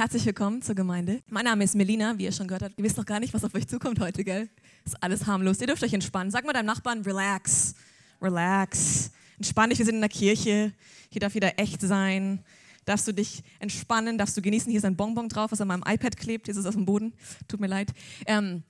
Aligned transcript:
Herzlich 0.00 0.24
willkommen 0.24 0.62
zur 0.62 0.74
Gemeinde. 0.74 1.20
Mein 1.28 1.44
Name 1.44 1.62
ist 1.62 1.74
Melina, 1.74 2.16
wie 2.16 2.24
ihr 2.24 2.32
schon 2.32 2.48
gehört 2.48 2.62
habt. 2.62 2.78
Ihr 2.78 2.84
wisst 2.84 2.96
noch 2.96 3.04
gar 3.04 3.20
nicht, 3.20 3.34
was 3.34 3.44
auf 3.44 3.54
euch 3.54 3.68
zukommt 3.68 4.00
heute, 4.00 4.24
gell? 4.24 4.48
Ist 4.86 4.96
alles 5.02 5.26
harmlos. 5.26 5.60
Ihr 5.60 5.66
dürft 5.66 5.82
euch 5.84 5.92
entspannen. 5.92 6.30
Sag 6.30 6.46
mal 6.46 6.54
deinem 6.54 6.64
Nachbarn, 6.64 7.02
relax, 7.02 7.74
relax. 8.22 9.10
Entspann 9.36 9.68
dich, 9.68 9.78
wir 9.78 9.84
sind 9.84 9.96
in 9.96 10.00
der 10.00 10.08
Kirche. 10.08 10.72
Hier 11.10 11.20
darf 11.20 11.34
wieder 11.34 11.58
echt 11.58 11.82
sein. 11.82 12.42
Darfst 12.86 13.08
du 13.08 13.12
dich 13.12 13.42
entspannen, 13.58 14.16
darfst 14.16 14.34
du 14.38 14.40
genießen. 14.40 14.70
Hier 14.70 14.78
ist 14.78 14.86
ein 14.86 14.96
Bonbon 14.96 15.28
drauf, 15.28 15.52
was 15.52 15.60
an 15.60 15.68
meinem 15.68 15.84
iPad 15.86 16.16
klebt. 16.16 16.46
Hier 16.46 16.52
ist 16.52 16.60
es 16.60 16.64
auf 16.64 16.76
dem 16.76 16.86
Boden. 16.86 17.12
Tut 17.46 17.60
mir 17.60 17.66
leid. 17.66 17.92
Ähm, 18.24 18.62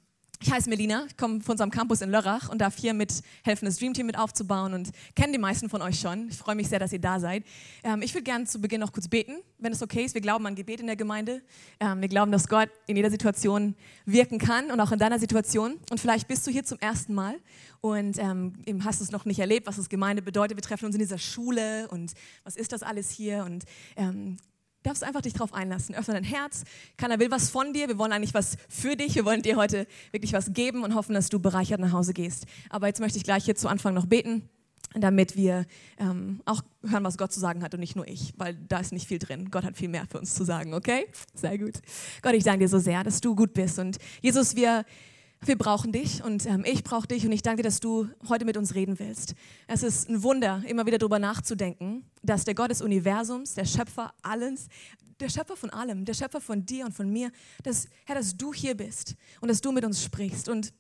ich 0.43 0.51
heiße 0.51 0.71
Melina, 0.71 1.07
komme 1.19 1.43
von 1.43 1.53
unserem 1.53 1.71
Campus 1.71 2.01
in 2.01 2.11
Lörrach 2.11 2.49
und 2.49 2.63
darf 2.63 2.77
hier 2.79 2.95
mit 2.95 3.23
helfen, 3.45 3.67
das 3.67 3.77
Dream 3.77 3.93
Team 3.93 4.07
mit 4.07 4.17
aufzubauen 4.17 4.73
und 4.73 4.91
kenne 5.15 5.33
die 5.33 5.39
meisten 5.39 5.69
von 5.69 5.83
euch 5.83 6.01
schon. 6.01 6.29
Ich 6.29 6.39
freue 6.39 6.55
mich 6.55 6.69
sehr, 6.69 6.79
dass 6.79 6.95
ihr 6.95 6.99
da 6.99 7.21
seid. 7.21 7.45
Ähm, 7.85 8.01
ich 8.01 8.15
würde 8.15 8.25
gerne 8.25 8.47
zu 8.47 8.59
Beginn 8.59 8.81
noch 8.81 8.93
kurz 8.93 9.07
beten, 9.07 9.35
wenn 9.59 9.73
es 9.73 9.83
okay 9.83 10.03
ist. 10.03 10.15
Wir 10.15 10.23
glauben 10.23 10.47
an 10.47 10.55
Gebet 10.55 10.81
in 10.81 10.87
der 10.87 10.97
Gemeinde. 10.97 11.43
Ähm, 11.79 12.01
wir 12.01 12.09
glauben, 12.09 12.33
dass 12.33 12.49
Gott 12.49 12.71
in 12.87 12.97
jeder 12.97 13.11
Situation 13.11 13.75
wirken 14.07 14.39
kann 14.39 14.71
und 14.71 14.81
auch 14.81 14.93
in 14.93 14.99
deiner 14.99 15.19
Situation. 15.19 15.79
Und 15.91 16.01
vielleicht 16.01 16.27
bist 16.27 16.47
du 16.47 16.51
hier 16.51 16.65
zum 16.65 16.79
ersten 16.79 17.13
Mal 17.13 17.37
und 17.83 18.19
ähm, 18.19 18.55
hast 18.83 19.03
es 19.03 19.11
noch 19.11 19.27
nicht 19.27 19.41
erlebt, 19.41 19.67
was 19.67 19.77
das 19.77 19.91
Gemeinde 19.91 20.23
bedeutet. 20.23 20.57
Wir 20.57 20.63
treffen 20.63 20.87
uns 20.87 20.95
in 20.95 21.01
dieser 21.01 21.19
Schule 21.19 21.87
und 21.89 22.15
was 22.45 22.57
ist 22.57 22.73
das 22.73 22.83
alles 22.83 23.11
hier? 23.11 23.45
Und 23.45 23.65
ähm, 23.97 24.39
darfst 24.83 25.05
einfach 25.05 25.21
dich 25.21 25.35
darauf 25.35 25.53
einlassen. 25.53 25.95
Öffne 25.95 26.15
dein 26.15 26.25
Herz. 26.25 26.65
Keiner 26.97 27.19
will 27.19 27.31
was 27.31 27.51
von 27.51 27.73
dir. 27.73 27.89
Wir 27.89 27.99
wollen 27.99 28.13
eigentlich 28.13 28.35
was 28.35 28.57
für 28.69 28.97
dich. 28.97 29.15
Wir 29.15 29.25
wollen 29.25 29.43
dir 29.43 29.57
heute 29.57 29.87
wirklich 30.13 30.33
was 30.33 30.53
geben 30.53 30.83
und 30.83 30.95
hoffen, 30.95 31.15
dass 31.15 31.29
du 31.29 31.39
bereichert 31.39 31.81
nach 31.81 31.93
Hause 31.93 32.13
gehst. 32.15 32.47
Aber 32.71 32.87
jetzt 32.87 33.01
möchte 33.01 33.19
ich 33.19 33.25
gleich 33.25 33.45
hier 33.45 33.55
zu 33.55 33.69
Anfang 33.69 33.95
noch 33.95 34.07
beten, 34.07 34.49
damit 34.95 35.37
wir 35.37 35.67
ähm, 35.99 36.41
auch 36.47 36.63
hören, 36.83 37.05
was 37.05 37.19
Gott 37.19 37.33
zu 37.33 37.41
sagen 37.41 37.63
hat 37.63 37.75
und 37.75 37.81
nicht 37.81 37.97
nur 37.97 38.09
ich, 38.09 38.33
weil 38.37 38.55
da 38.55 38.79
ist 38.79 38.93
nicht 38.93 39.07
viel 39.07 39.19
drin. 39.19 39.51
Gott 39.51 39.65
hat 39.65 39.77
viel 39.77 39.89
mehr 39.89 40.07
für 40.11 40.19
uns 40.19 40.35
zu 40.35 40.45
sagen, 40.45 40.75
okay? 40.75 41.07
Sehr 41.35 41.59
gut. 41.59 41.75
Gott, 42.23 42.35
ich 42.35 42.45
danke 42.45 42.61
dir 42.61 42.69
so 42.69 42.79
sehr, 42.79 43.05
dass 43.05 43.21
du 43.21 43.35
gut 43.37 43.53
bist. 43.55 43.79
Und 43.79 43.99
Jesus, 44.21 44.57
wir 44.57 44.85
wir 45.43 45.57
brauchen 45.57 45.91
dich 45.93 46.23
und 46.23 46.45
ähm, 46.47 46.65
ich 46.67 46.85
brauche 46.85 47.09
dich 47.09 47.25
und 47.25 47.33
ich 47.33 47.43
danke 47.43 47.63
dir, 47.63 47.69
dass 47.69 47.81
du 47.81 48.09
heute 48.29 48.45
mit 48.45 48.57
uns 48.57 48.75
reden 48.75 48.99
willst. 48.99 49.35
Es 49.67 49.83
ist 49.83 50.09
ein 50.09 50.23
Wunder, 50.23 50.63
immer 50.67 50.85
wieder 50.85 50.99
darüber 50.99 51.19
nachzudenken, 51.19 52.05
dass 52.23 52.45
der 52.45 52.55
Gott 52.55 52.71
des 52.71 52.83
Universums, 52.83 53.55
der 53.55 53.65
Schöpfer 53.65 54.13
alles, 54.23 54.69
der 55.19 55.31
Schöpfer 55.31 55.57
von 55.57 55.71
allem, 55.71 56.05
der 56.05 56.15
Schöpfer 56.15 56.41
von 56.41 56.67
dir 56.67 56.85
und 56.85 56.93
von 56.93 57.11
mir, 57.11 57.31
dass, 57.63 57.89
Herr, 58.05 58.17
dass 58.17 58.37
du 58.37 58.53
hier 58.53 58.77
bist 58.77 59.15
und 59.41 59.49
dass 59.49 59.61
du 59.61 59.73
mit 59.73 59.85
uns 59.85 60.03
sprichst. 60.03 60.49
Und 60.49 60.75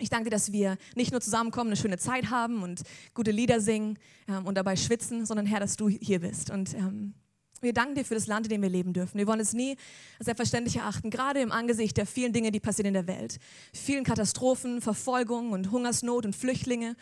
ich 0.00 0.10
danke 0.10 0.24
dir, 0.24 0.30
dass 0.30 0.50
wir 0.50 0.76
nicht 0.96 1.12
nur 1.12 1.20
zusammenkommen, 1.20 1.70
eine 1.70 1.76
schöne 1.76 1.98
Zeit 1.98 2.30
haben 2.30 2.62
und 2.62 2.82
gute 3.14 3.30
Lieder 3.30 3.60
singen 3.60 3.96
ähm, 4.26 4.44
und 4.44 4.56
dabei 4.56 4.74
schwitzen, 4.74 5.24
sondern 5.24 5.46
Herr, 5.46 5.60
dass 5.60 5.76
du 5.76 5.88
hier 5.88 6.20
bist. 6.20 6.50
Und 6.50 6.74
ähm, 6.74 7.14
wir 7.60 7.72
danken 7.72 7.94
dir 7.94 8.04
für 8.04 8.14
das 8.14 8.26
Land, 8.26 8.46
in 8.46 8.50
dem 8.50 8.62
wir 8.62 8.68
leben 8.68 8.92
dürfen. 8.92 9.18
Wir 9.18 9.26
wollen 9.26 9.40
es 9.40 9.52
nie 9.52 9.76
selbstverständlich 10.18 10.76
erachten, 10.76 11.10
gerade 11.10 11.40
im 11.40 11.52
Angesicht 11.52 11.96
der 11.96 12.06
vielen 12.06 12.32
Dinge, 12.32 12.50
die 12.50 12.60
passieren 12.60 12.88
in 12.88 12.94
der 12.94 13.06
Welt. 13.06 13.38
Vielen 13.72 14.04
Katastrophen, 14.04 14.80
Verfolgung 14.80 15.52
und 15.52 15.70
Hungersnot 15.70 16.26
und 16.26 16.34
Flüchtlinge. 16.34 16.96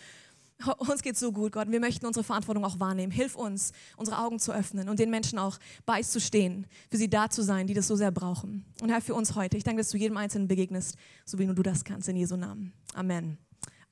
Uns 0.78 1.02
geht 1.02 1.16
so 1.16 1.30
gut, 1.30 1.52
Gott. 1.52 1.70
Wir 1.70 1.78
möchten 1.78 2.04
unsere 2.04 2.24
Verantwortung 2.24 2.64
auch 2.64 2.80
wahrnehmen. 2.80 3.12
Hilf 3.12 3.36
uns, 3.36 3.72
unsere 3.96 4.18
Augen 4.18 4.40
zu 4.40 4.52
öffnen 4.52 4.88
und 4.88 4.98
den 4.98 5.08
Menschen 5.08 5.38
auch 5.38 5.58
beizustehen, 5.86 6.66
für 6.90 6.96
sie 6.96 7.08
da 7.08 7.30
zu 7.30 7.42
sein, 7.42 7.68
die 7.68 7.74
das 7.74 7.86
so 7.86 7.94
sehr 7.94 8.10
brauchen. 8.10 8.64
Und 8.80 8.90
Herr, 8.90 9.00
für 9.00 9.14
uns 9.14 9.36
heute, 9.36 9.56
ich 9.56 9.62
danke, 9.62 9.82
dass 9.82 9.90
du 9.90 9.98
jedem 9.98 10.16
Einzelnen 10.16 10.48
begegnest, 10.48 10.96
so 11.24 11.38
wie 11.38 11.46
nur 11.46 11.54
du 11.54 11.62
das 11.62 11.84
kannst, 11.84 12.08
in 12.08 12.16
Jesu 12.16 12.36
Namen. 12.36 12.72
Amen. 12.94 13.38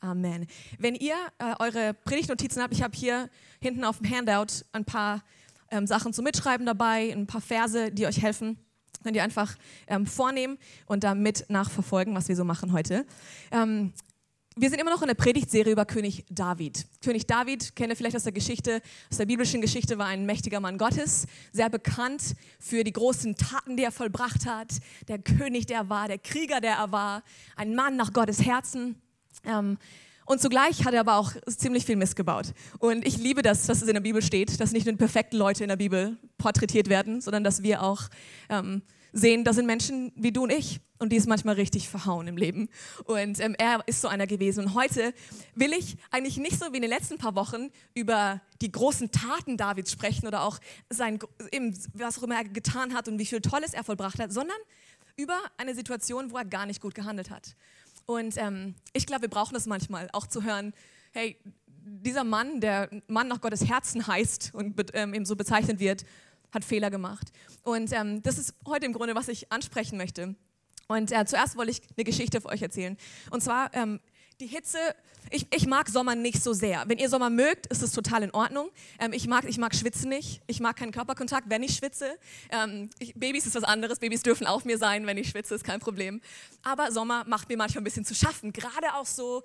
Amen. 0.01 0.47
Wenn 0.79 0.95
ihr 0.95 1.15
äh, 1.39 1.55
eure 1.59 1.95
Predigtnotizen 1.95 2.61
habt, 2.63 2.75
ich 2.75 2.83
habe 2.83 2.97
hier 2.97 3.31
hinten 3.61 3.85
auf 3.85 3.99
dem 3.99 4.11
Handout 4.11 4.65
ein 4.73 4.85
paar 4.85 5.23
ähm, 5.71 5.87
Sachen 5.87 6.13
zum 6.13 6.25
Mitschreiben 6.25 6.67
dabei, 6.67 7.13
ein 7.13 7.27
paar 7.27 7.41
Verse, 7.41 7.91
die 7.91 8.07
euch 8.07 8.23
helfen. 8.23 8.59
Könnt 9.03 9.17
ihr 9.17 9.23
einfach 9.23 9.57
ähm, 9.87 10.07
vornehmen 10.07 10.59
und 10.87 11.05
damit 11.05 11.47
nachverfolgen, 11.49 12.15
was 12.15 12.29
wir 12.29 12.37
so 12.37 12.45
machen 12.45 12.73
heute. 12.73 13.07
Ähm, 13.51 13.93
wir 14.59 14.71
sind 14.71 14.81
immer 14.81 14.91
noch 14.91 15.03
in 15.03 15.09
der 15.09 15.15
Predigtserie 15.15 15.71
über 15.71 15.85
König 15.85 16.25
David. 16.31 16.87
König 17.05 17.27
David, 17.27 17.77
kennt 17.77 17.91
ihr 17.91 17.97
vielleicht 17.97 18.17
aus 18.17 18.23
der 18.23 18.33
Geschichte, 18.33 18.81
aus 19.11 19.19
der 19.19 19.27
biblischen 19.27 19.61
Geschichte, 19.61 19.99
war 19.99 20.07
ein 20.07 20.25
mächtiger 20.25 20.61
Mann 20.61 20.79
Gottes, 20.79 21.27
sehr 21.53 21.69
bekannt 21.69 22.35
für 22.59 22.83
die 22.83 22.93
großen 22.93 23.37
Taten, 23.37 23.77
die 23.77 23.83
er 23.83 23.93
vollbracht 23.93 24.47
hat, 24.47 24.73
der 25.09 25.19
König, 25.19 25.67
der 25.67 25.81
er 25.81 25.89
war, 25.91 26.09
der 26.09 26.17
Krieger, 26.17 26.63
der 26.63 26.77
er 26.77 26.91
war, 26.91 27.23
ein 27.55 27.75
Mann 27.75 27.97
nach 27.97 28.15
Gottes 28.15 28.43
Herzen. 28.47 28.97
Ähm, 29.45 29.77
und 30.27 30.41
zugleich 30.41 30.85
hat 30.85 30.93
er 30.93 31.01
aber 31.01 31.17
auch 31.17 31.33
ziemlich 31.47 31.87
viel 31.87 31.97
Mist 31.97 32.17
gebaut. 32.17 32.53
Und 32.79 33.07
ich 33.07 33.17
liebe 33.17 33.43
das, 33.43 33.67
dass 33.67 33.81
es 33.81 33.89
in 33.89 33.95
der 33.95 34.01
Bibel 34.01 34.23
steht, 34.23 34.61
dass 34.61 34.73
nicht 34.73 34.85
nur 34.85 34.93
die 34.93 34.99
perfekten 34.99 35.37
Leute 35.37 35.65
in 35.65 35.69
der 35.69 35.77
Bibel 35.77 36.19
porträtiert 36.37 36.89
werden, 36.89 37.21
sondern 37.21 37.45
dass 37.45 37.63
wir 37.63 37.83
auch 37.83 38.03
ähm, 38.49 38.83
sehen, 39.13 39.45
da 39.45 39.53
sind 39.53 39.67
Menschen 39.67 40.13
wie 40.17 40.33
du 40.33 40.43
und 40.43 40.51
ich 40.51 40.81
und 40.99 41.11
die 41.13 41.17
ist 41.17 41.29
manchmal 41.29 41.55
richtig 41.55 41.89
verhauen 41.89 42.27
im 42.27 42.37
Leben. 42.37 42.69
Und 43.05 43.39
ähm, 43.41 43.55
er 43.59 43.81
ist 43.87 44.01
so 44.01 44.09
einer 44.09 44.27
gewesen. 44.27 44.65
Und 44.65 44.75
heute 44.75 45.13
will 45.55 45.73
ich 45.73 45.97
eigentlich 46.11 46.39
nicht 46.39 46.59
so 46.59 46.73
wie 46.73 46.77
in 46.77 46.83
den 46.83 46.91
letzten 46.91 47.19
paar 47.19 47.35
Wochen 47.35 47.71
über 47.95 48.41
die 48.61 48.73
großen 48.73 49.11
Taten 49.11 49.57
Davids 49.57 49.93
sprechen 49.93 50.27
oder 50.27 50.43
auch 50.43 50.59
sein, 50.91 51.19
eben, 51.53 51.79
was 51.95 52.19
auch 52.19 52.23
immer 52.23 52.37
er 52.37 52.45
getan 52.45 52.95
hat 52.95 53.09
und 53.09 53.19
wie 53.19 53.27
viel 53.27 53.41
Tolles 53.41 53.75
er 53.75 53.85
vollbracht 53.85 54.19
hat, 54.19 54.33
sondern 54.33 54.57
über 55.17 55.39
eine 55.57 55.75
Situation, 55.75 56.31
wo 56.31 56.37
er 56.37 56.45
gar 56.45 56.67
nicht 56.67 56.81
gut 56.81 56.95
gehandelt 56.95 57.31
hat. 57.31 57.57
Und 58.07 58.37
ähm, 58.39 58.75
ich 58.93 59.07
glaube, 59.07 59.23
wir 59.23 59.31
brauchen 59.31 59.55
das 59.55 59.67
manchmal, 59.67 60.09
auch 60.13 60.27
zu 60.27 60.45
hören, 60.45 60.73
hey, 61.13 61.37
dieser 61.69 62.25
Mann, 62.25 62.61
der 62.61 62.89
Mann 63.09 63.29
nach 63.29 63.41
Gottes 63.41 63.69
Herzen 63.69 64.07
heißt 64.07 64.55
und 64.55 64.81
ähm, 64.95 65.15
eben 65.15 65.25
so 65.25 65.37
bezeichnet 65.37 65.79
wird, 65.79 66.05
hat 66.53 66.65
Fehler 66.65 66.91
gemacht. 66.91 67.33
Und 67.63 67.93
ähm, 67.93 68.23
das 68.23 68.39
ist 68.39 68.55
heute 68.67 68.87
im 68.87 68.93
Grunde, 68.93 69.15
was 69.15 69.29
ich 69.29 69.53
ansprechen 69.53 69.99
möchte. 69.99 70.35
Und 70.89 71.13
äh, 71.13 71.25
zuerst 71.27 71.57
wollte 71.57 71.73
ich 71.73 71.83
eine 71.97 72.05
Geschichte 72.05 72.41
für 72.41 72.49
euch 72.49 72.63
erzählen. 72.63 72.97
Und 73.31 73.43
zwar 73.43 73.75
ähm, 73.75 74.01
die 74.41 74.47
Hitze, 74.47 74.79
ich, 75.31 75.47
ich 75.53 75.67
mag 75.67 75.89
Sommer 75.89 76.15
nicht 76.15 76.43
so 76.43 76.53
sehr. 76.53 76.85
Wenn 76.87 76.99
ihr 76.99 77.09
Sommer 77.09 77.31
mögt, 77.31 77.67
ist 77.67 77.83
es 77.83 77.93
total 77.93 78.23
in 78.23 78.31
Ordnung. 78.33 78.71
Ähm, 78.99 79.13
ich, 79.13 79.27
mag, 79.27 79.45
ich 79.45 79.59
mag 79.59 79.75
Schwitzen 79.75 80.09
nicht. 80.09 80.43
Ich 80.47 80.61
mag 80.61 80.77
keinen 80.77 80.93
Körperkontakt, 80.93 81.49
wenn 81.49 81.63
ich 81.63 81.75
schwitze. 81.75 82.19
Ähm, 82.51 82.91
ich, 82.99 83.15
Babys 83.15 83.47
ist 83.47 83.55
was 83.55 83.65
anderes. 83.65 83.99
Babys 83.99 84.23
dürfen 84.23 84.47
auf 84.47 84.65
mir 84.65 84.79
sein, 84.79 85.07
wenn 85.07 85.17
ich 85.17 85.31
schwitze, 85.31 85.55
ist 85.55 85.65
kein 85.65 85.81
Problem. 85.81 86.21
Aber 86.63 86.93
Sommer 86.93 87.25
macht 87.27 87.49
mir 87.49 87.57
manchmal 87.57 87.81
ein 87.81 87.85
bisschen 87.85 88.05
zu 88.05 88.15
schaffen. 88.15 88.53
Gerade 88.53 88.95
auch 88.95 89.07
so 89.07 89.43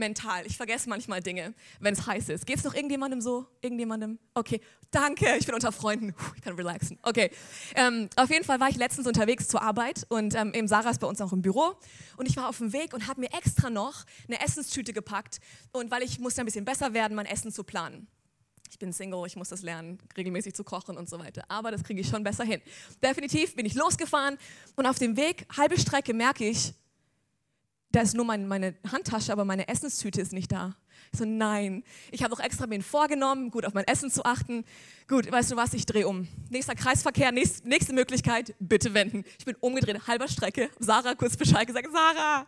mental. 0.00 0.44
Ich 0.46 0.56
vergesse 0.56 0.88
manchmal 0.88 1.22
Dinge, 1.22 1.54
wenn 1.78 1.94
es 1.94 2.04
heiß 2.06 2.28
ist. 2.30 2.46
Geht 2.46 2.56
es 2.56 2.64
noch 2.64 2.74
irgendjemandem 2.74 3.20
so? 3.20 3.46
Irgendjemandem? 3.62 4.18
Okay, 4.34 4.60
danke, 4.90 5.36
ich 5.38 5.46
bin 5.46 5.54
unter 5.54 5.70
Freunden. 5.70 6.12
Ich 6.36 6.42
kann 6.42 6.54
relaxen. 6.54 6.98
Okay. 7.02 7.30
Ähm, 7.76 8.08
auf 8.16 8.30
jeden 8.30 8.44
Fall 8.44 8.58
war 8.58 8.68
ich 8.68 8.76
letztens 8.76 9.06
unterwegs 9.06 9.46
zur 9.46 9.62
Arbeit 9.62 10.04
und 10.08 10.34
ähm, 10.34 10.52
eben 10.54 10.66
Sarah 10.66 10.90
ist 10.90 11.00
bei 11.00 11.06
uns 11.06 11.20
auch 11.20 11.32
im 11.32 11.42
Büro 11.42 11.76
und 12.16 12.28
ich 12.28 12.36
war 12.36 12.48
auf 12.48 12.58
dem 12.58 12.72
Weg 12.72 12.92
und 12.94 13.06
habe 13.06 13.20
mir 13.20 13.32
extra 13.32 13.70
noch 13.70 14.04
eine 14.26 14.40
Essenstüte 14.40 14.92
gepackt 14.92 15.38
und 15.70 15.90
weil 15.92 16.02
ich 16.02 16.18
musste 16.18 16.40
ein 16.42 16.46
bisschen 16.46 16.64
besser 16.64 16.94
werden, 16.94 17.14
mein 17.14 17.26
Essen 17.26 17.52
zu 17.52 17.62
planen. 17.62 18.08
Ich 18.70 18.78
bin 18.78 18.92
Single, 18.92 19.26
ich 19.26 19.36
muss 19.36 19.48
das 19.48 19.62
lernen, 19.62 19.98
regelmäßig 20.16 20.54
zu 20.54 20.62
kochen 20.62 20.96
und 20.96 21.08
so 21.08 21.18
weiter. 21.18 21.44
Aber 21.48 21.72
das 21.72 21.82
kriege 21.82 22.00
ich 22.00 22.08
schon 22.08 22.22
besser 22.22 22.44
hin. 22.44 22.62
Definitiv 23.02 23.56
bin 23.56 23.66
ich 23.66 23.74
losgefahren 23.74 24.38
und 24.76 24.86
auf 24.86 24.98
dem 24.98 25.16
Weg, 25.16 25.46
halbe 25.56 25.78
Strecke, 25.78 26.14
merke 26.14 26.48
ich, 26.48 26.72
da 27.92 28.00
ist 28.02 28.14
nur 28.14 28.24
mein, 28.24 28.46
meine 28.46 28.74
Handtasche, 28.90 29.32
aber 29.32 29.44
meine 29.44 29.68
Essenstüte 29.68 30.20
ist 30.20 30.32
nicht 30.32 30.52
da. 30.52 30.76
Ich 31.12 31.18
so, 31.18 31.24
nein. 31.24 31.82
Ich 32.12 32.22
habe 32.22 32.32
auch 32.34 32.40
extra 32.40 32.66
mir 32.66 32.80
vorgenommen, 32.82 33.50
gut 33.50 33.64
auf 33.64 33.74
mein 33.74 33.86
Essen 33.86 34.10
zu 34.10 34.24
achten. 34.24 34.64
Gut, 35.08 35.30
weißt 35.30 35.50
du 35.50 35.56
was, 35.56 35.74
ich 35.74 35.86
drehe 35.86 36.06
um. 36.06 36.28
Nächster 36.50 36.74
Kreisverkehr, 36.74 37.32
nächst, 37.32 37.64
nächste 37.64 37.92
Möglichkeit, 37.92 38.54
bitte 38.60 38.94
wenden. 38.94 39.24
Ich 39.38 39.44
bin 39.44 39.56
umgedreht, 39.56 40.06
halber 40.06 40.28
Strecke. 40.28 40.70
Sarah 40.78 41.14
kurz 41.14 41.36
Bescheid 41.36 41.66
gesagt, 41.66 41.88
Sarah, 41.90 42.46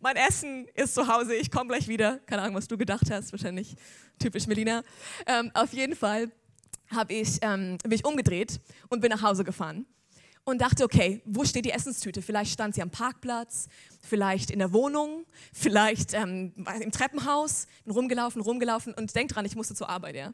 mein 0.00 0.16
Essen 0.16 0.66
ist 0.74 0.94
zu 0.94 1.08
Hause, 1.08 1.34
ich 1.34 1.50
komme 1.50 1.68
gleich 1.68 1.88
wieder. 1.88 2.18
Keine 2.26 2.42
Ahnung, 2.42 2.54
was 2.54 2.68
du 2.68 2.78
gedacht 2.78 3.10
hast, 3.10 3.32
wahrscheinlich 3.32 3.74
typisch 4.20 4.46
Melina. 4.46 4.82
Ähm, 5.26 5.50
auf 5.54 5.72
jeden 5.72 5.96
Fall 5.96 6.30
habe 6.94 7.12
ich, 7.12 7.38
ähm, 7.42 7.78
bin 7.82 7.92
ich 7.92 8.04
umgedreht 8.04 8.60
und 8.88 9.00
bin 9.00 9.10
nach 9.10 9.22
Hause 9.22 9.42
gefahren 9.42 9.86
und 10.46 10.60
dachte, 10.60 10.84
okay, 10.84 11.20
wo 11.24 11.44
steht 11.44 11.64
die 11.64 11.72
Essenstüte? 11.72 12.22
Vielleicht 12.22 12.52
stand 12.52 12.76
sie 12.76 12.80
am 12.80 12.88
Parkplatz, 12.88 13.68
vielleicht 14.00 14.52
in 14.52 14.60
der 14.60 14.72
Wohnung, 14.72 15.26
vielleicht 15.52 16.14
ähm, 16.14 16.52
im 16.80 16.92
Treppenhaus, 16.92 17.66
bin 17.84 17.92
rumgelaufen, 17.92 18.40
rumgelaufen 18.40 18.94
und 18.94 19.14
denk 19.14 19.30
dran, 19.30 19.44
ich 19.44 19.56
musste 19.56 19.74
zur 19.74 19.90
Arbeit, 19.90 20.14
ja. 20.14 20.32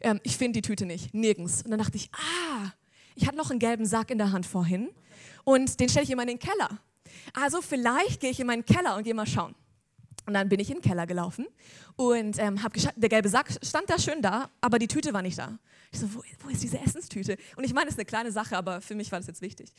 Ähm, 0.00 0.20
ich 0.24 0.36
finde 0.36 0.60
die 0.60 0.62
Tüte 0.62 0.84
nicht, 0.84 1.14
nirgends. 1.14 1.62
Und 1.62 1.70
dann 1.70 1.78
dachte 1.78 1.96
ich, 1.96 2.10
ah, 2.12 2.72
ich 3.14 3.26
hatte 3.28 3.36
noch 3.36 3.50
einen 3.50 3.60
gelben 3.60 3.86
Sack 3.86 4.10
in 4.10 4.18
der 4.18 4.32
Hand 4.32 4.46
vorhin 4.46 4.90
und 5.44 5.78
den 5.78 5.88
stelle 5.88 6.04
ich 6.04 6.10
immer 6.10 6.22
in 6.22 6.28
den 6.28 6.38
Keller. 6.40 6.80
Also 7.32 7.62
vielleicht 7.62 8.20
gehe 8.20 8.30
ich 8.30 8.40
in 8.40 8.48
meinen 8.48 8.64
Keller 8.64 8.96
und 8.96 9.04
gehe 9.04 9.14
mal 9.14 9.26
schauen. 9.26 9.54
Und 10.26 10.34
dann 10.34 10.48
bin 10.48 10.60
ich 10.60 10.70
in 10.70 10.76
den 10.76 10.82
Keller 10.82 11.06
gelaufen 11.06 11.46
und 11.96 12.38
ähm, 12.38 12.62
habe 12.62 12.78
der 12.96 13.08
gelbe 13.08 13.28
Sack 13.28 13.58
stand 13.62 13.90
da 13.90 13.98
schön 13.98 14.22
da, 14.22 14.50
aber 14.60 14.78
die 14.78 14.88
Tüte 14.88 15.12
war 15.12 15.22
nicht 15.22 15.38
da. 15.38 15.58
Ich 15.90 15.98
so, 15.98 16.14
wo, 16.14 16.22
wo 16.40 16.48
ist 16.48 16.62
diese 16.62 16.78
Essenstüte? 16.78 17.36
Und 17.56 17.64
ich 17.64 17.74
meine, 17.74 17.88
es 17.88 17.94
ist 17.94 17.98
eine 17.98 18.06
kleine 18.06 18.32
Sache, 18.32 18.56
aber 18.56 18.80
für 18.80 18.94
mich 18.94 19.10
war 19.10 19.18
das 19.18 19.26
jetzt 19.26 19.42
wichtig. 19.42 19.72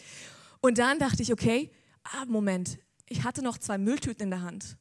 Und 0.61 0.77
dann 0.77 0.99
dachte 0.99 1.23
ich, 1.23 1.31
okay, 1.31 1.71
ah, 2.03 2.25
Moment, 2.25 2.77
ich 3.07 3.23
hatte 3.23 3.41
noch 3.41 3.57
zwei 3.57 3.77
Mülltüten 3.77 4.23
in 4.23 4.29
der 4.31 4.41
Hand. 4.41 4.77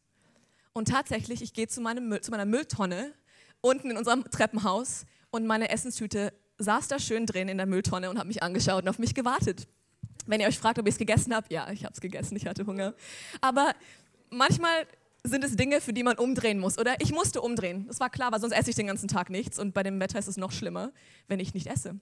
Und 0.72 0.88
tatsächlich, 0.88 1.42
ich 1.42 1.52
gehe 1.52 1.68
zu, 1.68 1.80
zu 1.80 2.30
meiner 2.30 2.46
Mülltonne 2.46 3.12
unten 3.60 3.90
in 3.90 3.96
unserem 3.96 4.24
Treppenhaus 4.24 5.06
und 5.30 5.46
meine 5.46 5.70
Essenstüte 5.70 6.32
saß 6.58 6.88
da 6.88 6.98
schön 6.98 7.26
drin 7.26 7.48
in 7.48 7.56
der 7.56 7.66
Mülltonne 7.66 8.10
und 8.10 8.18
hat 8.18 8.26
mich 8.26 8.42
angeschaut 8.42 8.82
und 8.82 8.88
auf 8.88 8.98
mich 8.98 9.14
gewartet. 9.14 9.68
Wenn 10.26 10.40
ihr 10.40 10.46
euch 10.46 10.58
fragt, 10.58 10.78
ob 10.78 10.86
ich 10.86 10.94
es 10.94 10.98
gegessen 10.98 11.34
habe, 11.34 11.46
ja, 11.50 11.70
ich 11.70 11.84
habe 11.84 11.94
es 11.94 12.00
gegessen, 12.00 12.36
ich 12.36 12.46
hatte 12.46 12.66
Hunger. 12.66 12.94
Aber 13.40 13.74
manchmal 14.30 14.86
sind 15.24 15.44
es 15.44 15.56
Dinge, 15.56 15.80
für 15.80 15.92
die 15.92 16.02
man 16.02 16.18
umdrehen 16.18 16.58
muss, 16.58 16.78
oder? 16.78 16.96
Ich 17.00 17.12
musste 17.12 17.40
umdrehen. 17.40 17.86
Das 17.86 18.00
war 18.00 18.10
klar, 18.10 18.32
weil 18.32 18.40
sonst 18.40 18.54
esse 18.54 18.70
ich 18.70 18.76
den 18.76 18.88
ganzen 18.88 19.08
Tag 19.08 19.30
nichts 19.30 19.58
und 19.58 19.72
bei 19.72 19.82
dem 19.82 20.00
Wetter 20.00 20.18
ist 20.18 20.28
es 20.28 20.36
noch 20.36 20.52
schlimmer, 20.52 20.92
wenn 21.28 21.38
ich 21.38 21.54
nicht 21.54 21.68
esse. 21.68 22.00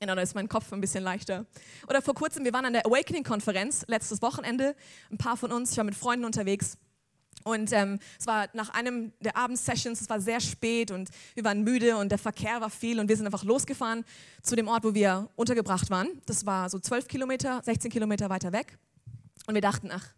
Genau, 0.00 0.14
da 0.14 0.22
ist 0.22 0.34
mein 0.34 0.48
Kopf 0.48 0.72
ein 0.72 0.80
bisschen 0.80 1.04
leichter. 1.04 1.46
Oder 1.88 2.02
vor 2.02 2.14
kurzem, 2.14 2.44
wir 2.44 2.52
waren 2.52 2.64
an 2.64 2.72
der 2.72 2.86
Awakening-Konferenz, 2.86 3.84
letztes 3.86 4.22
Wochenende, 4.22 4.74
ein 5.10 5.18
paar 5.18 5.36
von 5.36 5.52
uns, 5.52 5.72
ich 5.72 5.76
war 5.76 5.84
mit 5.84 5.94
Freunden 5.94 6.24
unterwegs. 6.24 6.78
Und 7.42 7.72
ähm, 7.72 7.98
es 8.18 8.26
war 8.26 8.48
nach 8.54 8.70
einem 8.70 9.12
der 9.20 9.36
Abendsessions, 9.36 10.00
es 10.00 10.08
war 10.08 10.20
sehr 10.20 10.40
spät 10.40 10.90
und 10.90 11.10
wir 11.34 11.44
waren 11.44 11.62
müde 11.62 11.98
und 11.98 12.10
der 12.10 12.18
Verkehr 12.18 12.60
war 12.62 12.70
viel 12.70 12.98
und 12.98 13.08
wir 13.08 13.16
sind 13.16 13.26
einfach 13.26 13.44
losgefahren 13.44 14.04
zu 14.42 14.56
dem 14.56 14.66
Ort, 14.66 14.84
wo 14.84 14.94
wir 14.94 15.28
untergebracht 15.36 15.90
waren. 15.90 16.08
Das 16.24 16.46
war 16.46 16.70
so 16.70 16.78
12 16.78 17.06
Kilometer, 17.06 17.60
16 17.62 17.90
Kilometer 17.90 18.30
weiter 18.30 18.52
weg. 18.52 18.78
Und 19.46 19.54
wir 19.54 19.60
dachten, 19.60 19.90
ach, 19.92 20.14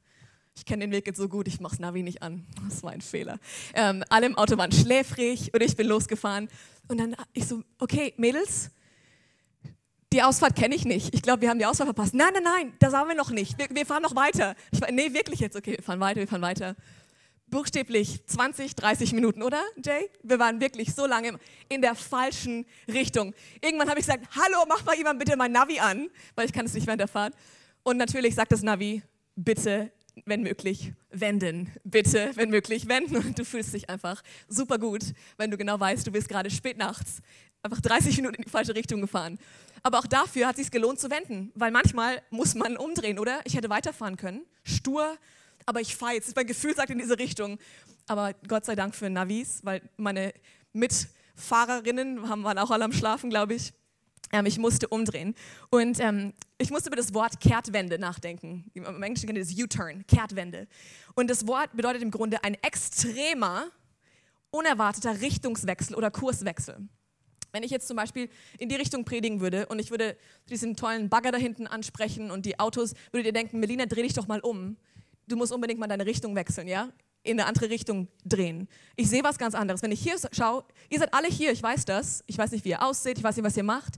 ich 0.56 0.64
kenne 0.64 0.84
den 0.84 0.90
Weg 0.90 1.06
jetzt 1.06 1.18
so 1.18 1.28
gut, 1.28 1.46
ich 1.48 1.60
mache 1.60 1.72
das 1.72 1.80
Navi 1.80 2.02
nicht 2.02 2.22
an. 2.22 2.46
Das 2.68 2.82
war 2.82 2.92
ein 2.92 3.02
Fehler. 3.02 3.38
Ähm, 3.74 4.02
alle 4.08 4.26
im 4.26 4.38
Auto 4.38 4.56
waren 4.56 4.72
schläfrig 4.72 5.52
und 5.52 5.62
ich 5.62 5.76
bin 5.76 5.86
losgefahren. 5.86 6.48
Und 6.88 6.98
dann 6.98 7.14
ich 7.34 7.46
so, 7.46 7.62
okay, 7.78 8.14
Mädels, 8.16 8.70
die 10.12 10.22
Ausfahrt 10.22 10.56
kenne 10.56 10.74
ich 10.74 10.86
nicht. 10.86 11.14
Ich 11.14 11.20
glaube, 11.20 11.42
wir 11.42 11.50
haben 11.50 11.58
die 11.58 11.66
Ausfahrt 11.66 11.88
verpasst. 11.88 12.14
Nein, 12.14 12.30
nein, 12.32 12.42
nein, 12.42 12.72
das 12.78 12.94
haben 12.94 13.08
wir 13.08 13.16
noch 13.16 13.30
nicht. 13.30 13.58
Wir, 13.58 13.66
wir 13.70 13.84
fahren 13.84 14.02
noch 14.02 14.16
weiter. 14.16 14.54
Ich 14.70 14.80
war, 14.80 14.90
nee, 14.90 15.12
wirklich 15.12 15.40
jetzt. 15.40 15.56
Okay, 15.56 15.76
wir 15.76 15.82
fahren 15.82 16.00
weiter, 16.00 16.20
wir 16.20 16.28
fahren 16.28 16.42
weiter. 16.42 16.74
Buchstäblich 17.48 18.26
20, 18.26 18.74
30 18.74 19.12
Minuten, 19.12 19.42
oder, 19.42 19.62
Jay? 19.84 20.10
Wir 20.22 20.38
waren 20.38 20.60
wirklich 20.60 20.94
so 20.94 21.06
lange 21.06 21.38
in 21.68 21.82
der 21.82 21.94
falschen 21.94 22.66
Richtung. 22.88 23.34
Irgendwann 23.60 23.88
habe 23.88 24.00
ich 24.00 24.06
gesagt, 24.06 24.26
hallo, 24.34 24.64
mach 24.68 24.84
mal 24.84 24.96
jemand 24.96 25.18
bitte 25.18 25.36
mein 25.36 25.52
Navi 25.52 25.78
an, 25.78 26.08
weil 26.34 26.46
ich 26.46 26.52
kann 26.52 26.66
es 26.66 26.74
nicht 26.74 26.86
während 26.86 27.00
der 27.00 27.08
Fahrt. 27.08 27.34
Und 27.82 27.98
natürlich 27.98 28.34
sagt 28.34 28.50
das 28.50 28.62
Navi, 28.62 29.02
bitte, 29.36 29.92
wenn 30.24 30.42
möglich, 30.42 30.92
wenden. 31.10 31.72
Bitte, 31.84 32.30
wenn 32.34 32.50
möglich, 32.50 32.88
wenden. 32.88 33.16
Und 33.16 33.38
du 33.38 33.44
fühlst 33.44 33.74
dich 33.74 33.90
einfach 33.90 34.22
super 34.48 34.78
gut, 34.78 35.02
wenn 35.36 35.50
du 35.50 35.56
genau 35.56 35.78
weißt, 35.78 36.06
du 36.06 36.12
bist 36.12 36.28
gerade 36.28 36.50
spät 36.50 36.78
nachts 36.78 37.20
einfach 37.66 37.80
30 37.80 38.16
Minuten 38.16 38.36
in 38.36 38.42
die 38.42 38.50
falsche 38.50 38.74
Richtung 38.74 39.00
gefahren. 39.00 39.38
Aber 39.82 39.98
auch 39.98 40.06
dafür 40.06 40.46
hat 40.46 40.56
es 40.56 40.62
sich 40.62 40.70
gelohnt 40.70 40.98
zu 40.98 41.10
wenden, 41.10 41.52
weil 41.54 41.70
manchmal 41.70 42.22
muss 42.30 42.54
man 42.54 42.76
umdrehen, 42.76 43.18
oder? 43.18 43.40
Ich 43.44 43.56
hätte 43.56 43.68
weiterfahren 43.68 44.16
können, 44.16 44.44
stur, 44.64 45.16
aber 45.66 45.80
ich 45.80 45.96
fahre 45.96 46.14
jetzt. 46.14 46.34
Mein 46.34 46.46
Gefühl 46.46 46.74
sagt 46.74 46.90
in 46.90 46.98
diese 46.98 47.18
Richtung. 47.18 47.58
Aber 48.08 48.34
Gott 48.46 48.64
sei 48.64 48.76
Dank 48.76 48.94
für 48.94 49.10
Navis, 49.10 49.60
weil 49.64 49.82
meine 49.96 50.32
Mitfahrerinnen 50.72 52.28
haben, 52.28 52.44
waren 52.44 52.58
auch 52.58 52.70
alle 52.70 52.84
am 52.84 52.92
Schlafen, 52.92 53.30
glaube 53.30 53.54
ich. 53.54 53.72
Ähm, 54.32 54.46
ich 54.46 54.58
musste 54.58 54.88
umdrehen. 54.88 55.34
Und 55.70 56.00
ähm, 56.00 56.32
ich 56.58 56.70
musste 56.70 56.88
über 56.88 56.96
das 56.96 57.14
Wort 57.14 57.40
Kehrtwende 57.40 57.98
nachdenken. 57.98 58.70
Im 58.74 59.02
Englischen 59.02 59.26
kennt 59.26 59.38
ihr 59.38 59.44
das 59.44 59.56
U-Turn, 59.56 60.06
Kehrtwende. 60.06 60.66
Und 61.14 61.30
das 61.30 61.46
Wort 61.46 61.76
bedeutet 61.76 62.02
im 62.02 62.10
Grunde 62.10 62.42
ein 62.42 62.54
extremer, 62.62 63.66
unerwarteter 64.50 65.20
Richtungswechsel 65.20 65.94
oder 65.94 66.10
Kurswechsel. 66.10 66.88
Wenn 67.52 67.62
ich 67.62 67.70
jetzt 67.70 67.88
zum 67.88 67.96
Beispiel 67.96 68.28
in 68.58 68.68
die 68.68 68.74
Richtung 68.74 69.04
predigen 69.04 69.40
würde 69.40 69.66
und 69.66 69.78
ich 69.78 69.90
würde 69.90 70.16
diesen 70.50 70.76
tollen 70.76 71.08
Bagger 71.08 71.32
da 71.32 71.38
hinten 71.38 71.66
ansprechen 71.66 72.30
und 72.30 72.44
die 72.44 72.58
Autos, 72.58 72.94
würdet 73.12 73.26
ihr 73.26 73.32
denken, 73.32 73.60
Melina, 73.60 73.86
dreh 73.86 74.02
dich 74.02 74.12
doch 74.12 74.26
mal 74.26 74.40
um. 74.40 74.76
Du 75.26 75.36
musst 75.36 75.52
unbedingt 75.52 75.80
mal 75.80 75.86
deine 75.86 76.06
Richtung 76.06 76.34
wechseln, 76.36 76.68
ja? 76.68 76.90
In 77.26 77.40
eine 77.40 77.46
andere 77.48 77.70
Richtung 77.70 78.08
drehen. 78.24 78.68
Ich 78.94 79.08
sehe 79.08 79.24
was 79.24 79.38
ganz 79.38 79.54
anderes. 79.54 79.82
Wenn 79.82 79.92
ich 79.92 80.00
hier 80.00 80.16
schaue, 80.32 80.64
ihr 80.88 80.98
seid 80.98 81.12
alle 81.12 81.28
hier, 81.28 81.52
ich 81.52 81.62
weiß 81.62 81.84
das. 81.84 82.22
Ich 82.26 82.38
weiß 82.38 82.52
nicht, 82.52 82.64
wie 82.64 82.70
ihr 82.70 82.82
aussieht, 82.82 83.18
ich 83.18 83.24
weiß 83.24 83.36
nicht, 83.36 83.44
was 83.44 83.56
ihr 83.56 83.64
macht. 83.64 83.96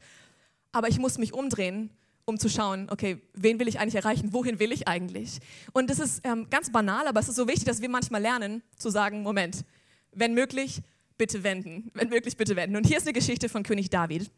Aber 0.73 0.89
ich 0.89 0.99
muss 0.99 1.19
mich 1.19 1.33
umdrehen, 1.33 1.91
um 2.25 2.39
zu 2.39 2.49
schauen, 2.49 2.89
okay, 2.91 3.23
wen 3.35 3.59
will 3.59 3.69
ich 3.69 3.81
eigentlich 3.81 3.95
erreichen, 3.95 4.33
wohin 4.33 4.59
will 4.59 4.73
ich 4.73 4.87
eigentlich? 4.87 5.39
Und 5.73 5.91
das 5.91 5.99
ist 5.99 6.21
ähm, 6.25 6.49
ganz 6.51 6.71
banal, 6.71 7.07
aber 7.07 7.21
es 7.21 7.29
ist 7.29 7.37
so 7.37 7.49
wichtig, 7.49 7.65
dass 7.65 7.81
wir 7.81 7.89
manchmal 7.89 8.21
lernen 8.21 8.63
zu 8.77 8.91
sagen, 8.91 9.23
Moment, 9.23 9.65
wenn 10.13 10.35
möglich, 10.35 10.83
bitte 11.17 11.43
wenden. 11.43 11.91
Wenn 11.95 12.09
möglich, 12.09 12.37
bitte 12.37 12.57
wenden. 12.57 12.77
Und 12.77 12.87
hier 12.87 12.97
ist 12.97 13.05
eine 13.05 13.13
Geschichte 13.13 13.49
von 13.49 13.63
König 13.63 13.91
David. 13.91 14.31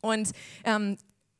Und 0.00 0.32
ähm, 0.64 0.96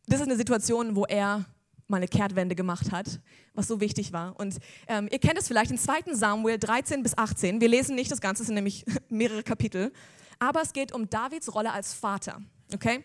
das 0.07 0.21
ist 0.21 0.27
eine 0.27 0.37
Situation, 0.37 0.97
wo 0.97 1.05
er 1.07 1.45
mal 1.89 1.99
eine 1.99 2.09
Kehrtwende 2.09 2.55
gemacht 2.55 2.93
hat, 2.93 3.21
was 3.55 3.69
so 3.69 3.81
wichtig 3.81 4.13
war. 4.13 4.39
Und 4.39 4.57
ähm, 4.89 5.09
ihr 5.11 5.19
kennt 5.19 5.39
es 5.39 5.49
vielleicht 5.49 5.71
in 5.71 5.79
2. 5.79 6.15
Samuel 6.15 6.59
13 6.59 7.03
bis 7.03 7.17
18. 7.17 7.61
Wir 7.61 7.69
lesen 7.69 7.95
nicht 7.95 8.11
das 8.11 8.21
Ganze, 8.21 8.43
es 8.43 8.47
sind 8.47 8.55
nämlich 8.55 8.85
mehrere 9.09 9.43
Kapitel. 9.43 9.93
Aber 10.39 10.63
es 10.63 10.73
geht 10.73 10.93
um 10.93 11.09
Davids 11.09 11.55
Rolle 11.55 11.73
als 11.73 11.93
Vater. 11.95 12.41
Okay? 12.73 13.05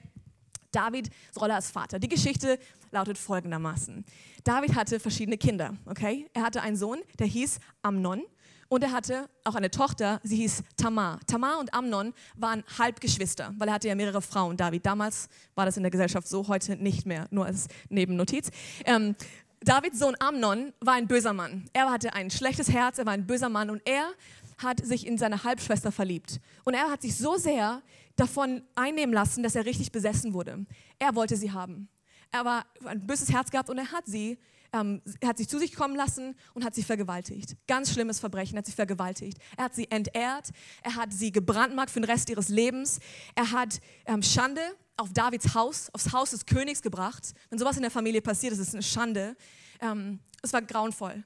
Davids 0.71 1.09
Rolle 1.39 1.55
als 1.55 1.71
Vater. 1.71 1.99
Die 1.99 2.09
Geschichte 2.09 2.59
lautet 2.91 3.17
folgendermaßen. 3.17 4.05
David 4.43 4.75
hatte 4.75 4.99
verschiedene 4.99 5.37
Kinder. 5.37 5.75
Okay? 5.85 6.27
Er 6.33 6.43
hatte 6.43 6.61
einen 6.61 6.75
Sohn, 6.75 6.99
der 7.19 7.27
hieß 7.27 7.59
Amnon. 7.81 8.23
Und 8.69 8.83
er 8.83 8.91
hatte 8.91 9.27
auch 9.43 9.55
eine 9.55 9.71
Tochter, 9.71 10.21
sie 10.23 10.37
hieß 10.37 10.63
Tamar. 10.77 11.19
Tamar 11.25 11.59
und 11.59 11.73
Amnon 11.73 12.13
waren 12.37 12.63
Halbgeschwister, 12.77 13.53
weil 13.57 13.67
er 13.67 13.73
hatte 13.73 13.87
ja 13.87 13.95
mehrere 13.95 14.21
Frauen, 14.21 14.57
David. 14.57 14.85
Damals 14.85 15.27
war 15.55 15.65
das 15.65 15.75
in 15.75 15.83
der 15.83 15.89
Gesellschaft 15.89 16.27
so, 16.27 16.47
heute 16.47 16.75
nicht 16.77 17.07
mehr, 17.07 17.27
nur 17.31 17.47
als 17.47 17.67
Nebennotiz. 17.89 18.51
Ähm, 18.85 19.15
Davids 19.61 19.97
Sohn 19.99 20.15
Amnon 20.19 20.71
war 20.81 20.93
ein 20.93 21.07
böser 21.07 21.33
Mann. 21.33 21.65
Er 21.73 21.89
hatte 21.89 22.13
ein 22.13 22.29
schlechtes 22.29 22.69
Herz, 22.69 22.99
er 22.99 23.07
war 23.07 23.13
ein 23.13 23.25
böser 23.25 23.49
Mann 23.49 23.71
und 23.71 23.81
er 23.85 24.11
hat 24.59 24.85
sich 24.85 25.07
in 25.07 25.17
seine 25.17 25.43
Halbschwester 25.43 25.91
verliebt. 25.91 26.39
Und 26.63 26.75
er 26.75 26.91
hat 26.91 27.01
sich 27.01 27.17
so 27.17 27.37
sehr 27.37 27.81
davon 28.15 28.61
einnehmen 28.75 29.13
lassen, 29.13 29.41
dass 29.41 29.55
er 29.55 29.65
richtig 29.65 29.91
besessen 29.91 30.33
wurde. 30.33 30.65
Er 30.99 31.15
wollte 31.15 31.35
sie 31.37 31.51
haben. 31.51 31.89
Er 32.31 32.45
war 32.45 32.65
ein 32.85 33.07
böses 33.07 33.31
Herz 33.31 33.49
gehabt 33.49 33.69
und 33.69 33.79
er 33.79 33.91
hat 33.91 34.05
sie 34.05 34.37
ähm, 34.73 35.01
er 35.19 35.29
hat 35.29 35.37
sich 35.37 35.49
zu 35.49 35.59
sich 35.59 35.73
kommen 35.73 35.95
lassen 35.95 36.35
und 36.53 36.63
hat 36.63 36.75
sie 36.75 36.83
vergewaltigt. 36.83 37.55
Ganz 37.67 37.91
schlimmes 37.91 38.19
Verbrechen, 38.19 38.55
er 38.55 38.59
hat 38.59 38.65
sie 38.65 38.71
vergewaltigt. 38.71 39.37
Er 39.57 39.65
hat 39.65 39.75
sie 39.75 39.89
entehrt, 39.89 40.49
er 40.83 40.95
hat 40.95 41.13
sie 41.13 41.31
gebrandmarkt 41.31 41.91
für 41.91 41.99
den 41.99 42.09
Rest 42.09 42.29
ihres 42.29 42.49
Lebens. 42.49 42.99
Er 43.35 43.51
hat 43.51 43.79
ähm, 44.05 44.21
Schande 44.21 44.61
auf 44.97 45.13
Davids 45.13 45.53
Haus, 45.55 45.89
aufs 45.93 46.11
Haus 46.11 46.31
des 46.31 46.45
Königs 46.45 46.81
gebracht. 46.81 47.33
Wenn 47.49 47.59
sowas 47.59 47.77
in 47.77 47.81
der 47.81 47.91
Familie 47.91 48.21
passiert, 48.21 48.53
ist 48.53 48.59
es 48.59 48.73
eine 48.73 48.83
Schande. 48.83 49.35
Ähm, 49.81 50.19
es 50.41 50.53
war 50.53 50.61
grauenvoll. 50.61 51.23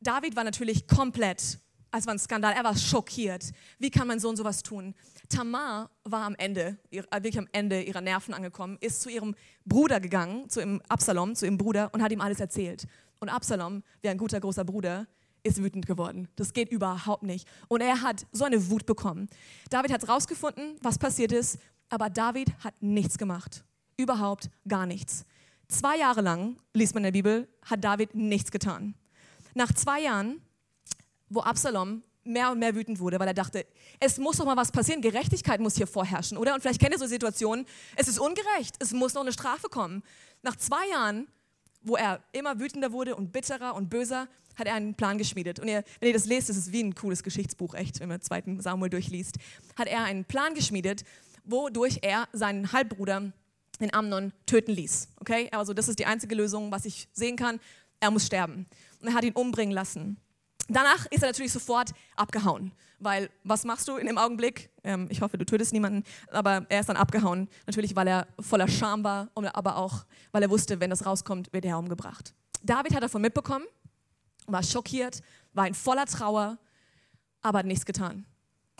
David 0.00 0.36
war 0.36 0.44
natürlich 0.44 0.86
komplett 0.86 1.58
es 1.98 2.06
war 2.06 2.14
ein 2.14 2.18
Skandal, 2.18 2.54
er 2.54 2.64
war 2.64 2.76
schockiert. 2.76 3.52
Wie 3.78 3.90
kann 3.90 4.08
mein 4.08 4.20
Sohn 4.20 4.36
sowas 4.36 4.62
tun? 4.62 4.94
Tamar 5.28 5.90
war 6.04 6.22
am 6.22 6.34
Ende, 6.36 6.78
äh, 6.90 7.02
wirklich 7.12 7.38
am 7.38 7.48
Ende 7.52 7.82
ihrer 7.82 8.00
Nerven 8.00 8.34
angekommen, 8.34 8.76
ist 8.80 9.02
zu 9.02 9.08
ihrem 9.08 9.34
Bruder 9.64 10.00
gegangen, 10.00 10.48
zu 10.48 10.60
ihrem 10.60 10.80
Absalom, 10.88 11.34
zu 11.34 11.46
ihrem 11.46 11.58
Bruder 11.58 11.90
und 11.92 12.02
hat 12.02 12.12
ihm 12.12 12.20
alles 12.20 12.40
erzählt. 12.40 12.86
Und 13.18 13.28
Absalom, 13.28 13.82
wie 14.02 14.08
ein 14.08 14.18
guter 14.18 14.40
großer 14.40 14.64
Bruder, 14.64 15.06
ist 15.42 15.62
wütend 15.62 15.86
geworden. 15.86 16.28
Das 16.36 16.52
geht 16.52 16.70
überhaupt 16.70 17.22
nicht. 17.22 17.48
Und 17.68 17.80
er 17.80 18.02
hat 18.02 18.26
so 18.32 18.44
eine 18.44 18.70
Wut 18.70 18.84
bekommen. 18.84 19.28
David 19.70 19.92
hat 19.92 20.08
rausgefunden, 20.08 20.76
was 20.82 20.98
passiert 20.98 21.32
ist, 21.32 21.58
aber 21.88 22.10
David 22.10 22.52
hat 22.64 22.74
nichts 22.80 23.16
gemacht. 23.16 23.64
Überhaupt 23.96 24.50
gar 24.68 24.86
nichts. 24.86 25.24
Zwei 25.68 25.98
Jahre 25.98 26.20
lang, 26.20 26.58
liest 26.74 26.94
man 26.94 27.02
in 27.04 27.12
der 27.12 27.18
Bibel, 27.18 27.48
hat 27.62 27.82
David 27.82 28.14
nichts 28.14 28.50
getan. 28.50 28.94
Nach 29.54 29.72
zwei 29.72 30.02
Jahren 30.02 30.40
wo 31.28 31.40
Absalom 31.40 32.02
mehr 32.26 32.50
und 32.50 32.58
mehr 32.58 32.74
wütend 32.74 32.98
wurde, 32.98 33.18
weil 33.18 33.28
er 33.28 33.34
dachte, 33.34 33.66
es 34.00 34.18
muss 34.18 34.36
doch 34.36 34.44
mal 34.44 34.56
was 34.56 34.72
passieren, 34.72 35.00
Gerechtigkeit 35.00 35.60
muss 35.60 35.76
hier 35.76 35.86
vorherrschen, 35.86 36.36
oder? 36.36 36.54
Und 36.54 36.60
vielleicht 36.60 36.80
kennt 36.80 36.92
ihr 36.92 36.98
so 36.98 37.06
Situationen, 37.06 37.66
es 37.94 38.08
ist 38.08 38.18
ungerecht, 38.18 38.76
es 38.80 38.92
muss 38.92 39.14
noch 39.14 39.22
eine 39.22 39.32
Strafe 39.32 39.68
kommen. 39.68 40.02
Nach 40.42 40.56
zwei 40.56 40.88
Jahren, 40.90 41.28
wo 41.82 41.96
er 41.96 42.20
immer 42.32 42.58
wütender 42.58 42.92
wurde 42.92 43.14
und 43.14 43.32
bitterer 43.32 43.74
und 43.74 43.88
böser, 43.88 44.28
hat 44.56 44.66
er 44.66 44.74
einen 44.74 44.94
Plan 44.94 45.18
geschmiedet. 45.18 45.60
Und 45.60 45.68
ihr, 45.68 45.84
wenn 46.00 46.08
ihr 46.08 46.14
das 46.14 46.26
lest, 46.26 46.48
das 46.48 46.56
ist 46.56 46.72
wie 46.72 46.82
ein 46.82 46.94
cooles 46.94 47.22
Geschichtsbuch, 47.22 47.74
echt, 47.74 48.00
wenn 48.00 48.08
man 48.08 48.20
zweiten 48.20 48.60
Samuel 48.60 48.90
durchliest, 48.90 49.36
hat 49.78 49.86
er 49.86 50.04
einen 50.04 50.24
Plan 50.24 50.54
geschmiedet, 50.54 51.04
wodurch 51.44 52.00
er 52.02 52.28
seinen 52.32 52.72
Halbbruder, 52.72 53.32
den 53.80 53.92
Amnon, 53.92 54.32
töten 54.46 54.72
ließ. 54.72 55.08
Okay? 55.20 55.48
Also 55.52 55.74
das 55.74 55.88
ist 55.88 55.98
die 55.98 56.06
einzige 56.06 56.34
Lösung, 56.34 56.72
was 56.72 56.86
ich 56.86 57.08
sehen 57.12 57.36
kann. 57.36 57.60
Er 58.00 58.10
muss 58.10 58.26
sterben. 58.26 58.66
Und 59.00 59.08
er 59.08 59.14
hat 59.14 59.24
ihn 59.24 59.34
umbringen 59.34 59.74
lassen. 59.74 60.16
Danach 60.68 61.06
ist 61.06 61.22
er 61.22 61.28
natürlich 61.28 61.52
sofort 61.52 61.92
abgehauen, 62.16 62.72
weil 62.98 63.30
was 63.44 63.64
machst 63.64 63.86
du 63.88 63.96
in 63.96 64.06
dem 64.06 64.18
Augenblick? 64.18 64.70
Ähm, 64.82 65.06
ich 65.10 65.20
hoffe, 65.20 65.38
du 65.38 65.44
tötest 65.44 65.72
niemanden, 65.72 66.02
aber 66.30 66.66
er 66.68 66.80
ist 66.80 66.88
dann 66.88 66.96
abgehauen, 66.96 67.48
natürlich, 67.66 67.94
weil 67.94 68.08
er 68.08 68.26
voller 68.40 68.68
Scham 68.68 69.04
war, 69.04 69.30
aber 69.34 69.76
auch, 69.76 70.06
weil 70.32 70.42
er 70.42 70.50
wusste, 70.50 70.80
wenn 70.80 70.90
das 70.90 71.06
rauskommt, 71.06 71.52
wird 71.52 71.64
er 71.64 71.78
umgebracht. 71.78 72.34
David 72.62 72.94
hat 72.94 73.02
davon 73.02 73.22
mitbekommen, 73.22 73.64
war 74.46 74.62
schockiert, 74.62 75.22
war 75.52 75.68
in 75.68 75.74
voller 75.74 76.06
Trauer, 76.06 76.58
aber 77.42 77.60
hat 77.60 77.66
nichts 77.66 77.86
getan. 77.86 78.26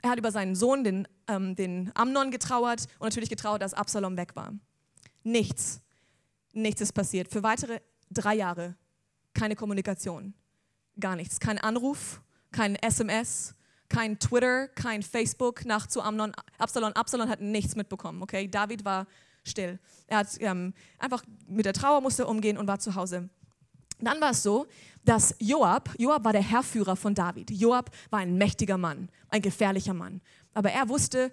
Er 0.02 0.11
hat 0.11 0.19
über 0.19 0.33
seinen 0.33 0.57
Sohn, 0.57 0.83
den, 0.83 1.07
ähm, 1.28 1.55
den 1.55 1.93
Amnon, 1.95 2.31
getrauert 2.31 2.87
und 2.99 3.07
natürlich 3.07 3.31
getrauert, 3.31 3.62
dass 3.62 3.75
Absalom 3.75 4.16
weg 4.16 4.35
war. 4.35 4.52
Nichts, 5.23 5.81
nichts 6.52 6.81
ist 6.81 6.93
passiert. 6.93 7.31
Für 7.31 7.43
weitere 7.43 7.81
drei 8.11 8.35
Jahre 8.35 8.75
keine 9.35 9.57
Kommunikation 9.57 10.35
gar 10.98 11.16
nichts. 11.16 11.40
Kein 11.40 11.58
Anruf, 11.58 12.20
kein 12.52 12.76
SMS, 12.76 13.54
kein 13.88 14.18
Twitter, 14.18 14.68
kein 14.68 15.02
Facebook 15.02 15.64
nach 15.64 15.86
zu 15.86 16.02
Amnon, 16.02 16.32
Absalom. 16.58 16.92
Absalom 16.92 17.28
hat 17.28 17.40
nichts 17.40 17.76
mitbekommen, 17.76 18.22
okay? 18.22 18.48
David 18.48 18.84
war 18.84 19.06
still. 19.44 19.78
Er 20.06 20.18
hat 20.18 20.28
ähm, 20.40 20.74
einfach 20.98 21.22
mit 21.46 21.66
der 21.66 21.72
Trauer 21.72 22.00
musste 22.00 22.26
umgehen 22.26 22.58
und 22.58 22.66
war 22.66 22.78
zu 22.78 22.94
Hause. 22.94 23.28
Dann 23.98 24.20
war 24.20 24.30
es 24.30 24.42
so, 24.42 24.66
dass 25.04 25.34
Joab, 25.38 25.94
Joab 25.98 26.24
war 26.24 26.32
der 26.32 26.42
Herrführer 26.42 26.96
von 26.96 27.14
David. 27.14 27.50
Joab 27.50 27.90
war 28.10 28.18
ein 28.18 28.36
mächtiger 28.36 28.76
Mann, 28.76 29.08
ein 29.28 29.40
gefährlicher 29.40 29.94
Mann. 29.94 30.20
Aber 30.52 30.70
er 30.70 30.88
wusste, 30.88 31.32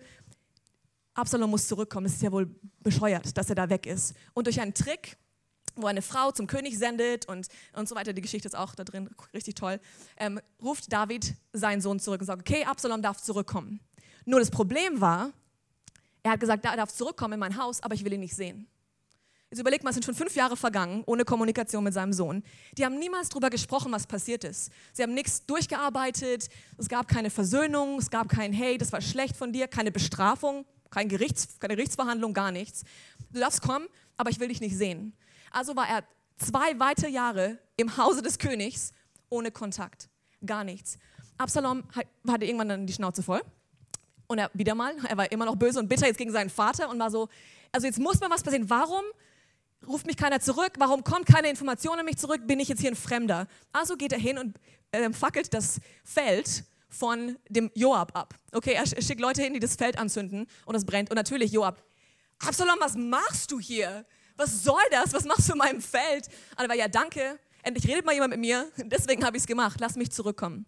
Absalom 1.13 1.49
muss 1.49 1.67
zurückkommen. 1.67 2.05
Es 2.05 2.13
ist 2.13 2.21
ja 2.21 2.31
wohl 2.31 2.49
bescheuert, 2.81 3.37
dass 3.37 3.49
er 3.49 3.55
da 3.55 3.69
weg 3.69 3.85
ist. 3.85 4.15
Und 4.33 4.47
durch 4.47 4.61
einen 4.61 4.73
Trick, 4.73 5.17
wo 5.75 5.87
eine 5.87 6.01
Frau 6.01 6.31
zum 6.31 6.47
König 6.47 6.77
sendet 6.77 7.27
und, 7.27 7.47
und 7.73 7.89
so 7.89 7.95
weiter, 7.95 8.13
die 8.13 8.21
Geschichte 8.21 8.47
ist 8.47 8.55
auch 8.55 8.75
da 8.75 8.83
drin, 8.83 9.09
richtig 9.33 9.55
toll, 9.55 9.79
ähm, 10.17 10.39
ruft 10.61 10.91
David 10.91 11.35
seinen 11.51 11.81
Sohn 11.81 11.99
zurück 11.99 12.21
und 12.21 12.27
sagt, 12.27 12.41
okay, 12.41 12.65
Absalom 12.65 13.01
darf 13.01 13.21
zurückkommen. 13.21 13.79
Nur 14.25 14.39
das 14.39 14.51
Problem 14.51 15.01
war, 15.01 15.31
er 16.21 16.31
hat 16.31 16.39
gesagt, 16.39 16.63
er 16.65 16.77
darf 16.77 16.93
zurückkommen 16.93 17.33
in 17.33 17.39
mein 17.39 17.57
Haus, 17.57 17.81
aber 17.81 17.95
ich 17.95 18.05
will 18.05 18.13
ihn 18.13 18.21
nicht 18.21 18.35
sehen. 18.35 18.67
Jetzt 19.49 19.59
überlegt 19.59 19.83
mal, 19.83 19.91
es 19.91 19.95
sind 19.95 20.05
schon 20.05 20.15
fünf 20.15 20.35
Jahre 20.35 20.57
vergangen, 20.57 21.03
ohne 21.05 21.25
Kommunikation 21.25 21.83
mit 21.83 21.93
seinem 21.93 22.11
Sohn. 22.11 22.43
Die 22.75 22.85
haben 22.85 22.97
niemals 22.97 23.29
darüber 23.29 23.51
gesprochen, 23.51 23.91
was 23.91 24.07
passiert 24.07 24.43
ist. 24.43 24.71
Sie 24.93 25.03
haben 25.03 25.13
nichts 25.13 25.45
durchgearbeitet, 25.45 26.49
es 26.79 26.89
gab 26.89 27.07
keine 27.07 27.29
Versöhnung, 27.29 27.99
es 27.99 28.09
gab 28.09 28.29
kein 28.29 28.51
Hey, 28.51 28.79
das 28.79 28.91
war 28.91 28.99
schlecht 29.01 29.37
von 29.37 29.53
dir, 29.53 29.67
keine 29.67 29.91
Bestrafung, 29.91 30.65
kein 30.89 31.07
Gerichts, 31.07 31.59
keine 31.59 31.75
Gerichtsverhandlung, 31.75 32.33
gar 32.33 32.51
nichts. 32.51 32.83
Du 33.31 33.39
darfst 33.39 33.61
kommen, 33.61 33.87
aber 34.17 34.31
ich 34.31 34.39
will 34.39 34.47
dich 34.47 34.59
nicht 34.59 34.75
sehen. 34.75 35.13
Also 35.53 35.75
war 35.75 35.87
er 35.87 36.03
zwei 36.37 36.77
weitere 36.79 37.09
Jahre 37.09 37.59
im 37.77 37.95
Hause 37.95 38.21
des 38.21 38.37
Königs 38.37 38.91
ohne 39.29 39.51
Kontakt, 39.51 40.09
gar 40.45 40.63
nichts. 40.63 40.97
Absalom 41.37 41.83
hatte 42.27 42.45
irgendwann 42.45 42.69
dann 42.69 42.87
die 42.87 42.93
Schnauze 42.93 43.23
voll. 43.23 43.41
Und 44.27 44.39
er 44.39 44.49
wieder 44.53 44.75
mal, 44.75 44.95
er 45.07 45.17
war 45.17 45.31
immer 45.31 45.45
noch 45.45 45.55
böse 45.55 45.79
und 45.79 45.87
bitter 45.87 46.07
jetzt 46.07 46.17
gegen 46.17 46.31
seinen 46.31 46.49
Vater 46.49 46.89
und 46.89 46.99
war 46.99 47.11
so, 47.11 47.29
also 47.71 47.87
jetzt 47.87 47.99
muss 47.99 48.19
mal 48.19 48.29
was 48.29 48.43
passieren. 48.43 48.69
Warum 48.69 49.03
ruft 49.87 50.05
mich 50.05 50.17
keiner 50.17 50.39
zurück? 50.39 50.73
Warum 50.77 51.03
kommt 51.03 51.27
keine 51.27 51.49
Information 51.49 51.99
an 51.99 52.05
mich 52.05 52.17
zurück? 52.17 52.47
Bin 52.47 52.59
ich 52.59 52.67
jetzt 52.67 52.81
hier 52.81 52.91
ein 52.91 52.95
Fremder? 52.95 53.47
Also 53.71 53.95
geht 53.95 54.11
er 54.11 54.19
hin 54.19 54.37
und 54.37 54.57
äh, 54.91 55.11
fackelt 55.11 55.53
das 55.53 55.79
Feld 56.03 56.63
von 56.89 57.37
dem 57.49 57.69
Joab 57.75 58.15
ab. 58.17 58.33
Okay, 58.51 58.73
er 58.73 58.85
schickt 58.85 59.19
Leute 59.19 59.41
hin, 59.41 59.53
die 59.53 59.59
das 59.59 59.75
Feld 59.75 59.97
anzünden 59.97 60.47
und 60.65 60.75
es 60.75 60.85
brennt. 60.85 61.09
Und 61.09 61.15
natürlich 61.15 61.51
Joab, 61.51 61.83
Absalom, 62.39 62.75
was 62.79 62.95
machst 62.95 63.51
du 63.51 63.59
hier? 63.59 64.05
Was 64.35 64.63
soll 64.63 64.81
das? 64.91 65.13
Was 65.13 65.25
machst 65.25 65.47
du 65.47 65.53
in 65.53 65.59
meinem 65.59 65.81
Feld? 65.81 66.27
Und 66.57 66.63
er 66.63 66.69
war, 66.69 66.75
ja, 66.75 66.87
danke. 66.87 67.39
Endlich 67.61 67.87
redet 67.87 68.05
mal 68.05 68.13
jemand 68.13 68.31
mit 68.31 68.39
mir. 68.39 68.67
Deswegen 68.77 69.25
habe 69.25 69.37
ich 69.37 69.43
es 69.43 69.47
gemacht. 69.47 69.79
Lass 69.79 69.95
mich 69.95 70.11
zurückkommen. 70.11 70.65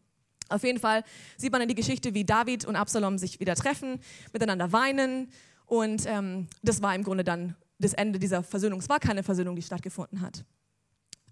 Auf 0.50 0.63
jeden 0.63 0.79
Fall 0.79 1.03
sieht 1.38 1.51
man 1.51 1.62
in 1.62 1.67
die 1.67 1.75
Geschichte, 1.75 2.13
wie 2.13 2.24
David 2.24 2.65
und 2.65 2.75
Absalom 2.75 3.17
sich 3.17 3.39
wieder 3.39 3.55
treffen, 3.55 4.00
miteinander 4.31 4.72
weinen. 4.72 5.31
Und 5.65 6.05
ähm, 6.05 6.48
das 6.62 6.81
war 6.81 6.93
im 6.93 7.03
Grunde 7.03 7.24
dann 7.24 7.55
das 7.79 7.93
Ende 7.93 8.19
dieser 8.19 8.43
Versöhnung. 8.43 8.79
Es 8.79 8.89
war 8.89 9.00
keine 9.00 9.24
Versöhnung, 9.24 9.55
die 9.55 9.63
stattgefunden 9.63 10.22
hat. 10.22 10.45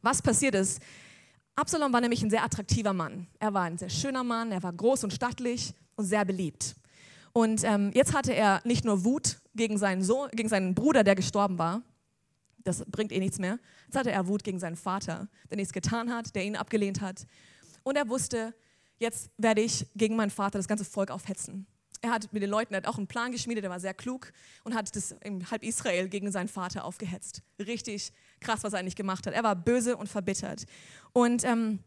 Was 0.02 0.22
passiert 0.22 0.56
ist, 0.56 0.82
Absalom 1.56 1.94
war 1.94 2.02
nämlich 2.02 2.24
ein 2.24 2.30
sehr 2.30 2.44
attraktiver 2.44 2.94
Mann. 2.94 3.28
Er 3.40 3.54
war 3.54 3.64
ein 3.64 3.78
sehr 3.78 3.90
schöner 3.90 4.24
Mann, 4.24 4.52
er 4.52 4.64
war 4.64 4.74
groß 4.74 5.04
und 5.04 5.14
stattlich 5.14 5.74
und 5.96 6.06
sehr 6.06 6.26
beliebt. 6.26 6.76
Und 7.32 7.64
ähm, 7.64 7.92
jetzt 7.94 8.14
hatte 8.14 8.34
er 8.34 8.62
nicht 8.64 8.86
nur 8.86 9.06
Wut 9.06 9.40
gegen 9.56 9.78
seinen, 9.78 10.04
Sohn, 10.04 10.30
gegen 10.32 10.50
seinen 10.50 10.74
Bruder, 10.74 11.04
der 11.04 11.16
gestorben 11.16 11.58
war, 11.60 11.84
das 12.64 12.84
bringt 12.86 13.12
eh 13.12 13.20
nichts 13.20 13.40
mehr. 13.40 13.60
Jetzt 13.86 13.96
hatte 13.96 14.12
er 14.12 14.28
Wut 14.28 14.44
gegen 14.44 14.60
seinen 14.60 14.76
Vater, 14.76 15.28
der 15.50 15.58
nichts 15.58 15.74
getan 15.74 16.14
hat, 16.14 16.36
der 16.36 16.44
ihn 16.46 16.56
abgelehnt 16.56 17.02
hat. 17.02 17.26
Und 17.84 17.96
er 17.96 18.08
wusste, 18.10 18.54
jetzt 18.98 19.32
werde 19.38 19.62
ich 19.62 19.88
gegen 19.96 20.16
meinen 20.16 20.32
Vater 20.32 20.60
das 20.60 20.68
ganze 20.68 20.86
Volk 20.86 21.12
aufhetzen 21.12 21.68
er 22.04 22.12
hat 22.12 22.32
mit 22.34 22.44
den 22.44 22.50
Leuten, 22.50 22.74
er 22.74 22.78
hat 22.78 22.88
auch 22.88 22.98
einen 22.98 23.08
Plan 23.08 23.32
geschmiedet, 23.32 23.64
er 23.64 23.70
war 23.70 23.80
sehr 23.80 23.94
klug 23.94 24.34
und 24.66 24.76
hat 24.76 24.94
das 24.96 25.16
in 25.24 25.50
halb 25.50 25.64
Israel 25.64 26.10
gegen 26.10 26.32
seinen 26.32 26.50
Vater 26.50 26.84
aufgehetzt. 26.84 27.42
Richtig 27.58 28.12
krass, 28.42 28.64
was 28.64 28.74
er 28.74 28.80
eigentlich 28.80 28.98
gemacht 28.98 29.26
hat. 29.26 29.34
Er 29.34 29.44
war 29.44 29.56
böse 29.56 29.96
und 29.96 30.08
verbittert. 30.08 30.66
Und 31.14 31.46
ähm, 31.46 31.80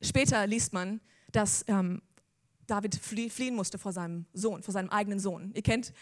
später 0.00 0.46
liest 0.46 0.72
man, 0.72 1.00
dass 1.32 1.64
ähm, 1.66 2.00
David 2.66 2.94
fliehen 2.96 3.54
musste 3.54 3.78
vor 3.78 3.92
seinem 3.92 4.26
Sohn, 4.32 4.62
vor 4.62 4.72
seinem 4.72 4.88
eigenen 4.88 5.18
Sohn. 5.18 5.52
Ihr 5.54 5.62
kennt 5.62 5.92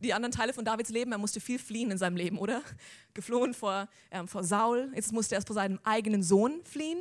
die 0.00 0.12
anderen 0.12 0.32
Teile 0.32 0.52
von 0.52 0.64
Davids 0.64 0.90
Leben, 0.90 1.12
er 1.12 1.18
musste 1.18 1.40
viel 1.40 1.58
fliehen 1.58 1.90
in 1.90 1.98
seinem 1.98 2.16
Leben, 2.16 2.38
oder? 2.38 2.62
Geflohen 3.14 3.54
vor, 3.54 3.88
ähm, 4.10 4.28
vor 4.28 4.44
Saul, 4.44 4.92
jetzt 4.94 5.12
musste 5.12 5.34
er 5.34 5.42
vor 5.42 5.54
seinem 5.54 5.80
eigenen 5.82 6.22
Sohn 6.22 6.60
fliehen. 6.64 6.98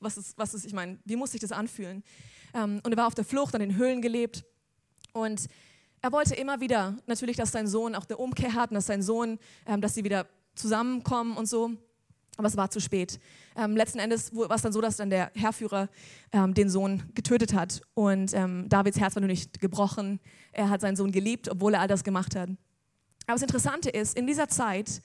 Was 0.00 0.16
ist, 0.16 0.36
was 0.36 0.54
ist 0.54 0.64
ich 0.64 0.72
meine, 0.72 0.98
wie 1.04 1.16
muss 1.16 1.32
sich 1.32 1.40
das 1.40 1.52
anfühlen? 1.52 2.02
Ähm, 2.54 2.80
und 2.82 2.92
er 2.92 2.96
war 2.96 3.06
auf 3.06 3.14
der 3.14 3.24
Flucht, 3.24 3.54
an 3.54 3.60
den 3.60 3.76
Höhlen 3.76 4.02
gelebt 4.02 4.44
und 5.12 5.46
er 6.00 6.12
wollte 6.12 6.34
immer 6.34 6.60
wieder 6.60 6.98
natürlich, 7.06 7.36
dass 7.36 7.52
sein 7.52 7.66
Sohn 7.66 7.94
auch 7.94 8.06
eine 8.06 8.18
Umkehr 8.18 8.52
hat 8.52 8.70
und 8.70 8.74
dass 8.74 8.86
sein 8.86 9.02
Sohn, 9.02 9.38
ähm, 9.66 9.80
dass 9.80 9.94
sie 9.94 10.04
wieder 10.04 10.26
zusammenkommen 10.54 11.36
und 11.36 11.46
so. 11.46 11.70
Aber 12.36 12.48
es 12.48 12.56
war 12.56 12.70
zu 12.70 12.80
spät. 12.80 13.20
Ähm, 13.56 13.76
letzten 13.76 13.98
Endes 13.98 14.34
war 14.34 14.50
es 14.50 14.62
dann 14.62 14.72
so, 14.72 14.80
dass 14.80 14.96
dann 14.96 15.10
der 15.10 15.30
Herrführer 15.34 15.88
ähm, 16.32 16.54
den 16.54 16.68
Sohn 16.68 17.02
getötet 17.14 17.54
hat. 17.54 17.82
Und 17.94 18.34
ähm, 18.34 18.68
Davids 18.68 18.98
Herz 18.98 19.14
war 19.14 19.20
nur 19.20 19.28
nicht 19.28 19.60
gebrochen. 19.60 20.20
Er 20.52 20.68
hat 20.68 20.80
seinen 20.80 20.96
Sohn 20.96 21.12
geliebt, 21.12 21.48
obwohl 21.48 21.74
er 21.74 21.80
all 21.80 21.88
das 21.88 22.02
gemacht 22.02 22.34
hat. 22.34 22.50
Aber 23.26 23.34
das 23.34 23.42
Interessante 23.42 23.88
ist, 23.88 24.16
in 24.16 24.26
dieser 24.26 24.48
Zeit 24.48 25.00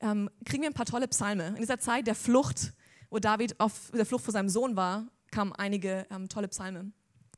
ähm, 0.00 0.28
kriegen 0.44 0.62
wir 0.62 0.70
ein 0.70 0.74
paar 0.74 0.86
tolle 0.86 1.08
Psalme. 1.08 1.48
In 1.48 1.56
dieser 1.56 1.78
Zeit 1.78 2.06
der 2.06 2.14
Flucht, 2.14 2.72
wo 3.10 3.18
David 3.18 3.58
auf 3.60 3.90
der 3.94 4.06
Flucht 4.06 4.24
vor 4.24 4.32
seinem 4.32 4.48
Sohn 4.48 4.76
war, 4.76 5.06
kamen 5.30 5.52
einige 5.52 6.06
ähm, 6.10 6.28
tolle 6.28 6.48
Psalme. 6.48 6.92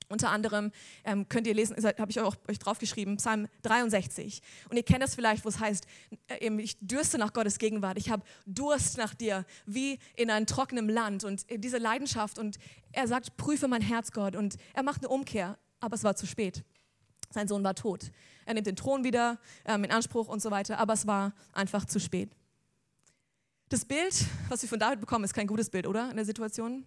Unter 0.08 0.30
anderem 0.30 0.70
ähm, 1.04 1.28
könnt 1.28 1.46
ihr 1.48 1.54
lesen, 1.54 1.76
habe 1.76 2.10
ich 2.10 2.20
auch 2.20 2.36
euch 2.48 2.58
draufgeschrieben, 2.60 3.16
Psalm 3.16 3.48
63. 3.62 4.40
Und 4.70 4.76
ihr 4.76 4.84
kennt 4.84 5.02
das 5.02 5.16
vielleicht, 5.16 5.44
wo 5.44 5.48
es 5.48 5.58
heißt, 5.58 5.86
äh, 6.28 6.50
ich 6.60 6.78
dürste 6.80 7.18
nach 7.18 7.32
Gottes 7.32 7.58
Gegenwart, 7.58 7.98
ich 7.98 8.10
habe 8.10 8.22
Durst 8.46 8.98
nach 8.98 9.14
dir, 9.14 9.44
wie 9.66 9.98
in 10.14 10.30
einem 10.30 10.46
trockenen 10.46 10.88
Land. 10.88 11.24
Und 11.24 11.50
äh, 11.50 11.58
diese 11.58 11.78
Leidenschaft, 11.78 12.38
und 12.38 12.58
er 12.92 13.08
sagt, 13.08 13.36
prüfe 13.36 13.66
mein 13.66 13.82
Herz, 13.82 14.12
Gott. 14.12 14.36
Und 14.36 14.56
er 14.74 14.84
macht 14.84 15.00
eine 15.00 15.08
Umkehr, 15.08 15.58
aber 15.80 15.94
es 15.94 16.04
war 16.04 16.14
zu 16.14 16.26
spät. 16.26 16.62
Sein 17.30 17.48
Sohn 17.48 17.64
war 17.64 17.74
tot. 17.74 18.12
Er 18.44 18.54
nimmt 18.54 18.68
den 18.68 18.76
Thron 18.76 19.02
wieder 19.02 19.40
ähm, 19.64 19.82
in 19.82 19.90
Anspruch 19.90 20.28
und 20.28 20.40
so 20.40 20.52
weiter, 20.52 20.78
aber 20.78 20.92
es 20.92 21.08
war 21.08 21.34
einfach 21.52 21.84
zu 21.84 21.98
spät. 21.98 22.30
Das 23.68 23.84
Bild, 23.84 24.24
was 24.48 24.62
wir 24.62 24.68
von 24.68 24.78
David 24.78 25.00
bekommen, 25.00 25.24
ist 25.24 25.34
kein 25.34 25.48
gutes 25.48 25.70
Bild, 25.70 25.88
oder? 25.88 26.08
In 26.10 26.16
der 26.16 26.24
Situation. 26.24 26.84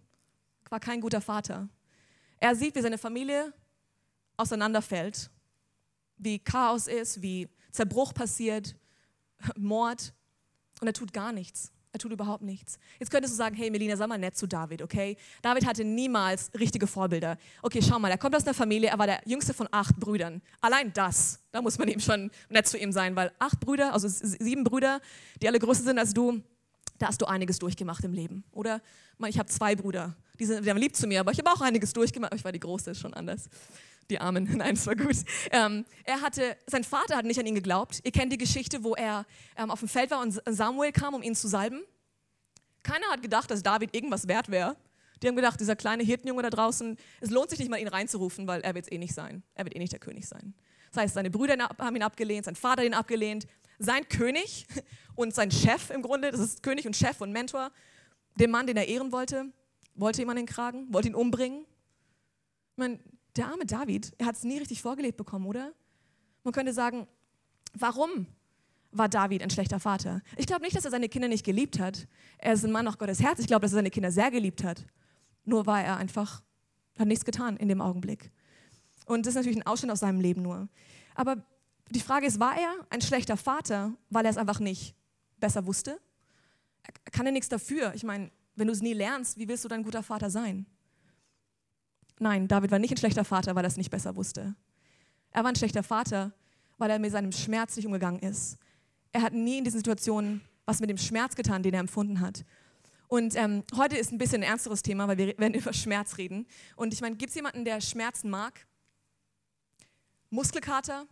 War 0.70 0.80
kein 0.80 1.02
guter 1.02 1.20
Vater 1.20 1.68
er 2.40 2.56
sieht, 2.56 2.76
wie 2.76 2.82
seine 2.82 2.98
Familie 2.98 3.54
auseinanderfällt, 4.38 5.30
wie 6.18 6.40
Chaos 6.40 6.88
ist, 6.88 7.22
wie 7.22 7.50
Zerbruch 7.72 8.14
passiert, 8.14 8.76
Mord 9.56 10.14
und 10.82 10.88
er 10.88 10.94
tut 10.94 11.14
gar 11.14 11.32
nichts. 11.32 11.72
Er 11.92 12.00
tut 12.00 12.12
überhaupt 12.12 12.44
nichts. 12.44 12.78
Jetzt 13.00 13.10
könntest 13.10 13.34
du 13.34 13.38
sagen, 13.38 13.56
hey 13.56 13.72
Melina, 13.72 13.98
sei 13.98 14.06
mal 14.06 14.20
nett 14.20 14.38
zu 14.38 14.46
David, 14.46 14.84
okay? 14.84 15.18
David 15.42 15.66
hatte 15.66 15.84
niemals 15.84 16.52
richtige 16.60 16.86
Vorbilder. 16.86 17.36
Okay, 17.64 17.82
schau 17.82 17.98
mal, 17.98 18.12
er 18.12 18.20
kommt 18.20 18.36
aus 18.36 18.44
einer 18.44 18.54
Familie, 18.54 18.90
er 18.90 19.00
war 19.00 19.08
der 19.08 19.22
jüngste 19.26 19.56
von 19.56 19.68
acht 19.72 19.96
Brüdern. 20.00 20.44
Allein 20.62 20.94
das, 20.94 21.40
da 21.52 21.64
muss 21.64 21.80
man 21.80 21.88
ihm 21.88 22.00
schon 22.00 22.30
nett 22.50 22.68
zu 22.68 22.78
ihm 22.78 22.92
sein, 22.92 23.16
weil 23.16 23.32
acht 23.40 23.60
Brüder, 23.60 23.94
also 23.94 24.08
sieben 24.08 24.64
Brüder, 24.64 25.02
die 25.42 25.48
alle 25.48 25.58
größer 25.58 25.82
sind 25.82 25.98
als 25.98 26.14
du, 26.14 26.44
da 27.00 27.08
hast 27.08 27.22
du 27.22 27.26
einiges 27.26 27.58
durchgemacht 27.58 28.04
im 28.04 28.14
Leben. 28.14 28.44
Oder 28.52 28.82
ich 29.28 29.40
habe 29.40 29.50
zwei 29.50 29.76
Brüder, 29.76 30.16
die 30.40 30.46
sind, 30.46 30.66
die 30.66 30.70
haben 30.70 30.78
lieb 30.78 30.96
zu 30.96 31.08
mir, 31.08 31.20
aber 31.20 31.32
ich 31.32 31.40
habe 31.40 31.52
auch 31.52 31.62
einiges 31.62 31.94
durchgemacht. 31.94 32.34
Ich 32.34 32.44
war 32.44 32.52
die 32.52 32.60
Große, 32.60 32.92
ist 32.92 33.00
schon 33.00 33.14
anders. 33.14 33.50
Die 34.10 34.20
Armen, 34.20 34.50
nein, 34.58 34.74
es 34.74 34.88
war 34.88 34.96
gut. 34.96 35.18
Ähm, 35.52 35.86
er 36.04 36.22
hatte, 36.22 36.58
sein 36.68 36.84
Vater 36.84 37.16
hat 37.16 37.26
nicht 37.26 37.40
an 37.40 37.46
ihn 37.46 37.56
geglaubt. 37.56 38.00
Ihr 38.04 38.12
kennt 38.12 38.32
die 38.32 38.38
Geschichte, 38.38 38.84
wo 38.84 38.96
er 38.96 39.26
ähm, 39.58 39.70
auf 39.70 39.80
dem 39.80 39.90
Feld 39.90 40.12
war 40.12 40.22
und 40.22 40.42
Samuel 40.50 40.92
kam, 40.92 41.14
um 41.14 41.22
ihn 41.22 41.36
zu 41.36 41.48
salben. 41.48 41.82
Keiner 42.84 43.08
hat 43.08 43.22
gedacht, 43.22 43.52
dass 43.52 43.62
David 43.62 43.94
irgendwas 43.94 44.28
wert 44.28 44.50
wäre. 44.50 44.78
Die 45.22 45.28
haben 45.28 45.36
gedacht, 45.36 45.60
dieser 45.60 45.76
kleine 45.76 46.04
Hirtenjunge 46.04 46.44
da 46.44 46.50
draußen, 46.50 46.98
es 47.20 47.30
lohnt 47.30 47.50
sich 47.50 47.60
nicht 47.60 47.70
mal, 47.70 47.78
ihn 47.78 47.90
reinzurufen, 47.90 48.48
weil 48.48 48.62
er 48.62 48.74
wird 48.74 48.86
es 48.86 48.92
eh 48.92 48.98
nicht 48.98 49.14
sein. 49.14 49.44
Er 49.54 49.66
wird 49.66 49.76
eh 49.76 49.80
nicht 49.80 49.92
der 49.92 50.00
König 50.00 50.28
sein. 50.28 50.54
Das 50.92 51.04
heißt, 51.04 51.14
seine 51.16 51.30
Brüder 51.30 51.58
haben 51.78 51.96
ihn 51.96 52.04
abgelehnt, 52.04 52.46
sein 52.46 52.56
Vater 52.56 52.84
ihn 52.84 52.94
abgelehnt, 52.94 53.46
sein 53.78 54.08
König 54.08 54.66
und 55.16 55.36
sein 55.36 55.52
Chef 55.52 55.90
im 55.90 56.02
Grunde, 56.02 56.32
das 56.32 56.40
ist 56.40 56.64
König 56.64 56.88
und 56.88 56.96
Chef 56.96 57.20
und 57.22 57.32
Mentor, 57.32 57.72
den 58.36 58.50
Mann, 58.50 58.66
den 58.66 58.78
er 58.78 58.88
ehren 58.88 59.12
wollte, 59.12 59.52
wollte 60.00 60.22
ihm 60.22 60.30
an 60.30 60.36
den 60.36 60.46
Kragen, 60.46 60.92
wollte 60.94 61.10
ihn 61.10 61.16
umbringen. 61.16 61.66
Ich 62.72 62.78
meine, 62.78 63.00
der 63.36 63.48
arme 63.48 63.66
David, 63.66 64.14
er 64.18 64.26
hat 64.26 64.36
es 64.36 64.44
nie 64.44 64.58
richtig 64.58 64.82
vorgelebt 64.82 65.18
bekommen, 65.18 65.46
oder? 65.46 65.74
Man 66.44 66.54
könnte 66.54 66.74
sagen, 66.74 67.08
warum 67.74 68.28
war 68.92 69.10
David 69.10 69.44
ein 69.44 69.50
schlechter 69.50 69.80
Vater? 69.80 70.22
Ich 70.38 70.48
glaube 70.48 70.64
nicht, 70.64 70.76
dass 70.76 70.86
er 70.86 70.92
seine 70.92 71.10
Kinder 71.10 71.28
nicht 71.28 71.46
geliebt 71.46 71.80
hat. 71.80 72.08
Er 72.38 72.54
ist 72.54 72.66
ein 72.66 72.72
Mann 72.72 72.86
nach 72.86 72.98
Gottes 72.98 73.22
Herz. 73.22 73.40
Ich 73.40 73.48
glaube, 73.48 73.62
dass 73.62 73.72
er 73.72 73.76
seine 73.76 73.92
Kinder 73.92 74.12
sehr 74.12 74.32
geliebt 74.32 74.64
hat. 74.64 74.86
Nur 75.46 75.66
war 75.66 75.82
er 75.82 75.98
einfach, 75.98 76.42
hat 76.98 77.08
nichts 77.08 77.26
getan 77.26 77.58
in 77.58 77.68
dem 77.68 77.82
Augenblick. 77.82 78.32
Und 79.06 79.26
das 79.26 79.32
ist 79.32 79.36
natürlich 79.36 79.58
ein 79.58 79.68
Ausschnitt 79.68 79.92
aus 79.92 80.00
seinem 80.00 80.22
Leben 80.22 80.42
nur. 80.42 80.70
Aber 81.16 81.44
die 81.90 82.00
Frage 82.00 82.28
ist, 82.28 82.40
war 82.40 82.58
er 82.58 82.74
ein 82.90 83.02
schlechter 83.02 83.38
Vater, 83.38 83.94
weil 84.10 84.26
er 84.26 84.32
es 84.32 84.38
einfach 84.38 84.60
nicht 84.60 84.96
besser 85.40 85.66
wusste? 85.66 86.00
Kann 87.12 87.26
er 87.26 87.32
nichts 87.32 87.50
dafür. 87.50 87.94
Ich 87.96 88.04
meine, 88.04 88.32
wenn 88.60 88.68
du 88.68 88.74
es 88.74 88.82
nie 88.82 88.94
lernst, 88.94 89.38
wie 89.38 89.48
willst 89.48 89.64
du 89.64 89.68
dann 89.70 89.82
ein 89.82 89.84
guter 89.84 90.04
Vater 90.04 90.30
sein? 90.30 90.66
Nein, 92.20 92.48
David 92.48 92.72
war 92.72 92.80
nicht 92.80 92.92
ein 92.92 92.98
schlechter 92.98 93.24
Vater, 93.24 93.56
weil 93.56 93.64
er 93.64 93.70
es 93.70 93.78
nicht 93.78 93.90
besser 93.90 94.16
wusste. 94.16 94.56
Er 95.32 95.44
war 95.44 95.52
ein 95.52 95.56
schlechter 95.56 95.84
Vater, 95.84 96.34
weil 96.78 96.92
er 96.92 97.00
mit 97.00 97.12
seinem 97.12 97.32
Schmerz 97.32 97.76
nicht 97.76 97.86
umgegangen 97.86 98.20
ist. 98.20 98.58
Er 99.12 99.22
hat 99.22 99.34
nie 99.34 99.60
in 99.60 99.64
diesen 99.64 99.80
Situationen 99.80 100.42
was 100.66 100.80
mit 100.80 100.90
dem 100.90 101.00
Schmerz 101.00 101.36
getan, 101.36 101.64
den 101.64 101.74
er 101.74 101.80
empfunden 101.80 102.20
hat. 102.20 102.46
Und 103.08 103.36
ähm, 103.36 103.64
heute 103.76 103.98
ist 103.98 104.12
ein 104.12 104.20
bisschen 104.20 104.44
ein 104.44 104.50
ernsteres 104.50 104.84
Thema, 104.84 105.08
weil 105.08 105.18
wir 105.18 105.38
werden 105.40 105.54
über 105.56 105.74
Schmerz 105.74 106.18
reden. 106.18 106.46
Und 106.76 106.94
ich 106.94 107.02
meine, 107.02 107.16
gibt 107.16 107.30
es 107.30 107.36
jemanden, 107.36 107.66
der 107.66 107.82
Schmerzen 107.82 108.30
mag? 108.30 108.68
Muskelkater? 110.30 111.08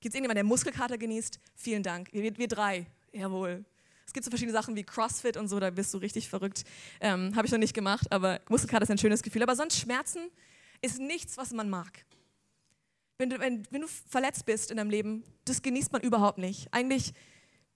Gibt 0.00 0.12
es 0.12 0.18
irgendjemanden, 0.18 0.34
der 0.34 0.44
Muskelkater 0.44 0.98
genießt? 0.98 1.38
Vielen 1.54 1.84
Dank. 1.84 2.12
Wir, 2.12 2.36
wir 2.36 2.48
drei. 2.48 2.86
Jawohl. 3.12 3.64
Es 4.06 4.12
gibt 4.12 4.24
so 4.24 4.30
verschiedene 4.30 4.52
Sachen 4.52 4.76
wie 4.76 4.84
CrossFit 4.84 5.36
und 5.36 5.48
so, 5.48 5.58
da 5.58 5.70
bist 5.70 5.92
du 5.94 5.98
richtig 5.98 6.28
verrückt. 6.28 6.64
Ähm, 7.00 7.34
Habe 7.34 7.46
ich 7.46 7.52
noch 7.52 7.58
nicht 7.58 7.74
gemacht, 7.74 8.10
aber 8.10 8.40
Muskelkater 8.48 8.82
ist 8.82 8.90
ein 8.90 8.98
schönes 8.98 9.22
Gefühl. 9.22 9.42
Aber 9.42 9.56
sonst 9.56 9.78
Schmerzen 9.78 10.30
ist 10.82 10.98
nichts, 10.98 11.36
was 11.36 11.52
man 11.52 11.70
mag. 11.70 12.04
Wenn 13.18 13.30
du, 13.30 13.38
wenn, 13.38 13.66
wenn 13.70 13.80
du 13.80 13.86
verletzt 13.86 14.44
bist 14.44 14.70
in 14.70 14.76
deinem 14.76 14.90
Leben, 14.90 15.24
das 15.44 15.62
genießt 15.62 15.92
man 15.92 16.02
überhaupt 16.02 16.38
nicht. 16.38 16.68
Eigentlich 16.72 17.12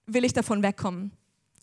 will 0.06 0.24
ich 0.24 0.32
davon 0.32 0.62
wegkommen. 0.62 1.12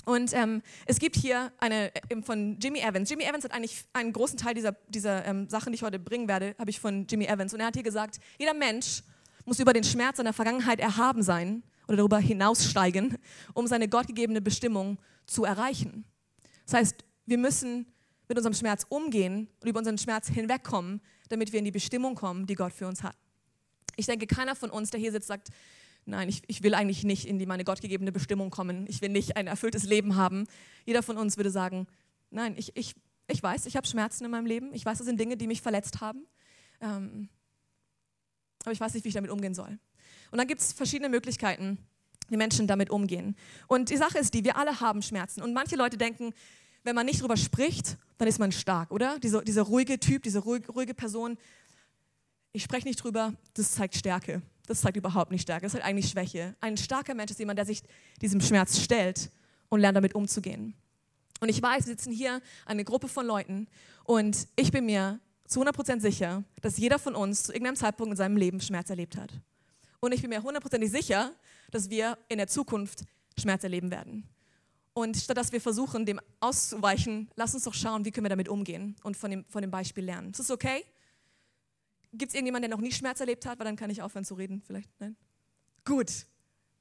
Und 0.06 0.34
ähm, 0.34 0.62
es 0.86 1.00
gibt 1.00 1.16
hier 1.16 1.52
eine 1.60 1.94
äh, 1.96 2.22
von 2.22 2.58
Jimmy 2.60 2.80
Evans. 2.80 3.10
Jimmy 3.10 3.24
Evans 3.24 3.44
hat 3.44 3.52
eigentlich 3.52 3.86
einen 3.94 4.14
großen 4.14 4.38
Teil 4.38 4.54
dieser, 4.54 4.74
dieser 4.88 5.26
ähm, 5.26 5.50
Sachen, 5.50 5.72
die 5.72 5.76
ich 5.76 5.84
heute 5.84 6.00
bringen 6.00 6.28
werde, 6.28 6.56
habe 6.60 6.70
ich 6.70 6.80
von 6.80 7.08
Jimmy 7.08 7.26
Evans. 7.26 7.54
Und 7.54 7.60
er 7.60 7.68
hat 7.68 7.74
hier 7.74 7.84
gesagt, 7.84 8.20
jeder 8.38 8.54
Mensch 8.54 9.04
muss 9.46 9.60
über 9.60 9.74
den 9.74 9.84
Schmerz 9.84 10.18
seiner 10.18 10.34
Vergangenheit 10.34 10.80
erhaben 10.80 11.24
sein 11.24 11.64
oder 11.88 11.98
darüber 11.98 12.20
hinaussteigen, 12.20 13.18
um 13.54 13.68
seine 13.68 13.88
gottgegebene 13.88 14.42
Bestimmung 14.42 14.98
zu 15.26 15.44
erreichen. 15.44 16.06
Das 16.66 16.74
heißt, 16.76 17.06
wir 17.26 17.38
müssen 17.38 17.86
mit 18.28 18.38
unserem 18.38 18.54
Schmerz 18.54 18.86
umgehen 18.90 19.48
und 19.62 19.68
über 19.68 19.80
unseren 19.80 19.98
Schmerz 19.98 20.28
hinwegkommen, 20.28 21.02
damit 21.30 21.52
wir 21.52 21.60
in 21.60 21.66
die 21.66 21.72
Bestimmung 21.72 22.16
kommen, 22.16 22.46
die 22.48 22.56
Gott 22.56 22.74
für 22.74 22.88
uns 22.88 23.04
hat. 23.04 23.16
Ich 23.96 24.06
denke, 24.06 24.28
keiner 24.28 24.56
von 24.56 24.70
uns, 24.70 24.90
der 24.90 25.00
hier 25.00 25.12
sitzt, 25.12 25.28
sagt, 25.28 25.50
nein, 26.06 26.30
ich, 26.30 26.42
ich 26.48 26.64
will 26.64 26.74
eigentlich 26.74 27.04
nicht 27.04 27.26
in 27.26 27.40
die 27.40 27.46
meine 27.46 27.64
gottgegebene 27.64 28.12
Bestimmung 28.12 28.50
kommen. 28.50 28.86
Ich 28.88 29.02
will 29.02 29.10
nicht 29.10 29.38
ein 29.38 29.48
erfülltes 29.48 29.84
Leben 29.84 30.16
haben. 30.16 30.48
Jeder 30.86 31.04
von 31.04 31.18
uns 31.18 31.38
würde 31.38 31.52
sagen, 31.52 31.88
nein, 32.30 32.56
ich, 32.58 32.76
ich, 32.76 32.96
ich 33.28 33.42
weiß, 33.42 33.66
ich 33.66 33.76
habe 33.76 33.88
Schmerzen 33.88 34.26
in 34.26 34.32
meinem 34.32 34.46
Leben. 34.46 34.74
Ich 34.74 34.86
weiß, 34.86 34.98
das 34.98 35.08
sind 35.08 35.20
Dinge, 35.20 35.38
die 35.38 35.48
mich 35.48 35.62
verletzt 35.62 36.02
haben. 36.02 36.26
Ähm, 36.82 37.30
aber 38.64 38.72
ich 38.72 38.80
weiß 38.80 38.94
nicht, 38.94 39.04
wie 39.04 39.10
ich 39.10 39.16
damit 39.16 39.32
umgehen 39.32 39.54
soll. 39.54 39.80
Und 40.32 40.38
dann 40.38 40.48
gibt 40.48 40.62
es 40.62 40.74
verschiedene 40.74 41.10
Möglichkeiten, 41.10 41.78
wie 42.30 42.38
Menschen 42.38 42.68
damit 42.68 42.90
umgehen. 42.90 43.36
Und 43.68 43.90
die 43.90 43.98
Sache 43.98 44.18
ist 44.18 44.34
die, 44.34 44.44
wir 44.44 44.58
alle 44.58 44.80
haben 44.80 45.02
Schmerzen. 45.02 45.42
Und 45.42 45.54
manche 45.54 45.76
Leute 45.76 45.98
denken, 45.98 46.34
wenn 46.84 46.96
man 46.96 47.06
nicht 47.06 47.20
darüber 47.20 47.38
spricht, 47.38 47.98
dann 48.18 48.28
ist 48.28 48.40
man 48.40 48.52
stark, 48.52 48.92
oder? 48.92 49.20
Diese, 49.20 49.44
dieser 49.44 49.64
ruhige 49.64 50.00
Typ, 50.00 50.24
diese 50.24 50.40
ruhige, 50.40 50.72
ruhige 50.72 50.94
Person, 50.94 51.38
ich 52.54 52.64
spreche 52.64 52.88
nicht 52.88 53.04
drüber, 53.04 53.34
das 53.56 53.74
zeigt 53.74 53.96
Stärke. 53.96 54.42
Das 54.68 54.82
zeigt 54.82 54.98
überhaupt 54.98 55.32
nicht 55.32 55.42
Stärke, 55.42 55.64
das 55.64 55.74
zeigt 55.74 55.86
eigentlich 55.86 56.10
Schwäche. 56.10 56.56
Ein 56.62 56.78
starker 56.78 57.14
Mensch 57.14 57.32
ist 57.32 57.40
jemand, 57.40 57.60
der 57.60 57.66
sich 57.66 57.84
diesem 58.22 58.40
Schmerz 58.40 58.80
stellt 58.80 59.30
und 59.70 59.80
lernt 59.80 59.98
damit 59.98 60.16
umzugehen. 60.16 60.74
Und 61.42 61.50
ich 61.50 61.62
weiß, 61.62 61.86
wir 61.86 61.94
sitzen 61.94 62.14
hier 62.14 62.42
eine 62.66 62.84
Gruppe 62.86 63.08
von 63.08 63.26
Leuten 63.26 63.68
und 64.06 64.48
ich 64.56 64.72
bin 64.72 64.86
mir 64.86 65.20
zu 65.48 65.62
100% 65.62 66.00
sicher, 66.00 66.44
dass 66.62 66.78
jeder 66.78 66.98
von 66.98 67.14
uns 67.14 67.44
zu 67.44 67.52
irgendeinem 67.52 67.76
Zeitpunkt 67.76 68.12
in 68.12 68.18
seinem 68.18 68.38
Leben 68.38 68.62
Schmerz 68.62 68.90
erlebt 68.90 69.18
hat. 69.18 69.32
Und 70.06 70.12
ich 70.12 70.22
bin 70.22 70.30
mir 70.30 70.44
hundertprozentig 70.44 70.92
sicher, 70.92 71.34
dass 71.72 71.90
wir 71.90 72.20
in 72.30 72.38
der 72.38 72.48
Zukunft 72.48 73.06
Schmerz 73.40 73.64
erleben 73.64 73.90
werden. 73.90 74.30
Und 74.94 75.18
statt 75.18 75.36
dass 75.36 75.52
wir 75.52 75.60
versuchen, 75.60 76.06
dem 76.06 76.22
auszuweichen, 76.40 77.28
lass 77.36 77.56
uns 77.56 77.64
doch 77.64 77.74
schauen, 77.74 78.06
wie 78.06 78.12
können 78.12 78.26
wir 78.26 78.30
damit 78.30 78.48
umgehen 78.48 78.96
und 79.02 79.18
von 79.18 79.32
dem, 79.32 79.46
von 79.46 79.64
dem 79.64 79.72
Beispiel 79.72 80.06
lernen. 80.06 80.30
Ist 80.30 80.40
das 80.40 80.52
okay? 80.52 80.86
Gibt 82.14 82.30
es 82.30 82.36
irgendjemanden, 82.36 82.70
der 82.70 82.78
noch 82.78 82.84
nie 82.84 82.92
Schmerz 82.92 83.20
erlebt 83.20 83.48
hat? 83.48 83.58
Weil 83.58 83.66
dann 83.66 83.76
kann 83.76 83.90
ich 83.90 84.04
aufhören 84.04 84.24
zu 84.24 84.36
reden, 84.36 84.62
vielleicht. 84.62 84.92
Nein? 85.00 85.18
Gut. 85.84 86.12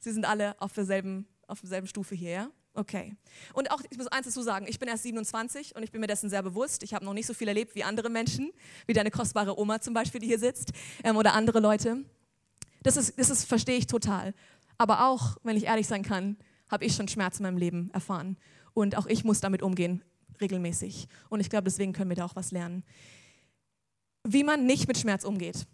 Sie 0.01 0.13
sind 0.13 0.27
alle 0.27 0.61
auf 0.61 0.75
derselben, 0.75 1.27
auf 1.47 1.61
derselben 1.63 1.87
Stufe 1.87 2.15
hier, 2.15 2.31
ja? 2.31 2.51
Okay. 2.75 3.17
Und 3.55 3.71
auch, 3.71 3.81
ich 3.89 3.97
muss 3.97 4.09
eins 4.09 4.27
dazu 4.27 4.43
sagen, 4.43 4.67
ich 4.69 4.79
bin 4.79 4.89
erst 4.89 5.05
27 5.05 5.75
und 5.75 5.83
ich 5.83 5.93
bin 5.93 6.03
mir 6.03 6.09
dessen 6.09 6.29
sehr 6.29 6.43
bewusst. 6.43 6.83
Ich 6.83 6.93
habe 6.93 7.07
noch 7.07 7.15
nicht 7.15 7.27
so 7.27 7.33
viel 7.33 7.49
erlebt 7.49 7.75
wie 7.75 7.85
andere 7.85 8.11
Menschen, 8.11 8.53
wie 8.87 8.93
deine 8.93 9.11
kostbare 9.11 9.59
Oma 9.59 9.81
zum 9.81 9.95
Beispiel, 9.95 10.21
die 10.21 10.27
hier 10.27 10.39
sitzt, 10.39 10.73
ähm, 11.03 11.17
oder 11.17 11.33
andere 11.33 11.61
Leute. 11.61 12.05
Das 12.85 12.97
ist, 12.97 13.19
das 13.19 13.31
ist, 13.31 13.45
verstehe 13.45 13.77
ich 13.77 13.89
total. 13.89 14.33
Aber 14.79 15.09
auch, 15.09 15.37
wenn 15.43 15.57
ich 15.57 15.65
ehrlich 15.65 15.89
sein 15.89 16.05
kann, 16.05 16.37
habe 16.71 16.85
ich 16.85 16.95
schon 16.95 17.09
Schmerz 17.09 17.41
in 17.41 17.43
meinem 17.43 17.59
Leben 17.59 17.91
erfahren. 17.93 18.37
Und 18.73 18.97
auch 18.97 19.07
ich 19.07 19.25
muss 19.25 19.41
damit 19.41 19.63
umgehen, 19.63 20.05
regelmäßig. 20.41 21.09
Und 21.29 21.41
ich 21.41 21.51
glaube, 21.51 21.65
deswegen 21.65 21.93
können 21.93 22.11
wir 22.11 22.17
da 22.17 22.25
auch 22.25 22.37
was 22.37 22.53
lernen 22.53 22.85
wie 24.25 24.43
man 24.43 24.67
nicht 24.67 24.89
mit 24.89 24.99
Schmerz 24.99 25.25
umgeht. 25.25 25.67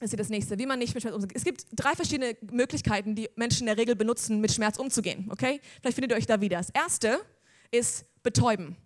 Das 0.00 0.12
ist 0.12 0.20
das 0.20 0.28
nächste, 0.28 0.58
wie 0.58 0.66
man 0.66 0.78
nicht 0.78 0.92
mit 0.92 1.02
Schmerz 1.02 1.14
umgeht. 1.14 1.36
Es 1.36 1.44
gibt 1.44 1.64
drei 1.72 1.94
verschiedene 1.94 2.36
Möglichkeiten, 2.50 3.14
die 3.14 3.30
Menschen 3.36 3.60
in 3.60 3.66
der 3.66 3.78
Regel 3.78 3.96
benutzen, 3.96 4.40
mit 4.40 4.52
Schmerz 4.52 4.76
umzugehen. 4.76 5.28
Okay? 5.30 5.60
Vielleicht 5.80 5.94
findet 5.94 6.10
ihr 6.10 6.16
euch 6.16 6.26
da 6.26 6.40
wieder. 6.40 6.58
Das 6.58 6.70
erste 6.70 7.20
ist 7.70 8.04
betäuben. 8.22 8.76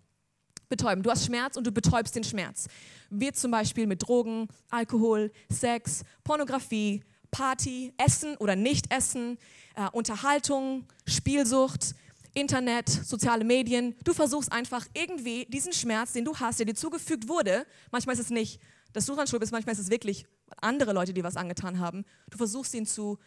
Betäuben. 0.69 1.03
Du 1.03 1.11
hast 1.11 1.25
Schmerz 1.25 1.57
und 1.57 1.67
du 1.67 1.71
betäubst 1.71 2.15
den 2.15 2.23
Schmerz. 2.23 2.69
Wie 3.09 3.33
zum 3.33 3.51
Beispiel 3.51 3.87
mit 3.87 4.07
Drogen, 4.07 4.47
Alkohol, 4.69 5.33
Sex, 5.49 6.05
Pornografie, 6.23 7.03
Party, 7.31 7.93
Essen 7.97 8.37
oder 8.37 8.55
Nicht-Essen, 8.55 9.37
äh, 9.75 9.89
Unterhaltung, 9.91 10.85
Spielsucht, 11.05 11.95
Internet, 12.33 12.89
soziale 12.89 13.43
Medien. 13.43 13.95
Du 14.03 14.13
versuchst 14.13 14.51
einfach 14.51 14.85
irgendwie 14.93 15.45
diesen 15.45 15.73
Schmerz, 15.73 16.13
den 16.13 16.25
du 16.25 16.35
hast, 16.35 16.59
der 16.59 16.65
dir 16.65 16.75
zugefügt 16.75 17.27
wurde, 17.27 17.65
manchmal 17.91 18.15
ist 18.15 18.21
es 18.21 18.29
nicht 18.29 18.59
dass 18.93 19.05
du 19.05 19.15
dran 19.15 19.27
schuld 19.27 19.39
bist, 19.39 19.51
manchmal 19.51 19.73
ist 19.73 19.79
es 19.79 19.89
wirklich 19.89 20.25
andere 20.61 20.93
Leute, 20.93 21.13
die 21.13 21.23
was 21.23 21.37
angetan 21.37 21.79
haben. 21.79 22.05
Du 22.29 22.37
versuchst 22.37 22.73
ihn 22.73 22.85
zu 22.85 23.17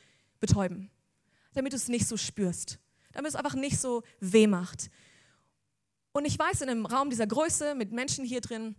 betäuben, 0.40 0.90
damit 1.54 1.72
du 1.72 1.76
es 1.76 1.88
nicht 1.88 2.06
so 2.06 2.16
spürst, 2.16 2.78
damit 3.12 3.30
es 3.30 3.36
einfach 3.36 3.54
nicht 3.54 3.78
so 3.78 4.02
weh 4.20 4.46
macht. 4.46 4.90
Und 6.12 6.26
ich 6.26 6.38
weiß 6.38 6.60
in 6.60 6.68
einem 6.68 6.86
Raum 6.86 7.10
dieser 7.10 7.26
Größe 7.26 7.74
mit 7.74 7.92
Menschen 7.92 8.24
hier 8.24 8.40
drin, 8.40 8.76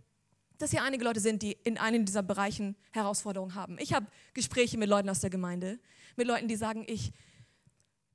dass 0.58 0.70
hier 0.70 0.82
einige 0.82 1.04
Leute 1.04 1.20
sind, 1.20 1.42
die 1.42 1.52
in 1.64 1.78
einem 1.78 2.04
dieser 2.04 2.22
Bereichen 2.22 2.76
Herausforderungen 2.92 3.54
haben. 3.54 3.76
Ich 3.78 3.92
habe 3.92 4.06
Gespräche 4.34 4.78
mit 4.78 4.88
Leuten 4.88 5.08
aus 5.08 5.20
der 5.20 5.30
Gemeinde, 5.30 5.78
mit 6.16 6.26
Leuten, 6.26 6.48
die 6.48 6.56
sagen, 6.56 6.84
ich 6.88 7.12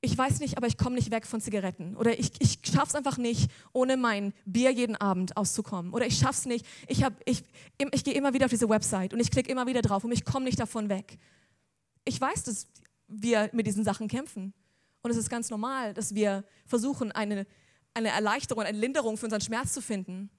ich 0.03 0.17
weiß 0.17 0.39
nicht, 0.39 0.57
aber 0.57 0.65
ich 0.65 0.77
komme 0.77 0.95
nicht 0.95 1.11
weg 1.11 1.27
von 1.27 1.41
Zigaretten. 1.41 1.95
Oder 1.95 2.17
ich, 2.17 2.31
ich 2.39 2.57
schaffe 2.63 2.87
es 2.87 2.95
einfach 2.95 3.19
nicht, 3.19 3.51
ohne 3.71 3.97
mein 3.97 4.33
Bier 4.45 4.71
jeden 4.71 4.95
Abend 4.95 5.37
auszukommen. 5.37 5.93
Oder 5.93 6.07
ich 6.07 6.17
schaffe 6.17 6.39
es 6.39 6.45
nicht, 6.45 6.65
ich, 6.87 7.05
ich, 7.25 7.43
ich 7.91 8.03
gehe 8.03 8.15
immer 8.15 8.33
wieder 8.33 8.45
auf 8.45 8.51
diese 8.51 8.67
Website 8.67 9.13
und 9.13 9.19
ich 9.19 9.29
klicke 9.29 9.51
immer 9.51 9.67
wieder 9.67 9.83
drauf 9.83 10.03
und 10.03 10.11
ich 10.11 10.25
komme 10.25 10.45
nicht 10.45 10.59
davon 10.59 10.89
weg. 10.89 11.19
Ich 12.03 12.19
weiß, 12.19 12.43
dass 12.43 12.65
wir 13.07 13.51
mit 13.53 13.67
diesen 13.67 13.83
Sachen 13.83 14.07
kämpfen. 14.07 14.53
Und 15.03 15.11
es 15.11 15.17
ist 15.17 15.29
ganz 15.29 15.51
normal, 15.51 15.93
dass 15.93 16.15
wir 16.15 16.45
versuchen, 16.65 17.11
eine, 17.11 17.45
eine 17.93 18.09
Erleichterung, 18.09 18.63
eine 18.63 18.77
Linderung 18.77 19.17
für 19.17 19.27
unseren 19.27 19.41
Schmerz 19.41 19.73
zu 19.73 19.81
finden. 19.81 20.31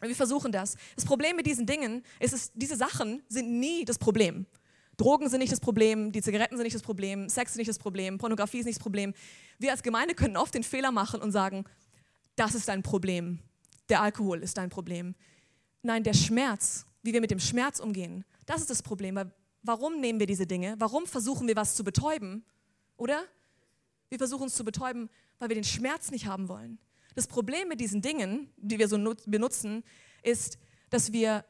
Wir 0.00 0.14
versuchen 0.14 0.52
das. 0.52 0.76
Das 0.94 1.04
Problem 1.04 1.36
mit 1.36 1.46
diesen 1.46 1.66
Dingen 1.66 2.02
ist, 2.20 2.32
dass 2.32 2.52
diese 2.52 2.76
Sachen 2.76 3.22
sind 3.28 3.58
nie 3.58 3.84
das 3.84 3.98
Problem. 3.98 4.46
Drogen 4.96 5.28
sind 5.28 5.40
nicht 5.40 5.52
das 5.52 5.60
Problem, 5.60 6.12
die 6.12 6.22
Zigaretten 6.22 6.56
sind 6.56 6.64
nicht 6.64 6.74
das 6.74 6.82
Problem, 6.82 7.28
Sex 7.28 7.52
ist 7.52 7.58
nicht 7.58 7.68
das 7.68 7.78
Problem, 7.78 8.16
Pornografie 8.16 8.60
ist 8.60 8.66
nicht 8.66 8.78
das 8.78 8.82
Problem. 8.82 9.12
Wir 9.58 9.72
als 9.72 9.82
Gemeinde 9.82 10.14
können 10.14 10.36
oft 10.36 10.54
den 10.54 10.62
Fehler 10.62 10.90
machen 10.90 11.20
und 11.20 11.32
sagen, 11.32 11.64
das 12.34 12.54
ist 12.54 12.68
dein 12.68 12.82
Problem, 12.82 13.40
der 13.88 14.00
Alkohol 14.00 14.42
ist 14.42 14.56
dein 14.56 14.70
Problem. 14.70 15.14
Nein, 15.82 16.02
der 16.02 16.14
Schmerz, 16.14 16.86
wie 17.02 17.12
wir 17.12 17.20
mit 17.20 17.30
dem 17.30 17.38
Schmerz 17.38 17.78
umgehen, 17.78 18.24
das 18.46 18.60
ist 18.60 18.70
das 18.70 18.82
Problem. 18.82 19.16
Weil 19.16 19.30
warum 19.62 20.00
nehmen 20.00 20.18
wir 20.18 20.26
diese 20.26 20.46
Dinge? 20.46 20.76
Warum 20.78 21.06
versuchen 21.06 21.46
wir 21.46 21.56
was 21.56 21.74
zu 21.74 21.84
betäuben? 21.84 22.44
Oder? 22.96 23.22
Wir 24.08 24.18
versuchen 24.18 24.46
es 24.46 24.54
zu 24.54 24.64
betäuben, 24.64 25.10
weil 25.38 25.48
wir 25.50 25.54
den 25.54 25.64
Schmerz 25.64 26.10
nicht 26.10 26.26
haben 26.26 26.48
wollen. 26.48 26.78
Das 27.16 27.26
Problem 27.26 27.68
mit 27.68 27.80
diesen 27.80 28.02
Dingen, 28.02 28.50
die 28.58 28.78
wir 28.78 28.88
so 28.88 28.98
benutzen, 29.24 29.82
ist, 30.22 30.58
dass, 30.90 31.12
wir, 31.12 31.46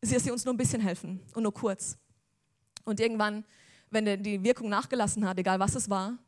dass 0.00 0.10
sie 0.10 0.32
uns 0.32 0.44
nur 0.44 0.52
ein 0.52 0.56
bisschen 0.56 0.80
helfen 0.80 1.20
und 1.34 1.44
nur 1.44 1.54
kurz. 1.54 1.96
Und 2.84 2.98
irgendwann, 2.98 3.44
wenn 3.90 4.20
die 4.24 4.42
Wirkung 4.42 4.68
nachgelassen 4.68 5.24
hat, 5.24 5.38
egal 5.38 5.60
was 5.60 5.76
es 5.76 5.88
war, 5.88 6.18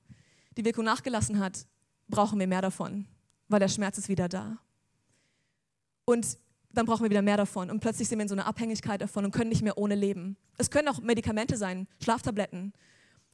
die 0.57 0.65
Wirkung 0.65 0.85
nachgelassen 0.85 1.41
hat, 1.41 1.67
brauchen 2.07 2.39
wir 2.39 2.47
mehr 2.47 2.63
davon, 2.63 3.09
weil 3.49 3.59
der 3.59 3.69
Schmerz 3.69 3.99
ist 3.99 4.09
wieder 4.09 4.29
da. 4.29 4.57
Und 6.05 6.39
dann 6.73 6.87
brauchen 6.87 7.03
wir 7.03 7.11
wieder 7.11 7.23
mehr 7.23 7.39
davon. 7.39 7.73
Und 7.73 7.81
plötzlich 7.81 8.07
sind 8.07 8.19
wir 8.19 8.23
in 8.23 8.29
so 8.29 8.37
einer 8.37 8.47
Abhängigkeit 8.47 9.01
davon 9.01 9.25
und 9.25 9.33
können 9.33 9.49
nicht 9.49 9.63
mehr 9.63 9.79
ohne 9.79 9.97
leben. 9.97 10.37
Es 10.59 10.71
können 10.71 10.87
auch 10.87 11.01
Medikamente 11.01 11.57
sein, 11.57 11.89
Schlaftabletten 12.01 12.73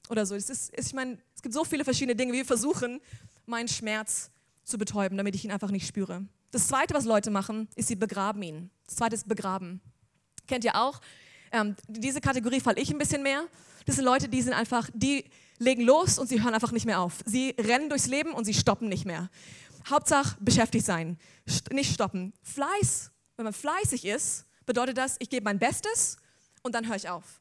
oder 0.09 0.25
so. 0.25 0.35
Es, 0.35 0.49
ist, 0.49 0.73
ich 0.79 0.95
meine, 0.95 1.19
es 1.35 1.43
gibt 1.43 1.55
so 1.55 1.63
viele 1.63 1.85
verschiedene 1.85 2.17
Dinge, 2.17 2.33
wie 2.33 2.39
wir 2.39 2.47
versuchen, 2.47 3.03
meinen 3.45 3.69
Schmerz 3.69 4.32
zu 4.65 4.79
betäuben, 4.79 5.17
damit 5.17 5.35
ich 5.35 5.45
ihn 5.45 5.51
einfach 5.51 5.71
nicht 5.71 5.87
spüre. 5.87 6.25
Das 6.51 6.69
Zweite, 6.69 6.95
was 6.95 7.05
Leute 7.05 7.31
machen, 7.31 7.69
ist, 7.77 7.89
sie 7.89 7.97
begraben 7.97 8.43
ihn. 8.43 8.71
Das 8.87 8.97
Zweite 8.97 9.15
ist 9.15 9.29
begraben. 9.29 9.81
Kennt 10.47 10.65
ihr 10.65 10.77
auch? 10.77 11.01
Ähm, 11.51 11.77
diese 11.89 12.21
Kategorie 12.21 12.61
falle 12.61 12.81
ich 12.81 12.91
ein 12.91 12.99
bisschen 12.99 13.23
mehr. 13.23 13.45
Das 13.87 13.97
sind 13.97 14.05
Leute, 14.05 14.29
die 14.29 14.43
sind 14.43 14.53
einfach, 14.53 14.89
die 14.95 15.25
legen 15.59 15.83
los 15.83 16.19
und 16.19 16.29
sie 16.29 16.43
hören 16.43 16.55
einfach 16.55 16.73
nicht 16.73 16.87
mehr 16.87 17.01
auf. 17.01 17.21
Sie 17.25 17.55
rennen 17.59 17.89
durchs 17.89 18.07
Leben 18.07 18.33
und 18.33 18.45
sie 18.45 18.55
stoppen 18.55 18.89
nicht 18.89 19.05
mehr. 19.05 19.31
Hauptsache 19.89 20.37
beschäftigt 20.41 20.87
sein, 20.87 21.19
nicht 21.71 21.93
stoppen. 21.93 22.33
Fleiß, 22.43 23.11
wenn 23.37 23.45
man 23.45 23.53
fleißig 23.53 24.05
ist, 24.05 24.47
bedeutet 24.67 24.97
das, 24.97 25.17
ich 25.19 25.29
gebe 25.29 25.45
mein 25.45 25.59
Bestes 25.59 26.17
und 26.63 26.75
dann 26.75 26.87
höre 26.87 26.97
ich 26.97 27.09
auf. 27.09 27.41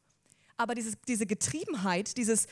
Aber 0.57 0.75
dieses, 0.75 0.95
diese 1.07 1.25
Getriebenheit, 1.25 2.17
dieses 2.17 2.47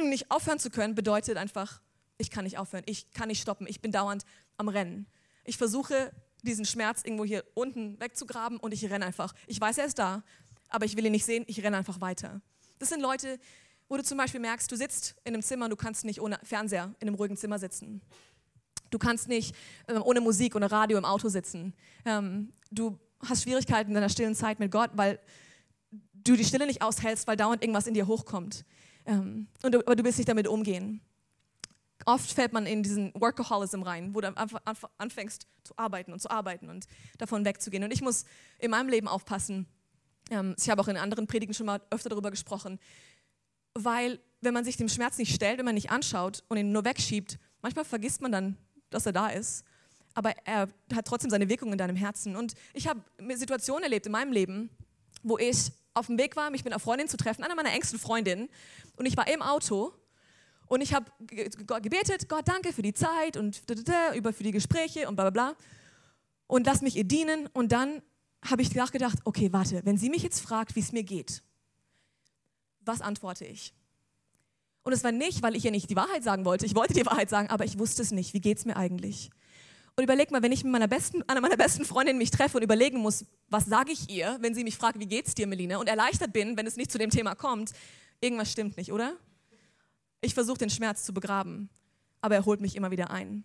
mm, 0.00 0.08
nicht 0.08 0.30
aufhören 0.30 0.58
zu 0.58 0.70
können, 0.70 0.94
bedeutet 0.94 1.36
einfach, 1.36 1.80
ich 2.20 2.30
kann 2.30 2.44
nicht 2.44 2.58
aufhören, 2.58 2.84
ich 2.86 3.10
kann 3.12 3.28
nicht 3.28 3.40
stoppen, 3.40 3.66
ich 3.66 3.80
bin 3.80 3.92
dauernd 3.92 4.24
am 4.56 4.68
Rennen. 4.68 5.06
Ich 5.44 5.56
versuche 5.56 6.12
diesen 6.42 6.64
Schmerz 6.64 7.02
irgendwo 7.04 7.24
hier 7.24 7.44
unten 7.54 7.98
wegzugraben 8.00 8.58
und 8.58 8.72
ich 8.72 8.88
renne 8.90 9.06
einfach. 9.06 9.34
Ich 9.46 9.60
weiß, 9.60 9.78
er 9.78 9.86
ist 9.86 9.98
da, 9.98 10.22
aber 10.68 10.84
ich 10.84 10.96
will 10.96 11.04
ihn 11.06 11.12
nicht 11.12 11.24
sehen, 11.24 11.44
ich 11.46 11.62
renne 11.62 11.76
einfach 11.76 12.00
weiter. 12.00 12.40
Das 12.78 12.88
sind 12.88 13.00
Leute, 13.00 13.38
wo 13.88 13.96
du 13.96 14.04
zum 14.04 14.16
Beispiel 14.16 14.40
merkst, 14.40 14.70
du 14.70 14.76
sitzt 14.76 15.16
in 15.24 15.34
einem 15.34 15.42
Zimmer, 15.42 15.68
du 15.68 15.76
kannst 15.76 16.04
nicht 16.04 16.20
ohne 16.20 16.38
Fernseher 16.44 16.94
in 17.00 17.08
einem 17.08 17.16
ruhigen 17.16 17.36
Zimmer 17.36 17.58
sitzen. 17.58 18.00
Du 18.90 18.98
kannst 18.98 19.28
nicht 19.28 19.54
äh, 19.86 19.94
ohne 19.94 20.20
Musik, 20.20 20.56
ohne 20.56 20.70
Radio 20.70 20.98
im 20.98 21.04
Auto 21.04 21.28
sitzen. 21.28 21.74
Ähm, 22.04 22.52
du 22.70 22.98
hast 23.20 23.42
Schwierigkeiten 23.42 23.90
in 23.90 23.94
deiner 23.94 24.08
stillen 24.08 24.34
Zeit 24.34 24.58
mit 24.60 24.70
Gott, 24.70 24.90
weil 24.94 25.18
du 26.24 26.36
die 26.36 26.44
Stille 26.44 26.66
nicht 26.66 26.82
aushältst, 26.82 27.26
weil 27.26 27.36
dauernd 27.36 27.62
irgendwas 27.62 27.86
in 27.86 27.94
dir 27.94 28.06
hochkommt. 28.06 28.64
Ähm, 29.06 29.48
und 29.62 29.74
aber 29.74 29.96
du 29.96 30.04
willst 30.04 30.18
nicht 30.18 30.28
damit 30.28 30.48
umgehen. 30.48 31.00
Oft 32.06 32.32
fällt 32.32 32.52
man 32.52 32.66
in 32.66 32.82
diesen 32.82 33.12
Workaholism 33.14 33.82
rein, 33.82 34.14
wo 34.14 34.20
du 34.20 34.32
anfängst 34.98 35.46
zu 35.64 35.76
arbeiten 35.76 36.12
und 36.12 36.20
zu 36.20 36.30
arbeiten 36.30 36.70
und 36.70 36.86
davon 37.18 37.44
wegzugehen. 37.44 37.84
Und 37.84 37.92
ich 37.92 38.00
muss 38.00 38.24
in 38.58 38.70
meinem 38.70 38.88
Leben 38.88 39.08
aufpassen. 39.08 39.66
Ähm, 40.30 40.54
ich 40.58 40.70
habe 40.70 40.80
auch 40.80 40.88
in 40.88 40.96
anderen 40.96 41.26
Predigen 41.26 41.54
schon 41.54 41.66
mal 41.66 41.80
öfter 41.90 42.08
darüber 42.08 42.30
gesprochen, 42.30 42.78
weil 43.74 44.18
wenn 44.40 44.54
man 44.54 44.64
sich 44.64 44.76
dem 44.76 44.88
Schmerz 44.88 45.18
nicht 45.18 45.34
stellt, 45.34 45.58
wenn 45.58 45.64
man 45.64 45.74
nicht 45.74 45.90
anschaut 45.90 46.42
und 46.48 46.56
ihn 46.56 46.72
nur 46.72 46.84
wegschiebt, 46.84 47.38
manchmal 47.62 47.84
vergisst 47.84 48.22
man 48.22 48.32
dann, 48.32 48.56
dass 48.88 49.06
er 49.06 49.12
da 49.12 49.28
ist. 49.28 49.64
Aber 50.14 50.34
er 50.44 50.68
hat 50.94 51.06
trotzdem 51.06 51.30
seine 51.30 51.48
Wirkung 51.48 51.70
in 51.72 51.78
deinem 51.78 51.96
Herzen. 51.96 52.34
Und 52.34 52.54
ich 52.74 52.88
habe 52.88 53.00
Situationen 53.34 53.84
erlebt 53.84 54.06
in 54.06 54.12
meinem 54.12 54.32
Leben, 54.32 54.70
wo 55.22 55.38
ich 55.38 55.70
auf 55.94 56.06
dem 56.06 56.18
Weg 56.18 56.36
war, 56.36 56.50
mich 56.50 56.64
mit 56.64 56.72
einer 56.72 56.80
Freundin 56.80 57.08
zu 57.08 57.16
treffen, 57.16 57.44
einer 57.44 57.54
meiner 57.54 57.72
engsten 57.72 57.98
Freundinnen. 57.98 58.48
Und 58.96 59.06
ich 59.06 59.16
war 59.16 59.28
im 59.28 59.42
Auto 59.42 59.92
und 60.70 60.82
ich 60.82 60.94
habe 60.94 61.10
gebetet, 61.26 62.28
Gott, 62.28 62.46
danke 62.46 62.72
für 62.72 62.82
die 62.82 62.94
Zeit 62.94 63.36
und 63.36 63.60
über 64.14 64.32
für 64.32 64.44
die 64.44 64.52
Gespräche 64.52 65.08
und 65.08 65.16
bla 65.16 65.28
bla 65.28 65.30
bla. 65.30 65.56
Und 66.46 66.64
lass 66.64 66.80
mich 66.80 66.94
ihr 66.94 67.02
dienen. 67.02 67.48
Und 67.48 67.72
dann 67.72 68.02
habe 68.48 68.62
ich 68.62 68.72
nachgedacht, 68.76 69.18
okay, 69.24 69.52
warte, 69.52 69.84
wenn 69.84 69.98
sie 69.98 70.08
mich 70.10 70.22
jetzt 70.22 70.38
fragt, 70.38 70.76
wie 70.76 70.80
es 70.80 70.92
mir 70.92 71.02
geht, 71.02 71.42
was 72.82 73.00
antworte 73.00 73.44
ich? 73.46 73.74
Und 74.84 74.92
es 74.92 75.02
war 75.02 75.10
nicht, 75.10 75.42
weil 75.42 75.56
ich 75.56 75.64
ihr 75.64 75.72
nicht 75.72 75.90
die 75.90 75.96
Wahrheit 75.96 76.22
sagen 76.22 76.44
wollte. 76.44 76.66
Ich 76.66 76.76
wollte 76.76 76.94
die 76.94 77.04
Wahrheit 77.04 77.30
sagen, 77.30 77.50
aber 77.50 77.64
ich 77.64 77.76
wusste 77.80 78.02
es 78.02 78.12
nicht. 78.12 78.32
Wie 78.32 78.40
geht 78.40 78.58
es 78.58 78.64
mir 78.64 78.76
eigentlich? 78.76 79.30
Und 79.96 80.04
überleg 80.04 80.30
mal, 80.30 80.40
wenn 80.40 80.52
ich 80.52 80.62
mit 80.62 80.70
meiner 80.70 80.86
besten, 80.86 81.24
einer 81.28 81.40
meiner 81.40 81.56
besten 81.56 81.84
Freundinnen 81.84 82.18
mich 82.18 82.30
treffe 82.30 82.58
und 82.58 82.62
überlegen 82.62 82.98
muss, 82.98 83.24
was 83.48 83.66
sage 83.66 83.90
ich 83.90 84.08
ihr, 84.08 84.38
wenn 84.40 84.54
sie 84.54 84.62
mich 84.62 84.76
fragt, 84.76 85.00
wie 85.00 85.08
geht's 85.08 85.34
dir, 85.34 85.48
Melina, 85.48 85.78
und 85.78 85.88
erleichtert 85.88 86.32
bin, 86.32 86.56
wenn 86.56 86.68
es 86.68 86.76
nicht 86.76 86.92
zu 86.92 86.98
dem 86.98 87.10
Thema 87.10 87.34
kommt, 87.34 87.72
irgendwas 88.20 88.52
stimmt 88.52 88.76
nicht, 88.76 88.92
oder? 88.92 89.16
Ich 90.20 90.34
versuche 90.34 90.58
den 90.58 90.70
Schmerz 90.70 91.04
zu 91.04 91.14
begraben, 91.14 91.70
aber 92.20 92.34
er 92.34 92.44
holt 92.44 92.60
mich 92.60 92.76
immer 92.76 92.90
wieder 92.90 93.10
ein. 93.10 93.44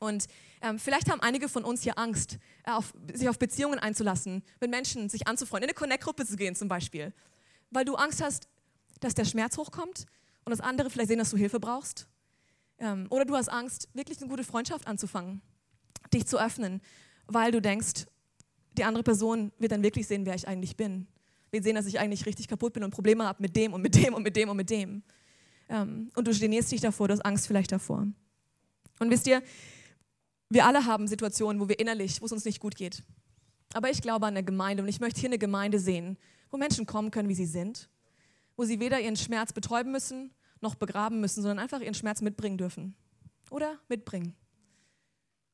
Und 0.00 0.26
ähm, 0.60 0.78
vielleicht 0.78 1.10
haben 1.10 1.20
einige 1.20 1.48
von 1.48 1.64
uns 1.64 1.82
hier 1.82 1.98
Angst, 1.98 2.38
äh, 2.64 2.72
auf, 2.72 2.92
sich 3.12 3.28
auf 3.28 3.38
Beziehungen 3.38 3.78
einzulassen, 3.78 4.42
mit 4.60 4.70
Menschen 4.70 5.08
sich 5.08 5.26
anzufreunden, 5.26 5.68
in 5.68 5.70
eine 5.70 5.78
Connect-Gruppe 5.78 6.26
zu 6.26 6.36
gehen 6.36 6.54
zum 6.54 6.68
Beispiel, 6.68 7.12
weil 7.70 7.84
du 7.84 7.94
Angst 7.94 8.22
hast, 8.22 8.48
dass 9.00 9.14
der 9.14 9.24
Schmerz 9.24 9.56
hochkommt 9.56 10.06
und 10.44 10.50
das 10.50 10.60
andere 10.60 10.90
vielleicht 10.90 11.08
sehen, 11.08 11.18
dass 11.18 11.30
du 11.30 11.36
Hilfe 11.36 11.60
brauchst. 11.60 12.06
Ähm, 12.78 13.06
oder 13.10 13.24
du 13.24 13.36
hast 13.36 13.48
Angst, 13.48 13.88
wirklich 13.94 14.18
eine 14.20 14.28
gute 14.28 14.44
Freundschaft 14.44 14.86
anzufangen 14.86 15.40
dich 16.14 16.26
zu 16.26 16.40
öffnen, 16.40 16.80
weil 17.26 17.52
du 17.52 17.60
denkst, 17.60 18.06
die 18.76 18.84
andere 18.84 19.02
Person 19.02 19.52
wird 19.58 19.72
dann 19.72 19.82
wirklich 19.82 20.06
sehen, 20.06 20.26
wer 20.26 20.34
ich 20.34 20.48
eigentlich 20.48 20.76
bin. 20.76 21.06
Wird 21.50 21.64
sehen, 21.64 21.76
dass 21.76 21.86
ich 21.86 22.00
eigentlich 22.00 22.26
richtig 22.26 22.48
kaputt 22.48 22.72
bin 22.72 22.82
und 22.82 22.90
Probleme 22.90 23.24
habe 23.24 23.40
mit 23.42 23.54
dem 23.54 23.72
und 23.72 23.82
mit 23.82 23.94
dem 23.94 24.14
und 24.14 24.22
mit 24.22 24.34
dem 24.36 24.48
und 24.48 24.56
mit 24.56 24.70
dem. 24.70 25.02
Ähm, 25.68 26.10
und 26.14 26.26
du 26.26 26.38
genierst 26.38 26.72
dich 26.72 26.80
davor, 26.80 27.08
du 27.08 27.14
hast 27.14 27.24
Angst 27.24 27.46
vielleicht 27.46 27.72
davor. 27.72 28.06
Und 28.98 29.10
wisst 29.10 29.26
ihr, 29.26 29.42
wir 30.48 30.66
alle 30.66 30.84
haben 30.86 31.08
Situationen, 31.08 31.60
wo 31.60 31.68
wir 31.68 31.78
innerlich, 31.78 32.20
wo 32.20 32.26
es 32.26 32.32
uns 32.32 32.44
nicht 32.44 32.60
gut 32.60 32.76
geht. 32.76 33.02
Aber 33.72 33.90
ich 33.90 34.02
glaube 34.02 34.26
an 34.26 34.34
eine 34.34 34.44
Gemeinde 34.44 34.82
und 34.82 34.88
ich 34.88 35.00
möchte 35.00 35.20
hier 35.20 35.28
eine 35.28 35.38
Gemeinde 35.38 35.80
sehen, 35.80 36.16
wo 36.50 36.56
Menschen 36.56 36.86
kommen 36.86 37.10
können, 37.10 37.28
wie 37.28 37.34
sie 37.34 37.46
sind, 37.46 37.88
wo 38.56 38.64
sie 38.64 38.78
weder 38.78 39.00
ihren 39.00 39.16
Schmerz 39.16 39.52
betäuben 39.52 39.90
müssen, 39.90 40.30
noch 40.60 40.76
begraben 40.76 41.20
müssen, 41.20 41.42
sondern 41.42 41.58
einfach 41.58 41.80
ihren 41.80 41.94
Schmerz 41.94 42.20
mitbringen 42.20 42.56
dürfen. 42.56 42.94
Oder 43.50 43.78
mitbringen. 43.88 44.34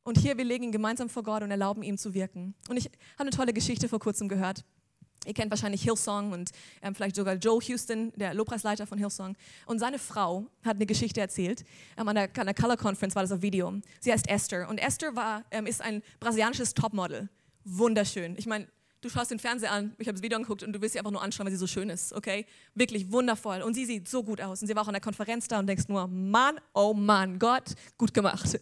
Und 0.03 0.19
hier, 0.19 0.37
wir 0.37 0.45
legen 0.45 0.65
ihn 0.65 0.73
gemeinsam 0.73 1.09
vor 1.09 1.23
Gott 1.23 1.43
und 1.43 1.51
erlauben 1.51 1.83
ihm 1.83 1.99
zu 1.99 2.15
wirken. 2.15 2.55
Und 2.69 2.77
ich 2.77 2.87
habe 2.87 2.97
eine 3.19 3.31
tolle 3.31 3.53
Geschichte 3.53 3.89
vor 3.89 3.99
kurzem 3.99 4.29
gehört. 4.29 4.65
Ihr 5.27 5.35
kennt 5.35 5.51
wahrscheinlich 5.51 5.83
Hillsong 5.83 6.33
und 6.33 6.51
ähm, 6.81 6.95
vielleicht 6.95 7.15
sogar 7.15 7.35
Joe 7.35 7.61
Houston, 7.63 8.11
der 8.17 8.33
Lobpreisleiter 8.33 8.87
von 8.87 8.99
Hillsong. 8.99 9.37
Und 9.67 9.79
seine 9.79 9.99
Frau 9.99 10.47
hat 10.65 10.77
eine 10.77 10.87
Geschichte 10.87 11.21
erzählt. 11.21 11.65
Ähm, 11.99 12.09
an, 12.09 12.15
der, 12.15 12.31
an, 12.39 12.47
der, 12.47 12.55
Color 12.55 12.79
Conference 12.79 13.15
war 13.15 13.23
das 13.23 13.33
auf 13.33 13.43
Video. 13.43 13.73
Sie 14.01 14.11
heißt 14.11 14.29
Esther. 14.29 14.69
Und 14.69 14.79
Esther 14.79 15.15
war, 15.15 15.45
ähm, 15.51 15.67
ist 15.67 15.83
ein 15.83 16.03
brasilianisches 16.21 16.73
Topmodel. 16.73 17.29
Wunderschön. 17.65 18.35
Ich 18.39 18.47
meine, 18.47 18.67
du 19.03 19.11
schaust 19.11 19.31
den 19.31 19.39
Fernseher 19.39 19.73
an, 19.73 19.95
ich 19.99 20.07
habe 20.07 20.15
das 20.15 20.23
Video 20.23 20.37
angeguckt 20.37 20.63
und 20.63 20.73
du 20.73 20.81
willst 20.81 20.95
sie 20.95 20.99
einfach 20.99 21.11
nur 21.11 21.23
anschauen, 21.23 21.45
weil 21.45 21.53
sie 21.53 21.59
so 21.59 21.67
schön 21.67 21.91
ist, 21.91 22.15
okay? 22.15 22.47
Wirklich 22.75 23.13
wundervoll. 23.13 23.61
Und 23.61 23.75
sie 23.75 23.85
sieht 23.85 24.09
so 24.09 24.23
gut 24.23 24.41
aus. 24.41 24.63
Und 24.63 24.69
sie 24.69 24.75
war 24.75 24.83
auch 24.83 24.89
an 24.89 24.95
der 24.95 25.03
Konferenz 25.03 25.49
da 25.49 25.59
und 25.59 25.67
denkst 25.67 25.89
nur, 25.89 26.07
Mann, 26.07 26.59
oh 26.73 26.95
Mann, 26.95 27.39
Gott, 27.39 27.75
gut 27.99 28.15
gemacht. 28.15 28.59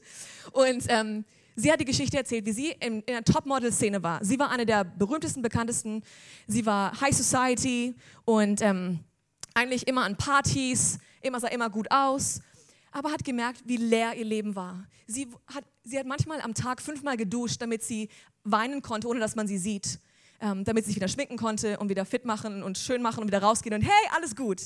Und 0.53 0.85
ähm, 0.88 1.25
sie 1.59 1.73
hat 1.73 1.81
die 1.81 1.85
Geschichte 1.85 2.16
erzählt, 2.16 2.47
wie 2.47 2.53
sie 2.53 2.68
in, 2.81 3.01
in 3.01 3.14
der 3.14 3.25
Topmodel-Szene 3.25 4.03
war. 4.03 4.25
Sie 4.25 4.38
war 4.38 4.51
eine 4.51 4.64
der 4.64 4.85
berühmtesten, 4.85 5.42
bekanntesten. 5.42 6.03
Sie 6.47 6.64
war 6.64 6.99
High 7.01 7.14
Society 7.14 7.94
und 8.25 8.62
ähm, 8.62 9.01
eigentlich 9.55 9.87
immer 9.87 10.05
an 10.05 10.16
Partys, 10.16 10.99
immer 11.21 11.40
sah 11.40 11.49
immer 11.49 11.71
gut 11.71 11.90
aus 11.90 12.40
aber 12.90 13.12
hat 13.12 13.23
gemerkt, 13.23 13.61
wie 13.66 13.77
leer 13.77 14.14
ihr 14.14 14.25
Leben 14.25 14.57
war. 14.57 14.87
Sie 15.07 15.29
hat, 15.55 15.62
sie 15.85 15.99
hat 15.99 16.07
manchmal 16.07 16.40
am 16.40 16.55
Tag 16.55 16.81
fünfmal 16.81 17.18
geduscht, 17.18 17.61
damit 17.61 17.83
sie 17.83 18.09
weinen 18.44 18.81
konnte, 18.81 19.09
ohne 19.09 19.21
dass 19.21 19.37
man 19.37 19.47
sie 19.47 19.59
sieht 19.59 20.01
ähm, 20.40 20.64
damit 20.64 20.85
sie 20.85 20.90
sich 20.90 20.97
wieder 20.97 21.09
schminken 21.09 21.37
konnte 21.37 21.79
und 21.79 21.88
wieder 21.88 22.05
fit 22.05 22.25
machen 22.25 22.62
und 22.62 22.79
schön 22.79 23.03
machen 23.03 23.21
und 23.21 23.27
wieder 23.27 23.42
rausgehen 23.42 23.75
und 23.75 23.83
hey, 23.83 24.11
alles 24.14 24.37
gut. 24.37 24.62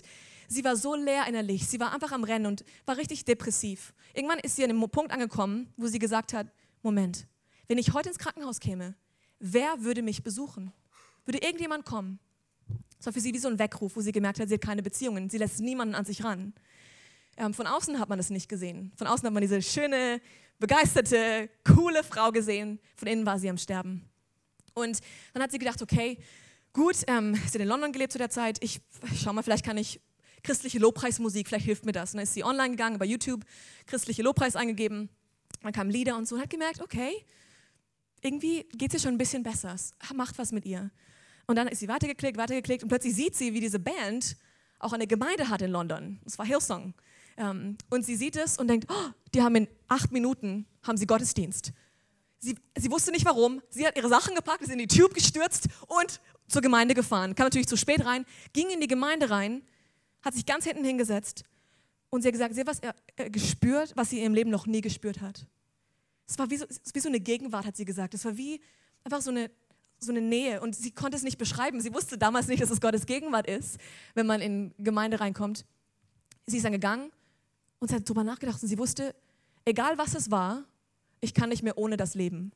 Sie 0.49 0.65
war 0.65 0.77
so 0.77 0.95
leer 0.95 1.27
innerlich, 1.27 1.67
sie 1.67 1.81
war 1.81 1.95
einfach 1.95 2.13
am 2.13 2.25
Rennen 2.25 2.47
und 2.47 2.65
war 2.85 2.97
richtig 2.97 3.25
depressiv. 3.25 3.95
Irgendwann 4.13 4.39
ist 4.41 4.57
sie 4.57 4.65
an 4.65 4.71
einem 4.71 4.89
Punkt 4.91 5.13
angekommen, 5.13 5.73
wo 5.77 5.87
sie 5.87 5.99
gesagt 5.99 6.35
hat, 6.35 6.47
Moment, 6.83 7.27
wenn 7.69 7.79
ich 7.79 7.93
heute 7.93 8.09
ins 8.09 8.19
Krankenhaus 8.19 8.61
käme, 8.61 8.95
wer 9.39 9.83
würde 9.83 10.03
mich 10.03 10.23
besuchen? 10.23 10.73
Würde 11.25 11.39
irgendjemand 11.39 11.85
kommen? 11.85 12.19
Das 12.99 13.07
war 13.07 13.13
für 13.13 13.21
sie 13.21 13.33
wie 13.33 13.39
so 13.39 13.49
ein 13.49 13.59
Weckruf, 13.59 13.97
wo 13.97 14.01
sie 14.01 14.13
gemerkt 14.13 14.41
hat, 14.41 14.49
sie 14.49 14.55
hat 14.55 14.61
keine 14.61 14.83
Beziehungen, 14.83 15.31
sie 15.31 15.39
lässt 15.39 15.61
niemanden 15.61 15.95
an 15.95 16.05
sich 16.05 16.25
ran. 16.25 16.55
Ähm, 17.37 17.55
von 17.55 17.67
außen 17.67 17.99
hat 17.99 18.09
man 18.09 18.19
das 18.19 18.31
nicht 18.31 18.49
gesehen. 18.49 18.93
Von 18.97 19.07
außen 19.07 19.27
hat 19.27 19.33
man 19.33 19.41
diese 19.41 19.63
schöne, 19.63 20.21
begeisterte, 20.59 21.49
coole 21.65 22.05
Frau 22.05 22.31
gesehen. 22.31 22.79
Von 22.95 23.09
innen 23.09 23.27
war 23.27 23.39
sie 23.39 23.49
am 23.49 23.59
Sterben. 23.59 24.09
Und 24.75 25.01
dann 25.33 25.43
hat 25.43 25.51
sie 25.51 25.59
gedacht, 25.59 25.83
okay, 25.83 26.19
gut, 26.73 26.97
ähm, 27.07 27.35
sie 27.35 27.55
hat 27.59 27.63
in 27.63 27.69
London 27.69 27.93
gelebt 27.93 28.13
zu 28.13 28.19
der 28.19 28.31
Zeit, 28.31 28.59
ich 28.63 28.81
schau 29.17 29.33
mal, 29.33 29.43
vielleicht 29.43 29.65
kann 29.65 29.77
ich 29.77 30.01
christliche 30.43 30.79
Lobpreismusik, 30.79 31.49
vielleicht 31.49 31.67
hilft 31.67 31.85
mir 31.85 31.93
das. 31.93 32.13
Und 32.13 32.19
dann 32.19 32.25
ist 32.25 32.35
sie 32.35 32.45
online 32.45 32.71
gegangen, 32.71 32.99
bei 32.99 33.05
YouTube, 33.05 33.45
christliche 33.87 34.23
Lobpreis 34.23 34.57
eingegeben, 34.57 35.09
dann 35.63 35.73
kamen 35.73 35.91
Lieder 35.91 36.17
und 36.17 36.27
so 36.27 36.37
und 36.37 36.43
hat 36.43 36.51
gemerkt, 36.51 36.81
okay, 36.81 37.25
irgendwie 38.21 38.65
geht 38.73 38.91
es 38.91 38.95
ihr 38.95 39.01
schon 39.01 39.15
ein 39.15 39.19
bisschen 39.19 39.43
besser, 39.43 39.75
es 39.75 39.95
macht 40.15 40.39
was 40.39 40.53
mit 40.53 40.65
ihr. 40.65 40.91
Und 41.47 41.57
dann 41.57 41.69
ist 41.69 41.81
sie 41.81 41.89
weitergeklickt, 41.89 42.37
weitergeklickt 42.37 42.83
und 42.83 42.89
plötzlich 42.89 43.15
sieht 43.15 43.35
sie, 43.35 43.53
wie 43.53 43.61
diese 43.61 43.79
Band 43.79 44.37
auch 44.79 44.93
eine 44.93 45.07
Gemeinde 45.07 45.49
hat 45.49 45.63
in 45.63 45.71
London. 45.71 46.21
Das 46.25 46.39
war 46.39 46.47
Hillsong. 46.47 46.95
Ähm, 47.37 47.77
und 47.91 48.05
sie 48.05 48.17
sieht 48.17 48.37
es 48.37 48.59
und 48.59 48.69
denkt, 48.69 48.87
oh, 48.91 49.11
die 49.35 49.43
haben 49.43 49.57
in 49.57 49.69
acht 49.89 50.13
Minuten 50.13 50.67
haben 50.83 50.97
sie 50.97 51.07
Gottesdienst. 51.07 51.73
Sie, 52.39 52.57
sie 52.77 52.91
wusste 52.91 53.13
nicht 53.13 53.25
warum. 53.25 53.63
Sie 53.71 53.87
hat 53.87 53.97
ihre 53.97 54.09
Sachen 54.09 54.35
gepackt, 54.35 54.63
ist 54.63 54.71
in 54.71 54.79
die 54.79 54.89
Tube 54.89 55.15
gestürzt 55.15 55.69
und 55.87 56.21
zur 56.49 56.61
Gemeinde 56.61 56.95
gefahren. 56.95 57.35
Kam 57.35 57.47
natürlich 57.47 57.69
zu 57.69 57.77
spät 57.77 58.05
rein, 58.05 58.27
ging 58.53 58.69
in 58.71 58.81
die 58.81 58.89
Gemeinde 58.89 59.31
rein, 59.31 59.63
hat 60.23 60.35
sich 60.35 60.45
ganz 60.45 60.65
hinten 60.65 60.85
hingesetzt 60.85 61.45
und 62.11 62.23
sie 62.23 62.29
hat 62.29 62.33
gesagt, 62.33 62.55
sie 62.55 62.61
hat 62.61 62.67
was 62.67 62.81
äh, 62.81 63.31
gespürt, 63.31 63.93
was 63.97 64.11
sie 64.11 64.19
in 64.19 64.25
ihrem 64.25 64.35
Leben 64.35 64.51
noch 64.51 64.67
nie 64.67 64.81
gespürt 64.81 65.21
hat. 65.21 65.47
Es 66.33 66.39
war 66.39 66.49
wie 66.49 66.57
so, 66.57 66.65
wie 66.95 67.01
so 67.01 67.11
eine 67.11 67.21
Gegenwart, 67.21 67.67
hat 67.67 67.77
sie 67.77 67.85
gesagt. 67.85 68.15
Es 68.15 68.25
war 68.25 68.39
wie 68.39 68.59
einfach 69.05 69.21
so 69.21 69.31
eine, 69.31 69.51
so 69.99 70.13
eine 70.13 70.23
Nähe 70.23 70.63
und 70.63 70.75
sie 70.75 70.91
konnte 70.91 71.15
es 71.15 71.23
nicht 71.23 71.37
beschreiben. 71.37 71.79
Sie 71.83 71.93
wusste 71.93 72.17
damals 72.17 72.47
nicht, 72.49 72.63
dass 72.63 72.71
es 72.71 72.81
Gottes 72.81 73.05
Gegenwart 73.05 73.47
ist, 73.47 73.77
wenn 74.15 74.27
man 74.27 74.41
in 74.41 74.73
Gemeinde 74.79 75.21
reinkommt. 75.21 75.67
Sie 76.47 76.57
ist 76.57 76.65
dann 76.65 76.73
gegangen 76.73 77.11
und 77.81 77.89
sie 77.89 77.97
hat 77.97 78.09
darüber 78.09 78.25
nachgedacht 78.25 78.63
und 78.63 78.69
sie 78.71 78.79
wusste, 78.79 79.15
egal 79.67 79.99
was 79.99 80.15
es 80.15 80.31
war, 80.31 80.65
ich 81.21 81.35
kann 81.35 81.51
nicht 81.51 81.63
mehr 81.63 81.77
ohne 81.77 81.99
das 81.99 82.15
leben. 82.15 82.53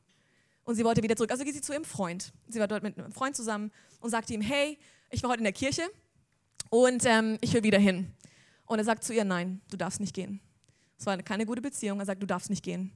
Und 0.63 0.73
sie 0.73 0.83
wollte 0.83 1.03
wieder 1.03 1.15
zurück. 1.15 1.29
Also 1.29 1.43
geht 1.43 1.53
sie 1.53 1.61
zu 1.61 1.71
ihrem 1.71 1.85
Freund. 1.85 2.33
Sie 2.47 2.59
war 2.59 2.67
dort 2.67 2.81
mit 2.81 2.97
einem 2.97 3.11
Freund 3.11 3.35
zusammen 3.35 3.71
und 3.99 4.09
sagte 4.09 4.33
ihm, 4.33 4.41
hey, 4.41 4.79
ich 5.11 5.21
war 5.21 5.29
heute 5.29 5.41
in 5.41 5.43
der 5.43 5.53
Kirche 5.53 5.83
und 6.71 7.05
ähm, 7.05 7.37
ich 7.41 7.53
will 7.53 7.61
wieder 7.61 7.77
hin. 7.77 8.11
Und 8.65 8.79
er 8.79 8.85
sagt 8.85 9.03
zu 9.03 9.13
ihr, 9.13 9.23
nein, 9.23 9.61
du 9.69 9.77
darfst 9.77 9.99
nicht 9.99 10.15
gehen. 10.15 10.41
Es 10.97 11.05
war 11.05 11.15
keine 11.19 11.45
gute 11.45 11.61
Beziehung. 11.61 11.99
Er 11.99 12.07
sagt, 12.07 12.23
du 12.23 12.25
darfst 12.25 12.49
nicht 12.49 12.63
gehen. 12.63 12.91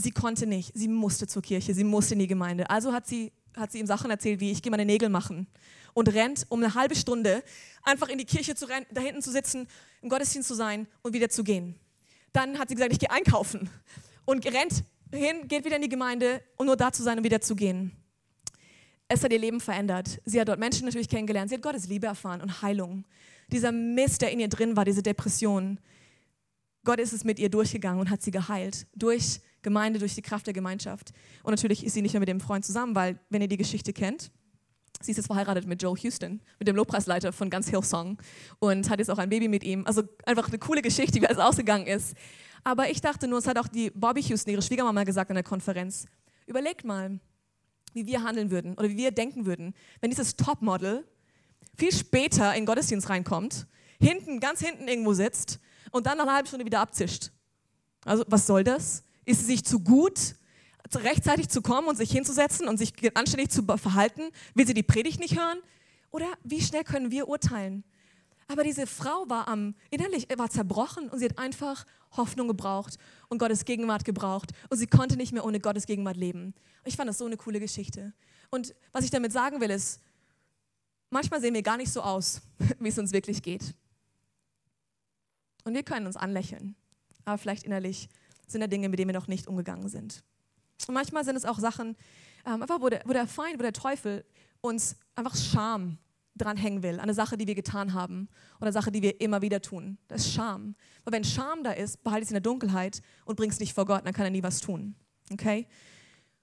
Sie 0.00 0.12
konnte 0.12 0.46
nicht. 0.46 0.70
Sie 0.74 0.86
musste 0.86 1.26
zur 1.26 1.42
Kirche. 1.42 1.74
Sie 1.74 1.82
musste 1.82 2.14
in 2.14 2.20
die 2.20 2.28
Gemeinde. 2.28 2.70
Also 2.70 2.92
hat 2.92 3.08
sie, 3.08 3.32
hat 3.56 3.72
sie 3.72 3.80
ihm 3.80 3.86
Sachen 3.86 4.12
erzählt, 4.12 4.38
wie 4.38 4.52
ich 4.52 4.62
gehe 4.62 4.70
meine 4.70 4.84
Nägel 4.84 5.08
machen. 5.08 5.48
Und 5.92 6.14
rennt 6.14 6.46
um 6.50 6.62
eine 6.62 6.74
halbe 6.74 6.94
Stunde 6.94 7.42
einfach 7.82 8.08
in 8.08 8.18
die 8.18 8.24
Kirche 8.24 8.54
zu 8.54 8.66
rennen, 8.66 8.86
da 8.92 9.00
hinten 9.00 9.22
zu 9.22 9.32
sitzen, 9.32 9.66
im 10.00 10.08
Gottesdienst 10.08 10.46
zu 10.46 10.54
sein 10.54 10.86
und 11.02 11.14
wieder 11.14 11.28
zu 11.28 11.42
gehen. 11.42 11.74
Dann 12.32 12.60
hat 12.60 12.68
sie 12.68 12.76
gesagt, 12.76 12.92
ich 12.92 13.00
gehe 13.00 13.10
einkaufen 13.10 13.68
und 14.24 14.46
rennt 14.46 14.84
hin, 15.12 15.48
geht 15.48 15.64
wieder 15.64 15.76
in 15.76 15.82
die 15.82 15.88
Gemeinde, 15.88 16.42
um 16.56 16.66
nur 16.66 16.76
da 16.76 16.92
zu 16.92 17.02
sein 17.02 17.18
und 17.18 17.24
wieder 17.24 17.40
zu 17.40 17.56
gehen. 17.56 17.90
Es 19.08 19.24
hat 19.24 19.32
ihr 19.32 19.40
Leben 19.40 19.58
verändert. 19.58 20.20
Sie 20.24 20.40
hat 20.40 20.46
dort 20.46 20.60
Menschen 20.60 20.84
natürlich 20.84 21.08
kennengelernt. 21.08 21.48
Sie 21.48 21.56
hat 21.56 21.62
Gottes 21.62 21.88
Liebe 21.88 22.06
erfahren 22.06 22.40
und 22.40 22.62
Heilung. 22.62 23.04
Dieser 23.50 23.72
Mist, 23.72 24.22
der 24.22 24.30
in 24.30 24.38
ihr 24.38 24.48
drin 24.48 24.76
war, 24.76 24.84
diese 24.84 25.02
Depression. 25.02 25.80
Gott 26.84 27.00
ist 27.00 27.12
es 27.12 27.24
mit 27.24 27.40
ihr 27.40 27.48
durchgegangen 27.48 27.98
und 27.98 28.10
hat 28.10 28.22
sie 28.22 28.30
geheilt. 28.30 28.86
Durch 28.94 29.40
Gemeinde, 29.62 29.98
durch 29.98 30.14
die 30.14 30.22
Kraft 30.22 30.46
der 30.46 30.54
Gemeinschaft. 30.54 31.12
Und 31.42 31.50
natürlich 31.52 31.84
ist 31.84 31.94
sie 31.94 32.02
nicht 32.02 32.12
mehr 32.12 32.20
mit 32.20 32.28
dem 32.28 32.40
Freund 32.40 32.64
zusammen, 32.64 32.94
weil, 32.94 33.18
wenn 33.30 33.42
ihr 33.42 33.48
die 33.48 33.56
Geschichte 33.56 33.92
kennt, 33.92 34.30
sie 35.00 35.12
ist 35.12 35.16
jetzt 35.16 35.26
verheiratet 35.26 35.66
mit 35.66 35.82
Joel 35.82 35.98
Houston, 35.98 36.40
mit 36.58 36.68
dem 36.68 36.76
Lobpreisleiter 36.76 37.32
von 37.32 37.50
Ganz 37.50 37.68
Hillsong 37.68 38.18
und 38.58 38.90
hat 38.90 38.98
jetzt 38.98 39.10
auch 39.10 39.18
ein 39.18 39.28
Baby 39.28 39.48
mit 39.48 39.64
ihm. 39.64 39.86
Also 39.86 40.02
einfach 40.26 40.48
eine 40.48 40.58
coole 40.58 40.82
Geschichte, 40.82 41.20
wie 41.20 41.26
alles 41.26 41.38
ausgegangen 41.38 41.86
ist. 41.86 42.16
Aber 42.64 42.90
ich 42.90 43.00
dachte 43.00 43.28
nur, 43.28 43.38
es 43.38 43.46
hat 43.46 43.58
auch 43.58 43.68
die 43.68 43.90
Bobby 43.90 44.20
Houston, 44.22 44.50
ihre 44.50 44.62
Schwiegermama, 44.62 45.04
gesagt 45.04 45.30
in 45.30 45.34
der 45.34 45.44
Konferenz. 45.44 46.06
Überlegt 46.46 46.84
mal, 46.84 47.20
wie 47.94 48.06
wir 48.06 48.22
handeln 48.22 48.50
würden 48.50 48.74
oder 48.74 48.88
wie 48.88 48.96
wir 48.96 49.10
denken 49.10 49.46
würden, 49.46 49.74
wenn 50.00 50.10
dieses 50.10 50.36
Topmodel 50.36 51.06
viel 51.76 51.92
später 51.92 52.54
in 52.54 52.66
Gottesdienst 52.66 53.08
reinkommt, 53.08 53.66
hinten, 54.00 54.40
ganz 54.40 54.60
hinten 54.60 54.88
irgendwo 54.88 55.12
sitzt 55.12 55.60
und 55.90 56.06
dann 56.06 56.18
nach 56.18 56.24
einer 56.24 56.34
halben 56.34 56.48
Stunde 56.48 56.66
wieder 56.66 56.80
abzischt. 56.80 57.30
Also 58.04 58.24
was 58.28 58.46
soll 58.46 58.64
das? 58.64 59.04
Ist 59.28 59.40
sie 59.40 59.44
sich 59.44 59.62
zu 59.62 59.80
gut, 59.80 60.36
rechtzeitig 60.94 61.50
zu 61.50 61.60
kommen 61.60 61.86
und 61.86 61.96
sich 61.96 62.10
hinzusetzen 62.10 62.66
und 62.66 62.78
sich 62.78 62.94
anständig 63.14 63.50
zu 63.50 63.62
verhalten? 63.62 64.22
Will 64.54 64.66
sie 64.66 64.72
die 64.72 64.82
Predigt 64.82 65.20
nicht 65.20 65.38
hören? 65.38 65.58
Oder 66.10 66.26
wie 66.44 66.62
schnell 66.62 66.82
können 66.82 67.10
wir 67.10 67.28
urteilen? 67.28 67.84
Aber 68.46 68.64
diese 68.64 68.86
Frau 68.86 69.28
war 69.28 69.46
am, 69.46 69.74
innerlich 69.90 70.28
war 70.38 70.48
zerbrochen 70.48 71.10
und 71.10 71.18
sie 71.18 71.26
hat 71.26 71.36
einfach 71.36 71.84
Hoffnung 72.16 72.48
gebraucht 72.48 72.96
und 73.28 73.36
Gottes 73.36 73.66
Gegenwart 73.66 74.06
gebraucht 74.06 74.52
und 74.70 74.78
sie 74.78 74.86
konnte 74.86 75.18
nicht 75.18 75.34
mehr 75.34 75.44
ohne 75.44 75.60
Gottes 75.60 75.84
Gegenwart 75.84 76.16
leben. 76.16 76.54
Ich 76.86 76.96
fand 76.96 77.10
das 77.10 77.18
so 77.18 77.26
eine 77.26 77.36
coole 77.36 77.60
Geschichte. 77.60 78.14
Und 78.48 78.74
was 78.92 79.04
ich 79.04 79.10
damit 79.10 79.34
sagen 79.34 79.60
will, 79.60 79.68
ist, 79.68 80.00
manchmal 81.10 81.42
sehen 81.42 81.52
wir 81.52 81.62
gar 81.62 81.76
nicht 81.76 81.92
so 81.92 82.00
aus, 82.00 82.40
wie 82.78 82.88
es 82.88 82.98
uns 82.98 83.12
wirklich 83.12 83.42
geht. 83.42 83.74
Und 85.64 85.74
wir 85.74 85.82
können 85.82 86.06
uns 86.06 86.16
anlächeln, 86.16 86.76
aber 87.26 87.36
vielleicht 87.36 87.64
innerlich 87.64 88.08
sind 88.50 88.60
da 88.60 88.66
Dinge, 88.66 88.88
mit 88.88 88.98
denen 88.98 89.10
wir 89.10 89.18
noch 89.18 89.28
nicht 89.28 89.46
umgegangen 89.46 89.88
sind. 89.88 90.22
Und 90.86 90.94
manchmal 90.94 91.24
sind 91.24 91.36
es 91.36 91.44
auch 91.44 91.58
Sachen, 91.58 91.96
ähm, 92.46 92.62
einfach 92.62 92.80
wo 92.80 92.88
der, 92.88 93.02
wo 93.04 93.12
der 93.12 93.26
Feind, 93.26 93.58
wo 93.58 93.62
der 93.62 93.72
Teufel 93.72 94.24
uns 94.60 94.96
einfach 95.14 95.36
Scham 95.36 95.98
dranhängen 96.36 96.82
will, 96.82 96.94
an 96.94 97.00
eine 97.00 97.14
Sache, 97.14 97.36
die 97.36 97.46
wir 97.46 97.54
getan 97.54 97.92
haben 97.92 98.28
oder 98.60 98.72
Sache, 98.72 98.92
die 98.92 99.02
wir 99.02 99.20
immer 99.20 99.42
wieder 99.42 99.60
tun. 99.60 99.98
Das 100.06 100.24
ist 100.24 100.32
Scham. 100.32 100.76
Weil 101.04 101.14
wenn 101.14 101.24
Scham 101.24 101.64
da 101.64 101.72
ist, 101.72 102.02
behalte 102.04 102.24
es 102.24 102.30
in 102.30 102.34
der 102.34 102.40
Dunkelheit 102.40 103.02
und 103.24 103.36
bring 103.36 103.50
es 103.50 103.58
nicht 103.58 103.74
vor 103.74 103.84
Gott, 103.84 104.06
dann 104.06 104.14
kann 104.14 104.24
er 104.24 104.30
nie 104.30 104.42
was 104.42 104.60
tun. 104.60 104.94
Okay? 105.32 105.66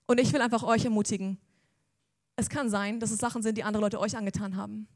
Und 0.06 0.20
ich 0.20 0.34
will 0.34 0.42
einfach 0.42 0.64
euch 0.64 0.86
ermutigen, 0.86 1.40
es 2.36 2.50
kann 2.50 2.70
sein, 2.70 3.00
dass 3.00 3.12
es 3.12 3.20
Sachen 3.20 3.42
sind, 3.42 3.58
die 3.58 3.64
andere 3.64 3.82
Leute 3.82 4.00
euch 4.00 4.18
angetan 4.18 4.58
haben. 4.58 4.88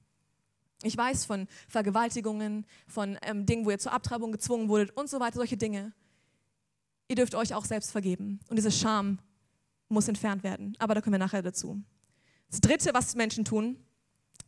Ich 0.84 0.96
weiß 0.96 1.26
von 1.26 1.48
Vergewaltigungen, 1.68 2.66
von 2.88 3.18
ähm, 3.22 3.46
Dingen, 3.46 3.66
wo 3.66 3.72
ihr 3.72 3.80
zur 3.80 3.94
Abtreibung 3.94 4.32
gezwungen 4.32 4.70
wurdet 4.70 4.96
und 4.96 5.10
so 5.10 5.20
weiter, 5.20 5.38
solche 5.38 5.58
Dinge. 5.58 5.94
Ihr 7.10 7.16
dürft 7.18 7.36
euch 7.36 7.54
auch 7.54 7.66
selbst 7.66 7.92
vergeben. 7.92 8.40
Und 8.48 8.56
diese 8.56 8.72
Scham 8.72 9.20
muss 9.90 10.08
entfernt 10.08 10.44
werden. 10.44 10.76
Aber 10.80 10.96
da 10.96 11.02
kommen 11.02 11.16
wir 11.16 11.20
nachher 11.20 11.42
dazu. 11.42 11.82
Das 12.50 12.62
Dritte, 12.62 12.94
was 12.94 13.16
Menschen 13.16 13.44
tun, 13.44 13.76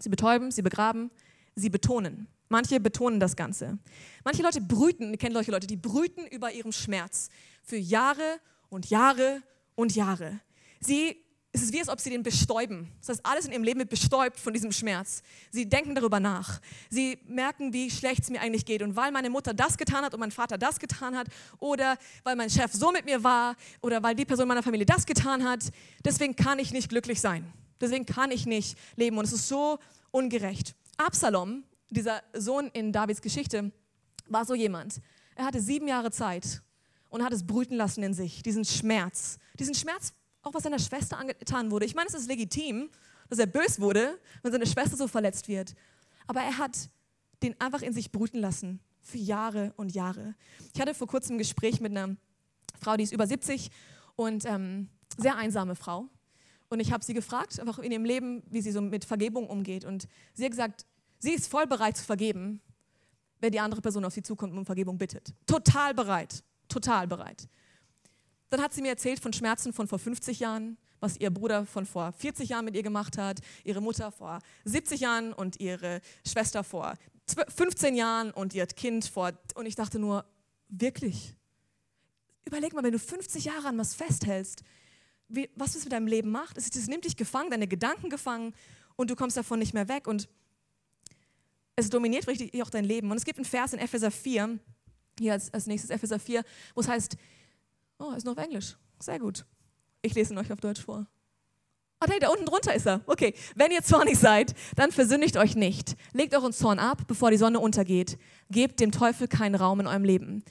Sie 0.01 0.09
betäuben, 0.09 0.51
sie 0.51 0.61
begraben, 0.61 1.11
sie 1.55 1.69
betonen. 1.69 2.27
Manche 2.49 2.79
betonen 2.79 3.19
das 3.19 3.35
Ganze. 3.35 3.77
Manche 4.23 4.41
Leute 4.41 4.61
brüten, 4.61 5.11
ihr 5.11 5.17
kennt 5.17 5.33
solche 5.33 5.51
Leute, 5.51 5.67
die 5.67 5.77
brüten 5.77 6.25
über 6.27 6.51
ihrem 6.51 6.71
Schmerz 6.71 7.29
für 7.63 7.77
Jahre 7.77 8.39
und 8.69 8.89
Jahre 8.89 9.41
und 9.75 9.95
Jahre. 9.95 10.39
Sie, 10.79 11.20
es 11.53 11.61
ist 11.63 11.73
wie, 11.73 11.79
als 11.79 11.89
ob 11.89 11.99
sie 11.99 12.09
den 12.09 12.23
bestäuben. 12.23 12.89
Das 12.99 13.09
heißt, 13.09 13.25
alles 13.25 13.45
in 13.45 13.51
ihrem 13.51 13.63
Leben 13.63 13.79
wird 13.79 13.89
bestäubt 13.89 14.39
von 14.39 14.53
diesem 14.53 14.71
Schmerz. 14.71 15.21
Sie 15.51 15.67
denken 15.67 15.95
darüber 15.95 16.21
nach. 16.21 16.61
Sie 16.89 17.19
merken, 17.27 17.73
wie 17.73 17.91
schlecht 17.91 18.23
es 18.23 18.29
mir 18.29 18.39
eigentlich 18.39 18.65
geht. 18.65 18.81
Und 18.81 18.95
weil 18.95 19.11
meine 19.11 19.29
Mutter 19.29 19.53
das 19.53 19.77
getan 19.77 20.05
hat 20.05 20.13
und 20.13 20.21
mein 20.21 20.31
Vater 20.31 20.57
das 20.57 20.79
getan 20.79 21.17
hat, 21.17 21.27
oder 21.59 21.97
weil 22.23 22.37
mein 22.37 22.49
Chef 22.49 22.71
so 22.71 22.91
mit 22.91 23.03
mir 23.05 23.23
war, 23.23 23.55
oder 23.81 24.01
weil 24.01 24.15
die 24.15 24.23
Person 24.23 24.47
meiner 24.47 24.63
Familie 24.63 24.85
das 24.85 25.05
getan 25.05 25.43
hat, 25.43 25.71
deswegen 26.05 26.37
kann 26.37 26.57
ich 26.57 26.71
nicht 26.71 26.87
glücklich 26.87 27.19
sein. 27.19 27.51
Deswegen 27.81 28.05
kann 28.05 28.31
ich 28.31 28.45
nicht 28.45 28.77
leben 28.95 29.17
und 29.17 29.25
es 29.25 29.33
ist 29.33 29.49
so 29.49 29.77
ungerecht. 30.11 30.75
Absalom, 30.95 31.63
dieser 31.89 32.21
Sohn 32.33 32.67
in 32.67 32.93
Davids 32.93 33.21
Geschichte, 33.21 33.71
war 34.27 34.45
so 34.45 34.53
jemand. 34.53 35.01
Er 35.35 35.45
hatte 35.45 35.59
sieben 35.59 35.87
Jahre 35.87 36.11
Zeit 36.11 36.61
und 37.09 37.23
hat 37.23 37.33
es 37.33 37.45
brüten 37.45 37.75
lassen 37.75 38.03
in 38.03 38.13
sich, 38.13 38.41
diesen 38.41 38.63
Schmerz. 38.63 39.37
Diesen 39.59 39.75
Schmerz, 39.75 40.13
auch 40.43 40.53
was 40.53 40.63
seiner 40.63 40.79
Schwester 40.79 41.17
angetan 41.17 41.71
wurde. 41.71 41.85
Ich 41.85 41.95
meine, 41.95 42.07
es 42.07 42.13
ist 42.13 42.27
legitim, 42.27 42.89
dass 43.29 43.39
er 43.39 43.45
bös 43.45 43.79
wurde, 43.79 44.19
wenn 44.43 44.51
seine 44.51 44.65
Schwester 44.65 44.97
so 44.97 45.07
verletzt 45.07 45.47
wird. 45.47 45.75
Aber 46.27 46.41
er 46.41 46.57
hat 46.57 46.89
den 47.43 47.59
einfach 47.59 47.81
in 47.81 47.93
sich 47.93 48.11
brüten 48.11 48.39
lassen 48.39 48.79
für 49.01 49.17
Jahre 49.17 49.73
und 49.77 49.93
Jahre. 49.93 50.35
Ich 50.73 50.81
hatte 50.81 50.93
vor 50.93 51.07
kurzem 51.07 51.35
ein 51.35 51.39
Gespräch 51.39 51.79
mit 51.79 51.91
einer 51.91 52.15
Frau, 52.79 52.97
die 52.97 53.03
ist 53.03 53.13
über 53.13 53.27
70 53.27 53.71
und 54.15 54.45
ähm, 54.45 54.89
sehr 55.17 55.35
einsame 55.35 55.75
Frau. 55.75 56.09
Und 56.69 56.79
ich 56.79 56.91
habe 56.91 57.03
sie 57.03 57.13
gefragt, 57.13 57.59
einfach 57.59 57.79
in 57.79 57.91
ihrem 57.91 58.05
Leben, 58.05 58.43
wie 58.49 58.61
sie 58.61 58.71
so 58.71 58.81
mit 58.81 59.03
Vergebung 59.03 59.47
umgeht. 59.47 59.83
Und 59.83 60.07
sie 60.33 60.45
hat 60.45 60.51
gesagt, 60.51 60.85
sie 61.19 61.33
ist 61.33 61.47
voll 61.47 61.67
bereit 61.67 61.97
zu 61.97 62.05
vergeben, 62.05 62.61
wenn 63.39 63.51
die 63.51 63.59
andere 63.59 63.81
Person 63.81 64.05
auf 64.05 64.13
sie 64.13 64.23
zukommt 64.23 64.53
und 64.53 64.59
um 64.59 64.65
Vergebung 64.65 64.97
bittet. 64.97 65.33
Total 65.45 65.93
bereit, 65.93 66.43
total 66.69 67.07
bereit. 67.07 67.47
Dann 68.51 68.61
hat 68.61 68.73
sie 68.73 68.81
mir 68.81 68.89
erzählt 68.89 69.21
von 69.21 69.31
Schmerzen 69.31 69.71
von 69.71 69.87
vor 69.87 69.97
50 69.97 70.41
Jahren, 70.41 70.77
was 70.99 71.15
ihr 71.17 71.31
Bruder 71.31 71.65
von 71.65 71.85
vor 71.85 72.11
40 72.11 72.49
Jahren 72.49 72.65
mit 72.65 72.75
ihr 72.75 72.83
gemacht 72.83 73.17
hat, 73.17 73.39
ihre 73.63 73.81
Mutter 73.81 74.11
vor 74.11 74.39
70 74.65 74.99
Jahren 74.99 75.31
und 75.31 75.61
ihre 75.61 76.01
Schwester 76.27 76.63
vor 76.63 76.95
15 77.47 77.95
Jahren 77.95 78.31
und 78.31 78.53
ihr 78.53 78.67
Kind 78.67 79.05
vor. 79.05 79.31
Und 79.55 79.65
ich 79.67 79.75
dachte 79.75 79.99
nur, 79.99 80.25
wirklich? 80.67 81.33
Überleg 82.43 82.73
mal, 82.73 82.83
wenn 82.83 82.91
du 82.91 82.99
50 82.99 83.45
Jahre 83.45 83.69
an 83.69 83.77
was 83.77 83.95
festhältst, 83.95 84.63
wie, 85.29 85.49
was 85.55 85.75
es 85.75 85.85
mit 85.85 85.93
deinem 85.93 86.07
Leben 86.07 86.29
macht. 86.29 86.57
Es, 86.57 86.67
es 86.75 86.87
nimmt 86.87 87.05
dich 87.05 87.15
gefangen, 87.15 87.51
deine 87.51 87.67
Gedanken 87.67 88.09
gefangen 88.09 88.53
und 88.97 89.09
du 89.09 89.15
kommst 89.15 89.37
davon 89.37 89.59
nicht 89.59 89.73
mehr 89.73 89.87
weg. 89.87 90.07
Und 90.07 90.27
es 91.77 91.89
dominiert 91.89 92.27
richtig 92.27 92.61
auch 92.61 92.69
dein 92.69 92.83
Leben. 92.83 93.11
Und 93.11 93.15
es 93.15 93.23
gibt 93.23 93.37
einen 93.37 93.45
Vers 93.45 93.71
in 93.71 93.79
Epheser 93.79 94.11
4, 94.11 94.59
hier 95.19 95.31
als, 95.31 95.53
als 95.53 95.67
nächstes 95.67 95.89
Epheser 95.89 96.19
4, 96.19 96.43
wo 96.75 96.81
es 96.81 96.89
heißt, 96.89 97.15
oh, 98.01 98.11
ist 98.13 98.25
noch 98.25 98.37
auf 98.37 98.43
Englisch. 98.43 98.77
Sehr 98.99 99.19
gut. 99.19 99.45
Ich 100.01 100.13
lese 100.13 100.33
ihn 100.33 100.37
euch 100.37 100.51
auf 100.51 100.59
Deutsch 100.59 100.81
vor. 100.81 101.05
Oh, 102.03 102.07
hey, 102.09 102.19
da 102.19 102.29
unten 102.29 102.45
drunter 102.45 102.73
ist 102.73 102.87
er. 102.87 103.01
Okay. 103.05 103.35
Wenn 103.55 103.71
ihr 103.71 103.83
zornig 103.83 104.17
seid, 104.17 104.55
dann 104.75 104.91
versündigt 104.91 105.37
euch 105.37 105.55
nicht. 105.55 105.95
Legt 106.13 106.33
euren 106.33 106.51
Zorn 106.51 106.79
ab, 106.79 107.03
bevor 107.07 107.29
die 107.29 107.37
Sonne 107.37 107.59
untergeht. 107.59 108.17
Gebt 108.49 108.79
dem 108.79 108.91
Teufel 108.91 109.27
keinen 109.27 109.55
Raum 109.55 109.79
in 109.79 109.87
eurem 109.87 110.03
Leben. 110.03 110.43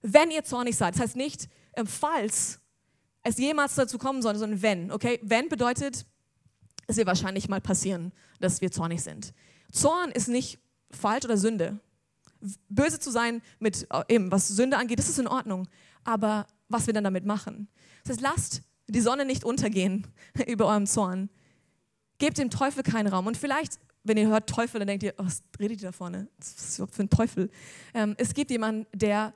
Wenn 0.00 0.30
ihr 0.30 0.44
zornig 0.44 0.76
seid, 0.76 0.94
das 0.94 1.02
heißt 1.02 1.16
nicht, 1.16 1.48
ähm, 1.76 1.86
falls 1.86 2.60
es 3.22 3.36
jemals 3.36 3.74
dazu 3.74 3.98
kommen 3.98 4.22
soll, 4.22 4.36
sondern 4.36 4.62
wenn. 4.62 4.90
Okay, 4.90 5.20
wenn 5.22 5.48
bedeutet, 5.48 6.06
es 6.86 6.96
wird 6.96 7.06
wahrscheinlich 7.06 7.48
mal 7.48 7.60
passieren, 7.60 8.12
dass 8.40 8.62
wir 8.62 8.70
zornig 8.70 9.02
sind. 9.02 9.34
Zorn 9.70 10.10
ist 10.10 10.28
nicht 10.28 10.58
falsch 10.90 11.26
oder 11.26 11.36
Sünde. 11.36 11.80
Böse 12.68 12.98
zu 12.98 13.10
sein 13.10 13.42
mit 13.58 13.86
äh, 13.90 14.04
eben, 14.08 14.30
was 14.30 14.48
Sünde 14.48 14.78
angeht, 14.78 14.98
das 14.98 15.08
ist 15.08 15.18
in 15.18 15.28
Ordnung. 15.28 15.68
Aber 16.04 16.46
was 16.68 16.86
wir 16.86 16.94
dann 16.94 17.04
damit 17.04 17.24
machen? 17.24 17.68
Das 18.04 18.12
heißt, 18.12 18.20
lasst 18.20 18.62
die 18.88 19.00
Sonne 19.00 19.24
nicht 19.24 19.44
untergehen 19.44 20.06
über 20.46 20.66
eurem 20.66 20.86
Zorn. 20.86 21.30
Gebt 22.18 22.38
dem 22.38 22.50
Teufel 22.50 22.82
keinen 22.82 23.06
Raum. 23.06 23.26
Und 23.26 23.36
vielleicht, 23.36 23.78
wenn 24.02 24.16
ihr 24.16 24.28
hört 24.28 24.48
Teufel, 24.48 24.78
dann 24.78 24.88
denkt 24.88 25.02
ihr, 25.02 25.14
oh, 25.18 25.24
was 25.24 25.42
redet 25.58 25.80
ihr 25.80 25.88
da 25.88 25.92
vorne? 25.92 26.28
Was 26.38 26.54
ist 26.54 26.78
überhaupt 26.78 26.94
für 26.94 27.02
ein 27.02 27.10
Teufel? 27.10 27.50
Ähm, 27.94 28.14
es 28.18 28.34
gibt 28.34 28.50
jemanden, 28.50 28.86
der 28.92 29.34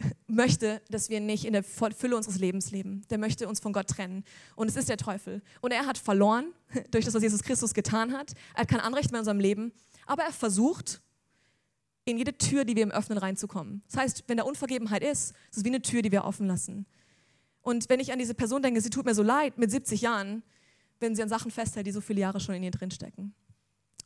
möchte, 0.26 0.82
dass 0.90 1.08
wir 1.08 1.20
nicht 1.20 1.44
in 1.44 1.52
der 1.52 1.62
Fülle 1.62 2.16
unseres 2.16 2.38
Lebens 2.38 2.70
leben. 2.70 3.02
Der 3.10 3.18
möchte 3.18 3.48
uns 3.48 3.60
von 3.60 3.72
Gott 3.72 3.88
trennen. 3.88 4.24
Und 4.56 4.68
es 4.68 4.76
ist 4.76 4.88
der 4.88 4.96
Teufel. 4.96 5.42
Und 5.60 5.72
er 5.72 5.86
hat 5.86 5.98
verloren 5.98 6.52
durch 6.90 7.04
das, 7.04 7.14
was 7.14 7.22
Jesus 7.22 7.42
Christus 7.42 7.74
getan 7.74 8.12
hat. 8.12 8.32
Er 8.54 8.62
hat 8.62 8.68
kein 8.68 8.80
Anrecht 8.80 9.10
mehr 9.10 9.20
in 9.20 9.22
unserem 9.22 9.40
Leben. 9.40 9.72
Aber 10.06 10.24
er 10.24 10.32
versucht, 10.32 11.00
in 12.10 12.18
jede 12.18 12.36
Tür, 12.36 12.64
die 12.64 12.76
wir 12.76 12.82
im 12.82 12.90
Öffnen, 12.90 13.18
reinzukommen. 13.18 13.82
Das 13.86 14.00
heißt, 14.00 14.24
wenn 14.26 14.36
da 14.36 14.44
Unvergebenheit 14.44 15.02
ist, 15.02 15.34
ist 15.50 15.58
es 15.58 15.64
wie 15.64 15.68
eine 15.68 15.82
Tür, 15.82 16.02
die 16.02 16.12
wir 16.12 16.24
offen 16.24 16.46
lassen. 16.46 16.86
Und 17.62 17.88
wenn 17.88 18.00
ich 18.00 18.12
an 18.12 18.18
diese 18.18 18.34
Person 18.34 18.62
denke, 18.62 18.80
sie 18.80 18.90
tut 18.90 19.04
mir 19.04 19.14
so 19.14 19.22
leid 19.22 19.58
mit 19.58 19.70
70 19.70 20.00
Jahren, 20.00 20.42
wenn 21.00 21.14
sie 21.14 21.22
an 21.22 21.28
Sachen 21.28 21.50
festhält, 21.50 21.86
die 21.86 21.92
so 21.92 22.00
viele 22.00 22.20
Jahre 22.20 22.40
schon 22.40 22.54
in 22.54 22.62
ihr 22.62 22.70
drinstecken. 22.70 23.34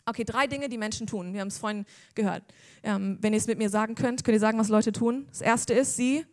Okay, 0.04 0.24
drei 0.24 0.48
Dinge, 0.48 0.68
die 0.68 0.78
Menschen 0.78 1.06
tun. 1.06 1.32
Wir 1.32 1.40
haben 1.40 1.48
es 1.48 1.58
vorhin 1.58 1.86
gehört. 2.14 2.42
Ähm, 2.82 3.18
wenn 3.20 3.32
ihr 3.32 3.38
es 3.38 3.46
mit 3.46 3.58
mir 3.58 3.70
sagen 3.70 3.94
könnt, 3.94 4.24
könnt 4.24 4.34
ihr 4.34 4.40
sagen, 4.40 4.58
was 4.58 4.68
Leute 4.68 4.90
tun. 4.90 5.26
Das 5.28 5.40
erste 5.40 5.74
ist, 5.74 5.96
sie 5.96 6.26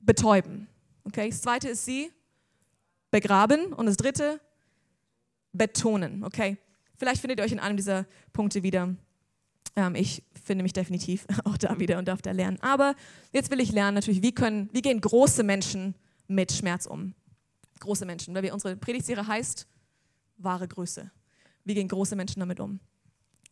betäuben. 0.00 0.68
Okay, 1.04 1.28
das 1.28 1.42
zweite 1.42 1.68
ist, 1.68 1.84
sie 1.84 2.10
begraben. 3.10 3.74
Und 3.74 3.86
das 3.86 3.98
dritte, 3.98 4.40
betonen. 5.52 6.24
Okay, 6.24 6.56
vielleicht 6.96 7.20
findet 7.20 7.38
ihr 7.40 7.44
euch 7.44 7.52
in 7.52 7.60
einem 7.60 7.76
dieser 7.76 8.06
Punkte 8.32 8.62
wieder. 8.62 8.96
Ähm, 9.76 9.94
ich 9.94 10.22
finde 10.44 10.62
mich 10.62 10.72
definitiv 10.72 11.26
auch 11.44 11.56
da 11.56 11.78
wieder 11.78 11.98
und 11.98 12.08
darf 12.08 12.22
da 12.22 12.32
lernen. 12.32 12.58
Aber 12.60 12.94
jetzt 13.32 13.50
will 13.50 13.60
ich 13.60 13.72
lernen 13.72 13.94
natürlich, 13.94 14.22
wie, 14.22 14.32
können, 14.32 14.68
wie 14.72 14.82
gehen 14.82 15.00
große 15.00 15.42
Menschen 15.42 15.94
mit 16.28 16.52
Schmerz 16.52 16.86
um? 16.86 17.14
Große 17.80 18.06
Menschen, 18.06 18.34
weil 18.34 18.42
wir 18.42 18.54
unsere 18.54 18.76
Predigtserie 18.76 19.26
heißt 19.26 19.66
wahre 20.38 20.68
Größe. 20.68 21.10
Wie 21.64 21.74
gehen 21.74 21.88
große 21.88 22.16
Menschen 22.16 22.40
damit 22.40 22.60
um? 22.60 22.80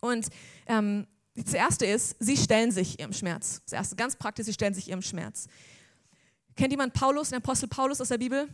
Und 0.01 0.29
ähm, 0.67 1.07
das 1.35 1.55
erste 1.55 1.87
ist, 1.87 2.17
sie 2.19 2.37
stellen 2.37 2.71
sich 2.71 2.99
ihrem 2.99 3.13
Schmerz. 3.13 3.63
Das 3.65 3.73
erste, 3.73 3.97
ganz 3.97 4.17
praktisch, 4.17 4.47
sie 4.47 4.53
stellen 4.53 4.75
sich 4.75 4.89
ihrem 4.89 5.03
Schmerz. 5.03 5.49
Kennt 6.57 6.73
jemand 6.73 6.93
Paulus, 6.93 7.31
den 7.31 7.39
Apostel 7.39 7.69
Paulus 7.69 8.01
aus 8.01 8.09
der 8.09 8.19
Bibel? 8.19 8.49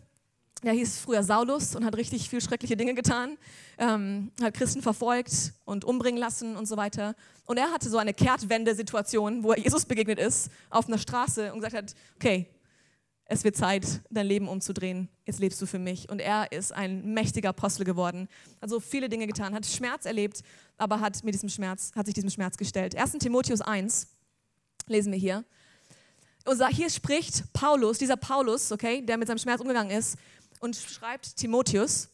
Der 0.65 0.73
hieß 0.73 0.99
früher 0.99 1.23
Saulus 1.23 1.77
und 1.77 1.85
hat 1.85 1.97
richtig 1.97 2.29
viel 2.29 2.41
schreckliche 2.41 2.77
Dinge 2.77 2.95
getan, 2.95 3.39
ähm, 3.79 4.33
hat 4.43 4.55
Christen 4.55 4.83
verfolgt 4.83 5.53
und 5.65 5.85
umbringen 5.85 6.19
lassen 6.19 6.57
und 6.57 6.67
so 6.67 6.77
weiter. 6.77 7.15
Und 7.47 7.59
er 7.59 7.71
hatte 7.71 7.89
so 7.89 7.99
eine 7.99 8.13
Kehrtwende-Situation, 8.13 9.45
wo 9.45 9.53
er 9.53 9.59
Jesus 9.59 9.85
begegnet 9.85 10.19
ist, 10.19 10.51
auf 10.69 10.89
einer 10.89 10.99
Straße 10.99 11.53
und 11.53 11.61
gesagt 11.61 11.77
hat, 11.77 11.95
okay, 12.17 12.49
es 13.31 13.45
wird 13.45 13.57
Zeit, 13.57 14.01
dein 14.11 14.27
Leben 14.27 14.49
umzudrehen, 14.49 15.09
jetzt 15.27 15.39
lebst 15.39 15.61
du 15.61 15.67
für 15.67 15.79
mich. 15.79 16.09
Und 16.09 16.19
er 16.19 16.51
ist 16.51 16.73
ein 16.73 17.13
mächtiger 17.13 17.51
Apostel 17.51 17.85
geworden, 17.85 18.27
hat 18.61 18.71
so 18.71 18.81
viele 18.81 19.09
Dinge 19.09 19.27
getan, 19.27 19.55
hat 19.55 19.67
Schmerz 19.67 20.07
erlebt, 20.07 20.43
aber 20.79 21.01
hat, 21.01 21.23
mit 21.25 21.35
diesem 21.35 21.51
Schmerz, 21.51 21.93
hat 21.95 22.07
sich 22.07 22.15
diesem 22.15 22.31
Schmerz 22.31 22.57
gestellt. 22.57 22.97
1. 22.97 23.13
Timotheus 23.19 23.61
1 23.61 24.09
lesen 24.87 25.13
wir 25.13 25.19
hier. 25.19 25.45
Und 26.47 26.67
hier 26.69 26.89
spricht 26.89 27.53
Paulus, 27.53 27.99
dieser 27.99 28.17
Paulus, 28.17 28.73
okay, 28.73 29.03
der 29.03 29.19
mit 29.19 29.29
seinem 29.29 29.37
Schmerz 29.37 29.61
umgegangen 29.61 29.91
ist, 29.97 30.17
und 30.61 30.77
schreibt 30.77 31.37
Timotheus, 31.37 32.09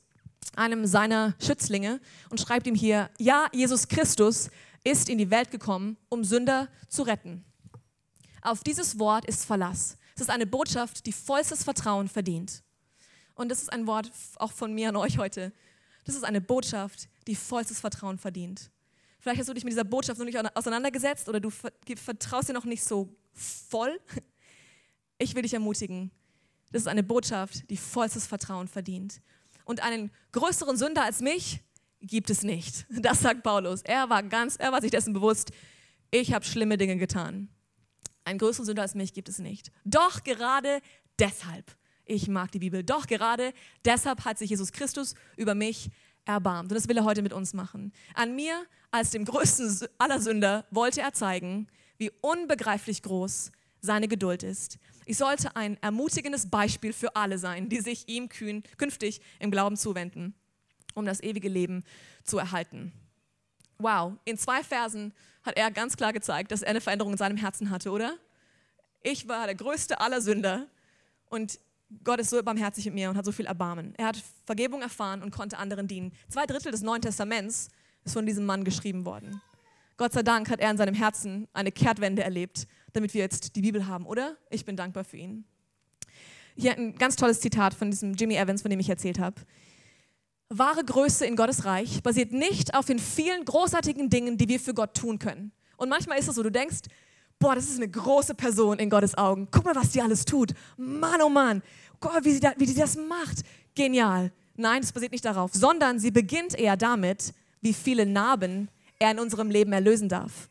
einem 0.57 0.87
seiner 0.87 1.35
Schützlinge, 1.41 2.01
und 2.31 2.41
schreibt 2.41 2.67
ihm 2.67 2.75
hier, 2.75 3.11
ja, 3.19 3.49
Jesus 3.53 3.89
Christus 3.89 4.51
ist 4.85 5.09
in 5.09 5.19
die 5.19 5.31
Welt 5.31 5.51
gekommen, 5.51 5.97
um 6.09 6.25
Sünder 6.25 6.69
zu 6.89 7.03
retten. 7.03 7.45
Auf 8.43 8.63
dieses 8.63 8.99
Wort 8.99 9.25
ist 9.25 9.45
Verlass. 9.45 9.97
Es 10.15 10.23
ist 10.23 10.31
eine 10.31 10.47
Botschaft, 10.47 11.07
die 11.07 11.13
vollstes 11.13 11.65
Vertrauen 11.65 12.09
verdient. 12.09 12.63
Und 13.35 13.49
das 13.49 13.63
ist 13.63 13.73
ein 13.73 13.87
Wort 13.87 14.13
auch 14.37 14.53
von 14.53 14.73
mir 14.73 14.91
an 14.91 14.97
euch 14.97 15.19
heute. 15.19 15.53
Das 16.05 16.15
ist 16.15 16.25
eine 16.25 16.41
Botschaft, 16.41 17.09
die 17.27 17.35
vollstes 17.35 17.81
Vertrauen 17.81 18.19
verdient. 18.19 18.71
Vielleicht 19.19 19.41
hast 19.41 19.49
du 19.49 19.55
dich 19.55 19.65
mit 19.65 19.73
dieser 19.73 19.85
Botschaft 19.85 20.19
noch 20.19 20.27
nicht 20.27 20.39
auseinandergesetzt 20.55 21.29
oder 21.29 21.41
du 21.41 21.49
vertraust 21.51 22.51
dir 22.51 22.53
noch 22.53 22.67
nicht 22.67 22.85
so 22.85 23.09
voll. 23.33 23.99
Ich 25.17 25.35
will 25.35 25.43
dich 25.43 25.55
ermutigen, 25.55 26.11
das 26.75 26.83
ist 26.83 26.89
eine 26.89 27.05
Botschaft, 27.05 27.71
die 27.71 27.77
vollstes 27.77 28.27
Vertrauen 28.27 28.67
verdient. 28.67 29.21
Und 29.65 29.85
einen 29.85 30.11
größeren 30.33 30.77
Sünder 30.77 31.05
als 31.05 31.21
mich 31.21 31.61
gibt 32.01 32.31
es 32.31 32.43
nicht. 32.43 32.85
Das 32.91 33.21
sagt 33.21 33.45
Paulus. 33.45 33.83
Er 33.83 34.11
war 34.11 34.25
ganz, 34.25 34.57
er 34.57 34.73
war 34.73 34.81
sich 34.81 34.91
dessen 34.91 35.13
bewusst, 35.13 35.53
ich 36.11 36.35
habe 36.35 36.45
schlimme 36.45 36.77
Dinge 36.77 36.97
getan. 36.97 37.49
Einen 38.25 38.41
größeren 38.41 38.67
Sünder 38.67 38.83
als 38.83 38.97
mich 38.97 39.13
gibt 39.13 39.29
es 39.29 39.39
nicht. 39.39 39.71
Doch 39.85 40.25
gerade 40.25 40.81
deshalb, 41.21 41.77
ich 42.07 42.27
mag 42.27 42.51
die 42.51 42.59
Bibel, 42.59 42.83
doch 42.83 43.07
gerade 43.07 43.53
deshalb 43.85 44.25
hat 44.25 44.39
sich 44.39 44.51
Jesus 44.51 44.73
Christus 44.73 45.15
über 45.37 45.55
mich 45.55 45.91
erbarmt. 46.25 46.73
Und 46.73 46.77
das 46.77 46.89
will 46.89 46.97
er 46.97 47.05
heute 47.05 47.23
mit 47.23 47.33
uns 47.33 47.55
machen. 47.55 47.93
An 48.15 48.35
mir, 48.35 48.67
als 48.91 49.13
dem 49.13 49.25
größten 49.25 49.87
aller 49.99 50.21
Sünder, 50.21 50.67
wollte 50.73 51.03
er 51.03 51.13
zeigen, 51.13 51.69
wie 51.99 52.11
unbegreiflich 52.21 53.01
groß 53.03 53.53
seine 53.81 54.09
Geduld 54.09 54.43
ist. 54.43 54.79
Ich 55.07 55.19
sollte 55.19 55.55
ein 55.57 55.77
ermutigendes 55.83 56.49
Beispiel 56.49 56.93
für 56.93 57.15
alle 57.15 57.39
sein, 57.39 57.69
die 57.69 57.81
sich 57.81 58.09
ihm 58.09 58.29
kühn, 58.29 58.63
künftig 58.79 59.21
im 59.39 59.51
Glauben 59.51 59.77
zuwenden, 59.77 60.35
um 60.95 61.05
das 61.05 61.23
ewige 61.23 61.49
Leben 61.49 61.85
zu 62.23 62.39
erhalten. 62.39 62.93
Wow, 63.79 64.15
in 64.25 64.39
zwei 64.39 64.63
Versen 64.63 65.13
hat 65.43 65.57
er 65.57 65.71
ganz 65.71 65.97
klar 65.97 66.13
gezeigt, 66.13 66.53
dass 66.53 66.63
er 66.63 66.71
eine 66.71 66.81
Veränderung 66.81 67.13
in 67.13 67.19
seinem 67.19 67.37
Herzen 67.37 67.71
hatte, 67.71 67.91
oder? 67.91 68.17
Ich 69.03 69.29
war 69.29 69.47
der 69.47 69.55
größte 69.55 70.01
aller 70.01 70.21
Sünder 70.21 70.67
und 71.29 71.59
Gott 72.03 72.19
ist 72.19 72.31
so 72.31 72.43
barmherzig 72.43 72.87
mit 72.87 72.95
mir 72.95 73.11
und 73.11 73.17
hat 73.17 73.25
so 73.25 73.33
viel 73.33 73.47
Erbarmen. 73.47 73.95
Er 73.97 74.07
hat 74.07 74.23
Vergebung 74.47 74.81
erfahren 74.83 75.23
und 75.23 75.31
konnte 75.31 75.59
anderen 75.59 75.87
dienen. 75.87 76.13
Zwei 76.29 76.47
Drittel 76.47 76.73
des 76.73 76.83
Neuen 76.83 77.03
Testaments 77.03 77.69
ist 78.05 78.15
von 78.15 78.27
diesem 78.27 78.47
Mann 78.47 78.65
geschrieben 78.65 79.05
worden. 79.05 79.41
Gott 79.97 80.13
sei 80.13 80.23
Dank 80.23 80.51
hat 80.51 80.61
er 80.61 80.71
in 80.71 80.77
seinem 80.77 80.95
Herzen 80.95 81.47
eine 81.53 81.71
Kehrtwende 81.71 82.25
erlebt 82.25 82.67
damit 82.95 83.13
wir 83.13 83.21
jetzt 83.21 83.55
die 83.57 83.61
Bibel 83.61 83.87
haben, 83.87 84.07
oder? 84.07 84.37
Ich 84.51 84.65
bin 84.65 84.77
dankbar 84.77 85.05
für 85.05 85.19
ihn. 85.19 85.45
Hier 86.57 86.77
ein 86.77 86.95
ganz 86.95 87.17
tolles 87.17 87.41
Zitat 87.41 87.75
von 87.75 87.91
diesem 87.91 88.15
Jimmy 88.15 88.37
Evans, 88.37 88.63
von 88.63 88.71
dem 88.71 88.81
ich 88.81 88.89
erzählt 88.89 89.19
habe. 89.19 89.37
Wahre 90.49 90.85
Größe 90.85 91.27
in 91.27 91.37
Gottes 91.37 91.65
Reich 91.65 92.03
basiert 92.03 92.33
nicht 92.33 92.75
auf 92.75 92.87
den 92.87 93.01
vielen 93.01 93.45
großartigen 93.45 94.09
Dingen, 94.09 94.39
die 94.39 94.49
wir 94.49 94.61
für 94.61 94.73
Gott 94.73 94.95
tun 94.95 95.19
können. 95.19 95.53
Und 95.77 95.89
manchmal 95.89 96.19
ist 96.19 96.29
es 96.29 96.37
so, 96.37 96.43
du 96.45 96.51
denkst, 96.51 96.83
boah, 97.41 97.57
das 97.57 97.65
ist 97.65 97.77
eine 97.77 97.89
große 97.89 98.35
Person 98.35 98.79
in 98.79 98.89
Gottes 98.89 99.19
Augen. 99.19 99.49
Guck 99.51 99.65
mal, 99.65 99.75
was 99.75 99.91
die 99.91 100.01
alles 100.01 100.25
tut. 100.25 100.53
Mann, 100.77 101.21
oh 101.23 101.29
Mann, 101.29 101.63
Gott, 101.99 102.25
wie 102.25 102.33
sie, 102.33 102.41
da, 102.41 102.53
wie 102.57 102.67
sie 102.67 102.75
das 102.75 102.97
macht. 102.97 103.43
Genial. 103.75 104.31
Nein, 104.57 104.83
es 104.83 104.93
basiert 104.93 105.11
nicht 105.11 105.25
darauf, 105.25 105.53
sondern 105.53 105.99
sie 105.99 106.13
beginnt 106.13 106.57
eher 106.57 106.77
damit, 106.77 107.35
wie 107.61 107.73
viele 107.73 108.07
Narben 108.07 108.69
er 109.01 109.11
in 109.11 109.19
unserem 109.19 109.51
Leben 109.51 109.73
erlösen 109.73 110.09
darf. 110.09 110.49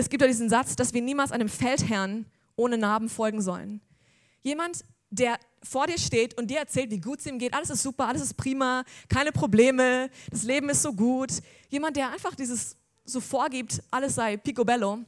Es 0.00 0.08
gibt 0.08 0.22
ja 0.22 0.26
diesen 0.28 0.48
Satz, 0.48 0.76
dass 0.76 0.94
wir 0.94 1.02
niemals 1.02 1.30
einem 1.30 1.50
Feldherrn 1.50 2.24
ohne 2.56 2.78
Narben 2.78 3.10
folgen 3.10 3.42
sollen. 3.42 3.82
Jemand, 4.42 4.82
der 5.10 5.38
vor 5.62 5.86
dir 5.86 5.98
steht 5.98 6.38
und 6.38 6.50
dir 6.50 6.58
erzählt, 6.58 6.90
wie 6.90 7.00
gut 7.00 7.20
es 7.20 7.26
ihm 7.26 7.38
geht, 7.38 7.52
alles 7.52 7.68
ist 7.68 7.82
super, 7.82 8.08
alles 8.08 8.22
ist 8.22 8.34
prima, 8.38 8.84
keine 9.10 9.30
Probleme, 9.30 10.08
das 10.30 10.44
Leben 10.44 10.70
ist 10.70 10.80
so 10.80 10.94
gut. 10.94 11.30
Jemand, 11.68 11.98
der 11.98 12.10
einfach 12.10 12.34
dieses 12.34 12.76
so 13.04 13.20
vorgibt, 13.20 13.82
alles 13.90 14.14
sei 14.14 14.38
picobello, 14.38 15.00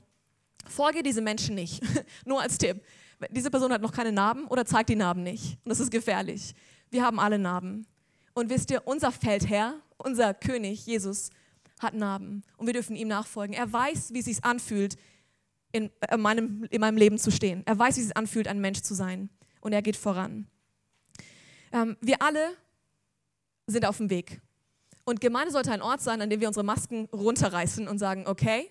folge 0.68 1.02
diese 1.02 1.22
Menschen 1.22 1.54
nicht. 1.54 1.82
Nur 2.26 2.42
als 2.42 2.58
Tipp. 2.58 2.82
Diese 3.30 3.50
Person 3.50 3.72
hat 3.72 3.80
noch 3.80 3.92
keine 3.92 4.12
Narben 4.12 4.46
oder 4.48 4.66
zeigt 4.66 4.90
die 4.90 4.96
Narben 4.96 5.22
nicht. 5.22 5.56
Und 5.64 5.70
das 5.70 5.80
ist 5.80 5.90
gefährlich. 5.90 6.54
Wir 6.90 7.02
haben 7.02 7.18
alle 7.18 7.38
Narben. 7.38 7.86
Und 8.34 8.50
wisst 8.50 8.70
ihr, 8.70 8.86
unser 8.86 9.10
Feldherr, 9.10 9.74
unser 9.96 10.34
König, 10.34 10.84
Jesus, 10.84 11.30
hat 11.82 11.94
Narben 11.94 12.42
und 12.56 12.66
wir 12.66 12.72
dürfen 12.72 12.96
ihm 12.96 13.08
nachfolgen. 13.08 13.54
Er 13.54 13.72
weiß, 13.72 14.12
wie 14.12 14.20
es 14.20 14.26
sich 14.26 14.44
anfühlt, 14.44 14.96
in, 15.72 15.90
in, 16.10 16.20
meinem, 16.20 16.64
in 16.70 16.80
meinem 16.80 16.96
Leben 16.96 17.18
zu 17.18 17.30
stehen. 17.30 17.62
Er 17.64 17.78
weiß, 17.78 17.96
wie 17.96 18.00
es 18.00 18.06
sich 18.08 18.16
anfühlt, 18.16 18.46
ein 18.46 18.60
Mensch 18.60 18.82
zu 18.82 18.94
sein 18.94 19.30
und 19.60 19.72
er 19.72 19.82
geht 19.82 19.96
voran. 19.96 20.46
Ähm, 21.72 21.96
wir 22.00 22.22
alle 22.22 22.56
sind 23.66 23.86
auf 23.86 23.96
dem 23.96 24.10
Weg. 24.10 24.40
Und 25.04 25.20
Gemeinde 25.20 25.50
sollte 25.50 25.72
ein 25.72 25.82
Ort 25.82 26.00
sein, 26.00 26.20
an 26.20 26.30
dem 26.30 26.40
wir 26.40 26.48
unsere 26.48 26.64
Masken 26.64 27.06
runterreißen 27.06 27.88
und 27.88 27.98
sagen, 27.98 28.26
okay, 28.26 28.70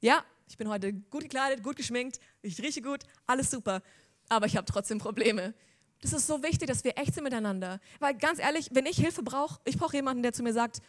ja, 0.00 0.24
ich 0.48 0.56
bin 0.56 0.68
heute 0.68 0.92
gut 0.92 1.22
gekleidet, 1.22 1.62
gut 1.62 1.76
geschminkt, 1.76 2.20
ich 2.42 2.60
rieche 2.62 2.80
gut, 2.80 3.04
alles 3.26 3.50
super, 3.50 3.82
aber 4.28 4.46
ich 4.46 4.56
habe 4.56 4.66
trotzdem 4.66 4.98
Probleme. 4.98 5.54
Das 6.00 6.12
ist 6.12 6.26
so 6.26 6.42
wichtig, 6.42 6.68
dass 6.68 6.84
wir 6.84 6.96
echt 6.96 7.14
sind 7.14 7.24
miteinander. 7.24 7.80
Weil 7.98 8.14
ganz 8.14 8.38
ehrlich, 8.38 8.68
wenn 8.72 8.86
ich 8.86 8.96
Hilfe 8.96 9.22
brauche, 9.22 9.60
ich 9.64 9.76
brauche 9.76 9.96
jemanden, 9.96 10.22
der 10.22 10.32
zu 10.32 10.42
mir 10.42 10.52
sagt, 10.52 10.80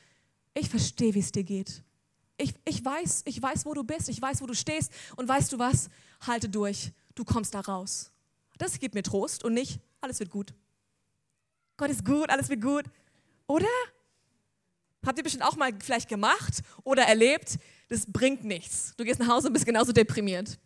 ich 0.54 0.70
verstehe, 0.70 1.14
wie 1.14 1.20
es 1.20 1.32
dir 1.32 1.44
geht. 1.44 1.84
Ich, 2.38 2.54
ich, 2.66 2.84
weiß, 2.84 3.24
ich 3.26 3.42
weiß, 3.42 3.66
wo 3.66 3.74
du 3.74 3.84
bist, 3.84 4.10
ich 4.10 4.22
weiß, 4.22 4.42
wo 4.42 4.46
du 4.46 4.56
stehst 4.56 4.92
und 5.18 5.28
weißt 5.28 5.52
du 5.52 5.60
was? 5.60 5.90
Halte 6.26 6.48
durch, 6.50 6.92
du 7.16 7.26
kommst 7.26 7.54
da 7.54 7.60
raus. 7.60 8.12
Das 8.58 8.80
gibt 8.80 8.96
mir 8.96 9.04
Trost 9.04 9.44
und 9.44 9.54
nicht, 9.54 9.80
alles 10.02 10.20
wird 10.20 10.30
gut. 10.30 10.54
Gott 11.78 11.90
ist 11.90 12.06
gut, 12.06 12.30
alles 12.30 12.50
wird 12.50 12.62
gut. 12.62 12.86
Oder? 13.48 13.68
Habt 15.06 15.18
ihr 15.18 15.24
bestimmt 15.24 15.44
auch 15.44 15.56
mal 15.56 15.72
vielleicht 15.80 16.10
gemacht 16.10 16.62
oder 16.84 17.04
erlebt, 17.04 17.58
das 17.88 18.06
bringt 18.06 18.44
nichts. 18.44 18.94
Du 18.98 19.04
gehst 19.04 19.20
nach 19.20 19.28
Hause 19.28 19.48
und 19.48 19.54
bist 19.54 19.66
genauso 19.66 19.92
deprimiert. 19.92 20.60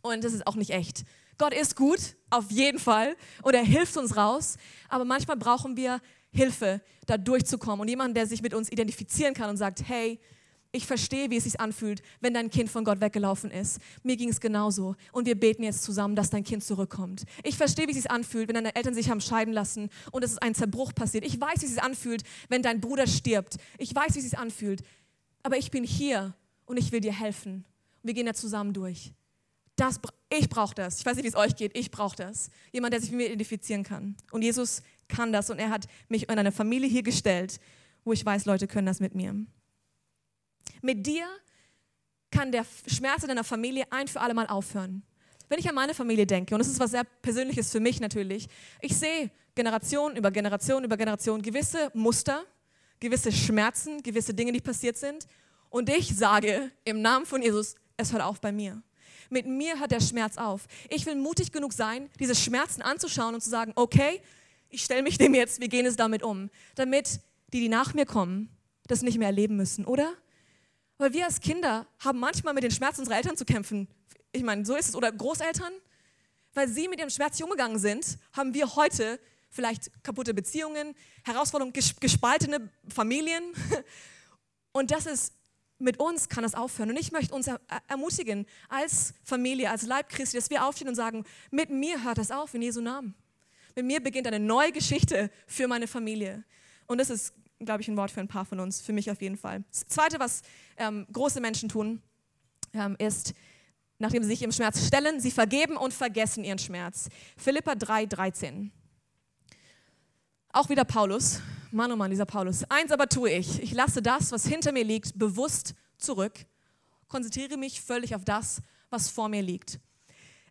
Und 0.00 0.24
das 0.24 0.32
ist 0.32 0.46
auch 0.46 0.54
nicht 0.54 0.70
echt. 0.70 1.04
Gott 1.38 1.52
ist 1.52 1.76
gut, 1.76 2.16
auf 2.30 2.50
jeden 2.50 2.78
Fall, 2.78 3.14
und 3.42 3.54
er 3.54 3.62
hilft 3.62 3.96
uns 3.98 4.16
raus, 4.16 4.56
aber 4.88 5.04
manchmal 5.04 5.36
brauchen 5.36 5.76
wir 5.76 6.00
Hilfe, 6.36 6.80
da 7.06 7.16
durchzukommen 7.16 7.80
und 7.80 7.88
jemanden, 7.88 8.14
der 8.14 8.26
sich 8.26 8.42
mit 8.42 8.54
uns 8.54 8.70
identifizieren 8.70 9.34
kann 9.34 9.50
und 9.50 9.56
sagt, 9.56 9.88
hey, 9.88 10.20
ich 10.72 10.86
verstehe, 10.86 11.30
wie 11.30 11.36
es 11.36 11.44
sich 11.44 11.58
anfühlt, 11.58 12.02
wenn 12.20 12.34
dein 12.34 12.50
Kind 12.50 12.70
von 12.70 12.84
Gott 12.84 13.00
weggelaufen 13.00 13.50
ist. 13.50 13.78
Mir 14.02 14.16
ging 14.16 14.28
es 14.28 14.40
genauso. 14.40 14.94
Und 15.12 15.26
wir 15.26 15.38
beten 15.38 15.62
jetzt 15.62 15.82
zusammen, 15.82 16.14
dass 16.14 16.30
dein 16.30 16.44
Kind 16.44 16.62
zurückkommt. 16.62 17.24
Ich 17.44 17.56
verstehe, 17.56 17.86
wie 17.86 17.92
es 17.92 17.96
sich 17.96 18.10
anfühlt, 18.10 18.48
wenn 18.48 18.56
deine 18.56 18.74
Eltern 18.76 18.94
sich 18.94 19.08
haben 19.08 19.20
scheiden 19.20 19.54
lassen 19.54 19.88
und 20.12 20.22
es 20.22 20.32
ist 20.32 20.42
ein 20.42 20.54
Zerbruch 20.54 20.94
passiert. 20.94 21.24
Ich 21.24 21.40
weiß, 21.40 21.62
wie 21.62 21.66
es 21.66 21.74
sich 21.74 21.82
anfühlt, 21.82 22.22
wenn 22.48 22.62
dein 22.62 22.80
Bruder 22.80 23.06
stirbt. 23.06 23.56
Ich 23.78 23.94
weiß, 23.94 24.14
wie 24.14 24.18
es 24.18 24.24
sich 24.26 24.38
anfühlt. 24.38 24.82
Aber 25.42 25.56
ich 25.56 25.70
bin 25.70 25.84
hier 25.84 26.34
und 26.66 26.76
ich 26.76 26.92
will 26.92 27.00
dir 27.00 27.12
helfen. 27.12 27.64
Und 28.02 28.08
wir 28.08 28.14
gehen 28.14 28.26
da 28.26 28.34
zusammen 28.34 28.72
durch. 28.72 29.12
Das, 29.76 30.00
ich 30.30 30.48
brauche 30.48 30.74
das. 30.74 31.00
Ich 31.00 31.06
weiß 31.06 31.16
nicht, 31.16 31.24
wie 31.24 31.28
es 31.28 31.36
euch 31.36 31.54
geht. 31.54 31.76
Ich 31.76 31.90
brauche 31.90 32.16
das. 32.16 32.50
Jemand, 32.72 32.92
der 32.92 33.00
sich 33.00 33.10
mit 33.10 33.18
mir 33.18 33.26
identifizieren 33.26 33.82
kann. 33.82 34.16
Und 34.30 34.42
Jesus 34.42 34.82
kann 35.08 35.32
das 35.32 35.50
und 35.50 35.58
er 35.58 35.70
hat 35.70 35.86
mich 36.08 36.28
in 36.28 36.38
eine 36.38 36.52
Familie 36.52 36.88
hier 36.88 37.02
gestellt, 37.02 37.60
wo 38.04 38.12
ich 38.12 38.24
weiß, 38.24 38.44
Leute 38.44 38.66
können 38.66 38.86
das 38.86 39.00
mit 39.00 39.14
mir. 39.14 39.34
Mit 40.82 41.06
dir 41.06 41.26
kann 42.30 42.52
der 42.52 42.66
Schmerz 42.86 43.22
in 43.22 43.28
deiner 43.28 43.44
Familie 43.44 43.84
ein 43.90 44.08
für 44.08 44.20
alle 44.20 44.34
Mal 44.34 44.46
aufhören. 44.46 45.02
Wenn 45.48 45.58
ich 45.58 45.68
an 45.68 45.74
meine 45.74 45.94
Familie 45.94 46.26
denke, 46.26 46.54
und 46.54 46.58
das 46.58 46.68
ist 46.68 46.80
was 46.80 46.90
sehr 46.90 47.04
Persönliches 47.04 47.70
für 47.70 47.80
mich 47.80 48.00
natürlich, 48.00 48.48
ich 48.80 48.96
sehe 48.96 49.30
Generation 49.54 50.16
über 50.16 50.30
Generation 50.30 50.84
über 50.84 50.96
Generation 50.96 51.40
gewisse 51.40 51.90
Muster, 51.94 52.44
gewisse 53.00 53.32
Schmerzen, 53.32 54.02
gewisse 54.02 54.34
Dinge, 54.34 54.52
die 54.52 54.60
passiert 54.60 54.96
sind. 54.96 55.26
Und 55.70 55.88
ich 55.88 56.14
sage 56.14 56.70
im 56.84 57.00
Namen 57.00 57.26
von 57.26 57.42
Jesus, 57.42 57.74
es 57.96 58.12
hört 58.12 58.22
auf 58.22 58.40
bei 58.40 58.52
mir. 58.52 58.82
Mit 59.30 59.46
mir 59.46 59.80
hört 59.80 59.90
der 59.90 60.00
Schmerz 60.00 60.36
auf. 60.36 60.66
Ich 60.88 61.04
will 61.06 61.16
mutig 61.16 61.52
genug 61.52 61.72
sein, 61.72 62.08
diese 62.20 62.34
Schmerzen 62.34 62.82
anzuschauen 62.82 63.34
und 63.34 63.40
zu 63.40 63.50
sagen, 63.50 63.72
okay, 63.74 64.20
ich 64.76 64.84
stelle 64.84 65.02
mich 65.02 65.16
dem 65.16 65.34
jetzt, 65.34 65.58
wir 65.58 65.68
gehen 65.68 65.86
es 65.86 65.96
damit 65.96 66.22
um, 66.22 66.50
damit 66.74 67.20
die, 67.54 67.60
die 67.60 67.68
nach 67.70 67.94
mir 67.94 68.04
kommen, 68.04 68.50
das 68.86 69.00
nicht 69.00 69.16
mehr 69.16 69.28
erleben 69.28 69.56
müssen, 69.56 69.86
oder? 69.86 70.12
Weil 70.98 71.14
wir 71.14 71.24
als 71.24 71.40
Kinder 71.40 71.86
haben 71.98 72.18
manchmal 72.20 72.52
mit 72.52 72.62
den 72.62 72.70
Schmerzen 72.70 73.00
unserer 73.00 73.16
Eltern 73.16 73.38
zu 73.38 73.46
kämpfen. 73.46 73.88
Ich 74.32 74.42
meine, 74.42 74.66
so 74.66 74.76
ist 74.76 74.90
es. 74.90 74.94
Oder 74.94 75.10
Großeltern, 75.10 75.72
weil 76.52 76.68
sie 76.68 76.88
mit 76.88 76.98
ihrem 76.98 77.08
Schmerz 77.08 77.40
umgegangen 77.40 77.78
sind, 77.78 78.18
haben 78.34 78.52
wir 78.52 78.76
heute 78.76 79.18
vielleicht 79.48 79.90
kaputte 80.04 80.34
Beziehungen, 80.34 80.94
Herausforderungen, 81.24 81.72
gespaltene 81.72 82.70
Familien. 82.86 83.44
Und 84.72 84.90
das 84.90 85.06
ist, 85.06 85.32
mit 85.78 85.98
uns 86.00 86.28
kann 86.28 86.42
das 86.42 86.54
aufhören. 86.54 86.90
Und 86.90 86.98
ich 86.98 87.12
möchte 87.12 87.34
uns 87.34 87.48
ermutigen, 87.88 88.44
als 88.68 89.14
Familie, 89.24 89.70
als 89.70 89.84
Leib 89.86 90.10
Christi, 90.10 90.36
dass 90.36 90.50
wir 90.50 90.66
aufstehen 90.66 90.88
und 90.88 90.96
sagen, 90.96 91.24
mit 91.50 91.70
mir 91.70 92.04
hört 92.04 92.18
das 92.18 92.30
auf 92.30 92.52
in 92.52 92.60
Jesu 92.60 92.82
Namen. 92.82 93.14
Mit 93.76 93.84
mir 93.84 94.00
beginnt 94.00 94.26
eine 94.26 94.40
neue 94.40 94.72
Geschichte 94.72 95.30
für 95.46 95.68
meine 95.68 95.86
Familie. 95.86 96.44
Und 96.86 96.96
das 96.96 97.10
ist, 97.10 97.34
glaube 97.58 97.82
ich, 97.82 97.88
ein 97.88 97.96
Wort 97.98 98.10
für 98.10 98.20
ein 98.20 98.28
paar 98.28 98.46
von 98.46 98.58
uns, 98.58 98.80
für 98.80 98.94
mich 98.94 99.10
auf 99.10 99.20
jeden 99.20 99.36
Fall. 99.36 99.64
Das 99.70 99.86
Zweite, 99.86 100.18
was 100.18 100.40
ähm, 100.78 101.06
große 101.12 101.42
Menschen 101.42 101.68
tun, 101.68 102.00
ähm, 102.72 102.96
ist, 102.98 103.34
nachdem 103.98 104.22
sie 104.22 104.30
sich 104.30 104.42
im 104.42 104.50
Schmerz 104.50 104.86
stellen, 104.86 105.20
sie 105.20 105.30
vergeben 105.30 105.76
und 105.76 105.92
vergessen 105.92 106.42
ihren 106.42 106.58
Schmerz. 106.58 107.10
Philippa 107.36 107.74
3, 107.74 108.06
13. 108.06 108.72
Auch 110.54 110.70
wieder 110.70 110.86
Paulus. 110.86 111.42
Mann, 111.70 111.92
oh 111.92 111.96
Mann, 111.96 112.10
dieser 112.10 112.24
Paulus. 112.24 112.64
Eins 112.70 112.92
aber 112.92 113.10
tue 113.10 113.30
ich. 113.30 113.62
Ich 113.62 113.72
lasse 113.72 114.00
das, 114.00 114.32
was 114.32 114.46
hinter 114.46 114.72
mir 114.72 114.84
liegt, 114.84 115.18
bewusst 115.18 115.74
zurück, 115.98 116.32
konzentriere 117.08 117.58
mich 117.58 117.82
völlig 117.82 118.14
auf 118.14 118.24
das, 118.24 118.62
was 118.88 119.10
vor 119.10 119.28
mir 119.28 119.42
liegt. 119.42 119.80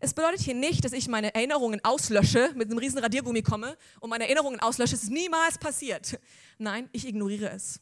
Es 0.05 0.13
bedeutet 0.13 0.41
hier 0.41 0.53
nicht, 0.53 0.85
dass 0.85 0.93
ich 0.93 1.07
meine 1.07 1.33
Erinnerungen 1.33 1.83
auslösche, 1.83 2.51
mit 2.53 2.69
einem 2.69 2.77
riesen 2.77 2.99
Radiergummi 2.99 3.41
komme 3.41 3.75
und 3.99 4.11
meine 4.11 4.25
Erinnerungen 4.25 4.59
auslösche. 4.59 4.93
Es 4.93 5.01
ist 5.01 5.09
niemals 5.09 5.57
passiert. 5.57 6.19
Nein, 6.59 6.87
ich 6.91 7.07
ignoriere 7.07 7.49
es. 7.49 7.79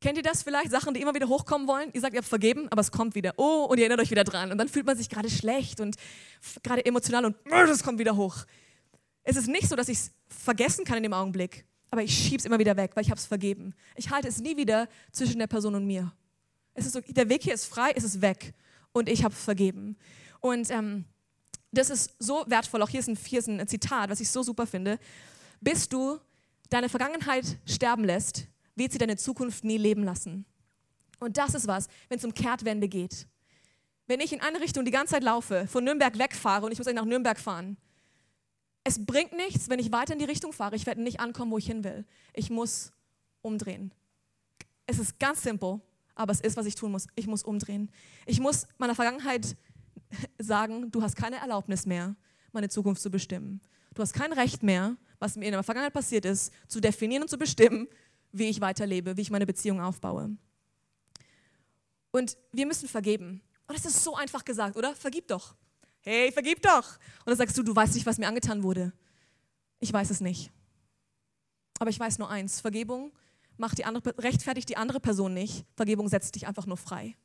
Kennt 0.00 0.16
ihr 0.16 0.22
das 0.22 0.42
vielleicht? 0.42 0.70
Sachen, 0.70 0.94
die 0.94 1.02
immer 1.02 1.14
wieder 1.14 1.28
hochkommen 1.28 1.68
wollen? 1.68 1.90
Ihr 1.92 2.00
sagt, 2.00 2.14
ihr 2.14 2.20
habt 2.20 2.28
vergeben, 2.28 2.68
aber 2.70 2.80
es 2.80 2.90
kommt 2.90 3.14
wieder. 3.14 3.34
Oh, 3.36 3.66
und 3.68 3.76
ihr 3.76 3.84
erinnert 3.84 4.00
euch 4.00 4.10
wieder 4.10 4.24
dran. 4.24 4.50
Und 4.50 4.56
dann 4.56 4.66
fühlt 4.66 4.86
man 4.86 4.96
sich 4.96 5.10
gerade 5.10 5.28
schlecht 5.28 5.78
und 5.78 5.96
gerade 6.62 6.82
emotional 6.86 7.26
und 7.26 7.36
es 7.52 7.82
kommt 7.82 7.98
wieder 7.98 8.16
hoch. 8.16 8.38
Es 9.24 9.36
ist 9.36 9.48
nicht 9.48 9.68
so, 9.68 9.76
dass 9.76 9.90
ich 9.90 9.98
es 9.98 10.10
vergessen 10.28 10.86
kann 10.86 10.96
in 10.96 11.02
dem 11.02 11.12
Augenblick, 11.12 11.66
aber 11.90 12.02
ich 12.02 12.14
schiebe 12.16 12.38
es 12.38 12.46
immer 12.46 12.58
wieder 12.58 12.78
weg, 12.78 12.92
weil 12.94 13.02
ich 13.02 13.10
habe 13.10 13.20
es 13.20 13.26
vergeben. 13.26 13.74
Ich 13.94 14.08
halte 14.08 14.28
es 14.28 14.38
nie 14.38 14.56
wieder 14.56 14.88
zwischen 15.12 15.38
der 15.38 15.48
Person 15.48 15.74
und 15.74 15.86
mir. 15.86 16.14
Es 16.72 16.86
ist 16.86 16.94
so, 16.94 17.00
der 17.02 17.28
Weg 17.28 17.42
hier 17.42 17.52
ist 17.52 17.66
frei, 17.66 17.92
es 17.94 18.04
ist 18.04 18.22
weg 18.22 18.54
und 18.92 19.10
ich 19.10 19.22
habe 19.22 19.34
es 19.34 19.44
vergeben. 19.44 19.98
Und 20.44 20.70
ähm, 20.70 21.06
das 21.72 21.88
ist 21.88 22.16
so 22.18 22.44
wertvoll. 22.48 22.82
Auch 22.82 22.90
hier 22.90 23.00
ist, 23.00 23.08
ein, 23.08 23.16
hier 23.16 23.38
ist 23.38 23.48
ein 23.48 23.66
Zitat, 23.66 24.10
was 24.10 24.20
ich 24.20 24.28
so 24.28 24.42
super 24.42 24.66
finde. 24.66 24.98
Bis 25.62 25.88
du 25.88 26.18
deine 26.68 26.90
Vergangenheit 26.90 27.56
sterben 27.64 28.04
lässt, 28.04 28.46
wird 28.74 28.92
sie 28.92 28.98
deine 28.98 29.16
Zukunft 29.16 29.64
nie 29.64 29.78
leben 29.78 30.04
lassen. 30.04 30.44
Und 31.18 31.38
das 31.38 31.54
ist 31.54 31.66
was, 31.66 31.88
wenn 32.10 32.18
es 32.18 32.26
um 32.26 32.34
Kehrtwende 32.34 32.88
geht. 32.88 33.26
Wenn 34.06 34.20
ich 34.20 34.34
in 34.34 34.42
eine 34.42 34.60
Richtung 34.60 34.84
die 34.84 34.90
ganze 34.90 35.14
Zeit 35.14 35.22
laufe, 35.22 35.66
von 35.66 35.82
Nürnberg 35.82 36.18
wegfahre 36.18 36.66
und 36.66 36.72
ich 36.72 36.78
muss 36.78 36.88
eigentlich 36.88 37.00
nach 37.00 37.06
Nürnberg 37.06 37.40
fahren, 37.40 37.78
es 38.84 39.02
bringt 39.02 39.32
nichts, 39.32 39.70
wenn 39.70 39.78
ich 39.78 39.92
weiter 39.92 40.12
in 40.12 40.18
die 40.18 40.26
Richtung 40.26 40.52
fahre. 40.52 40.76
Ich 40.76 40.84
werde 40.84 41.02
nicht 41.02 41.20
ankommen, 41.20 41.52
wo 41.52 41.56
ich 41.56 41.66
hin 41.66 41.84
will. 41.84 42.04
Ich 42.34 42.50
muss 42.50 42.92
umdrehen. 43.40 43.94
Es 44.86 44.98
ist 44.98 45.18
ganz 45.18 45.42
simpel, 45.42 45.80
aber 46.14 46.32
es 46.32 46.42
ist, 46.42 46.58
was 46.58 46.66
ich 46.66 46.74
tun 46.74 46.92
muss. 46.92 47.06
Ich 47.14 47.26
muss 47.26 47.42
umdrehen. 47.42 47.90
Ich 48.26 48.40
muss 48.40 48.66
meiner 48.76 48.94
Vergangenheit 48.94 49.56
sagen, 50.38 50.90
du 50.90 51.02
hast 51.02 51.16
keine 51.16 51.36
Erlaubnis 51.36 51.86
mehr, 51.86 52.16
meine 52.52 52.68
Zukunft 52.68 53.02
zu 53.02 53.10
bestimmen. 53.10 53.60
Du 53.94 54.02
hast 54.02 54.12
kein 54.12 54.32
Recht 54.32 54.62
mehr, 54.62 54.96
was 55.18 55.36
mir 55.36 55.46
in 55.46 55.52
der 55.52 55.62
Vergangenheit 55.62 55.92
passiert 55.92 56.24
ist, 56.24 56.52
zu 56.68 56.80
definieren 56.80 57.22
und 57.22 57.28
zu 57.28 57.38
bestimmen, 57.38 57.88
wie 58.32 58.48
ich 58.48 58.60
weiterlebe, 58.60 59.16
wie 59.16 59.20
ich 59.20 59.30
meine 59.30 59.46
Beziehung 59.46 59.80
aufbaue. 59.80 60.36
Und 62.10 62.36
wir 62.52 62.66
müssen 62.66 62.88
vergeben. 62.88 63.40
Und 63.66 63.76
das 63.76 63.86
ist 63.86 64.02
so 64.02 64.14
einfach 64.14 64.44
gesagt, 64.44 64.76
oder? 64.76 64.94
Vergib 64.94 65.28
doch. 65.28 65.54
Hey, 66.00 66.30
vergib 66.32 66.60
doch. 66.62 66.96
Und 67.20 67.28
dann 67.28 67.36
sagst 67.36 67.56
du, 67.56 67.62
du 67.62 67.74
weißt 67.74 67.94
nicht, 67.94 68.06
was 68.06 68.18
mir 68.18 68.28
angetan 68.28 68.62
wurde. 68.62 68.92
Ich 69.80 69.92
weiß 69.92 70.10
es 70.10 70.20
nicht. 70.20 70.50
Aber 71.78 71.90
ich 71.90 71.98
weiß 71.98 72.18
nur 72.18 72.28
eins: 72.28 72.60
Vergebung 72.60 73.12
macht 73.56 73.78
die 73.78 73.84
andere, 73.84 74.14
rechtfertigt 74.18 74.68
die 74.68 74.76
andere 74.76 75.00
Person 75.00 75.34
nicht. 75.34 75.64
Vergebung 75.76 76.08
setzt 76.08 76.34
dich 76.34 76.46
einfach 76.46 76.66
nur 76.66 76.76
frei. 76.76 77.16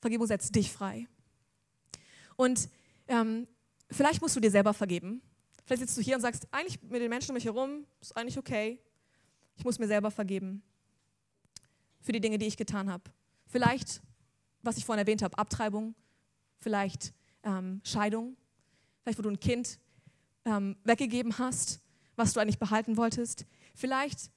Vergebung 0.00 0.26
setzt 0.26 0.54
dich 0.54 0.72
frei. 0.72 1.06
Und 2.40 2.70
ähm, 3.06 3.46
vielleicht 3.90 4.22
musst 4.22 4.34
du 4.34 4.40
dir 4.40 4.50
selber 4.50 4.72
vergeben. 4.72 5.20
Vielleicht 5.66 5.82
sitzt 5.82 5.98
du 5.98 6.00
hier 6.00 6.16
und 6.16 6.22
sagst, 6.22 6.48
eigentlich 6.52 6.80
mit 6.80 7.02
den 7.02 7.10
Menschen 7.10 7.32
um 7.32 7.34
mich 7.34 7.44
herum 7.44 7.84
ist 8.00 8.16
eigentlich 8.16 8.38
okay. 8.38 8.78
Ich 9.56 9.64
muss 9.64 9.78
mir 9.78 9.86
selber 9.86 10.10
vergeben 10.10 10.62
für 12.00 12.12
die 12.12 12.20
Dinge, 12.20 12.38
die 12.38 12.46
ich 12.46 12.56
getan 12.56 12.90
habe. 12.90 13.04
Vielleicht, 13.46 14.00
was 14.62 14.78
ich 14.78 14.86
vorhin 14.86 15.00
erwähnt 15.00 15.20
habe, 15.20 15.36
Abtreibung, 15.36 15.94
vielleicht 16.60 17.12
ähm, 17.42 17.82
Scheidung, 17.84 18.38
vielleicht 19.02 19.18
wo 19.18 19.22
du 19.22 19.28
ein 19.28 19.40
Kind 19.40 19.78
ähm, 20.46 20.76
weggegeben 20.82 21.36
hast, 21.36 21.78
was 22.16 22.32
du 22.32 22.40
eigentlich 22.40 22.58
behalten 22.58 22.96
wolltest, 22.96 23.44
vielleicht 23.74 24.30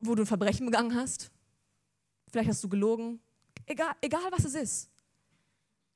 wo 0.00 0.16
du 0.16 0.24
ein 0.24 0.26
Verbrechen 0.26 0.66
begangen 0.66 0.96
hast, 0.96 1.30
vielleicht 2.26 2.48
hast 2.48 2.64
du 2.64 2.68
gelogen, 2.68 3.20
egal, 3.66 3.94
egal 4.00 4.32
was 4.32 4.44
es 4.46 4.54
ist. 4.54 4.89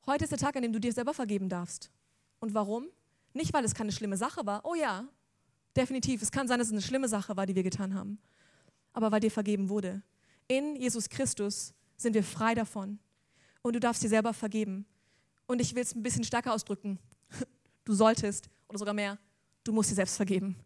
Heute 0.07 0.25
ist 0.25 0.31
der 0.31 0.39
Tag, 0.39 0.55
an 0.57 0.63
dem 0.63 0.73
du 0.73 0.81
dir 0.81 0.93
selber 0.93 1.15
vergeben 1.15 1.49
darfst. 1.49 1.91
Und 2.39 2.53
warum? 2.53 2.89
Nicht, 3.33 3.55
weil 3.55 3.65
es 3.65 3.75
keine 3.75 3.91
schlimme 3.91 4.19
Sache 4.19 4.45
war. 4.45 4.65
Oh 4.65 4.75
ja, 4.75 5.09
definitiv. 5.77 6.21
Es 6.21 6.31
kann 6.31 6.47
sein, 6.47 6.59
dass 6.59 6.69
es 6.69 6.73
eine 6.73 6.83
schlimme 6.83 7.09
Sache 7.09 7.37
war, 7.37 7.47
die 7.47 7.55
wir 7.55 7.63
getan 7.63 7.95
haben. 7.95 8.19
Aber 8.93 9.11
weil 9.13 9.21
dir 9.21 9.31
vergeben 9.31 9.71
wurde. 9.71 10.03
In 10.47 10.77
Jesus 10.77 11.09
Christus 11.09 11.73
sind 11.97 12.13
wir 12.13 12.23
frei 12.23 12.55
davon. 12.55 12.99
Und 13.63 13.75
du 13.75 13.81
darfst 13.81 14.03
dir 14.03 14.11
selber 14.11 14.35
vergeben. 14.35 14.85
Und 15.47 15.61
ich 15.61 15.75
will 15.75 15.83
es 15.83 15.95
ein 15.95 16.03
bisschen 16.03 16.25
stärker 16.25 16.53
ausdrücken. 16.53 16.99
Du 17.87 17.93
solltest, 17.93 18.49
oder 18.67 18.79
sogar 18.79 18.95
mehr, 18.95 19.19
du 19.63 19.71
musst 19.71 19.91
dir 19.91 19.95
selbst 19.95 20.17
vergeben. 20.17 20.57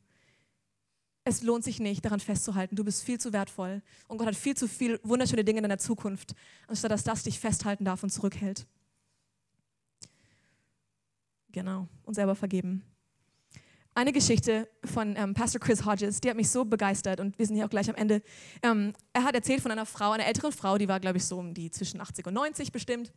Es 1.25 1.43
lohnt 1.43 1.65
sich 1.65 1.81
nicht, 1.81 2.05
daran 2.05 2.21
festzuhalten. 2.21 2.77
Du 2.77 2.85
bist 2.85 3.03
viel 3.03 3.19
zu 3.19 3.33
wertvoll. 3.33 3.83
Und 4.07 4.19
Gott 4.19 4.29
hat 4.29 4.37
viel 4.37 4.57
zu 4.57 4.69
viele 4.69 5.01
wunderschöne 5.03 5.43
Dinge 5.43 5.59
in 5.59 5.65
deiner 5.65 5.79
Zukunft, 5.79 6.37
anstatt 6.69 6.93
dass 6.93 7.03
das 7.03 7.25
dich 7.25 7.41
festhalten 7.41 7.85
darf 7.85 8.05
und 8.05 8.11
zurückhält. 8.11 8.69
Genau, 11.53 11.89
und 12.05 12.15
selber 12.15 12.35
vergeben. 12.35 12.83
Eine 13.95 14.13
Geschichte 14.13 14.69
von 14.85 15.17
ähm, 15.17 15.35
Pastor 15.35 15.61
Chris 15.61 15.85
Hodges, 15.85 16.21
die 16.21 16.31
hat 16.31 16.37
mich 16.37 16.51
so 16.51 16.65
begeistert 16.65 17.19
und 17.19 17.37
wir 17.39 17.47
sind 17.47 17.57
hier 17.57 17.65
auch 17.65 17.71
gleich 17.71 17.89
am 17.89 17.97
Ende. 17.97 18.23
Ähm, 18.63 18.93
er 19.13 19.25
hat 19.25 19.35
erzählt 19.35 19.61
von 19.61 19.73
einer 19.73 19.87
Frau, 19.87 20.13
einer 20.13 20.27
älteren 20.27 20.53
Frau, 20.53 20.79
die 20.79 20.87
war, 20.87 21.01
glaube 21.01 21.19
ich, 21.19 21.25
so 21.25 21.39
um 21.39 21.53
die 21.53 21.71
zwischen 21.71 22.01
80 22.01 22.27
und 22.27 22.35
90 22.35 22.71
bestimmt 22.71 23.13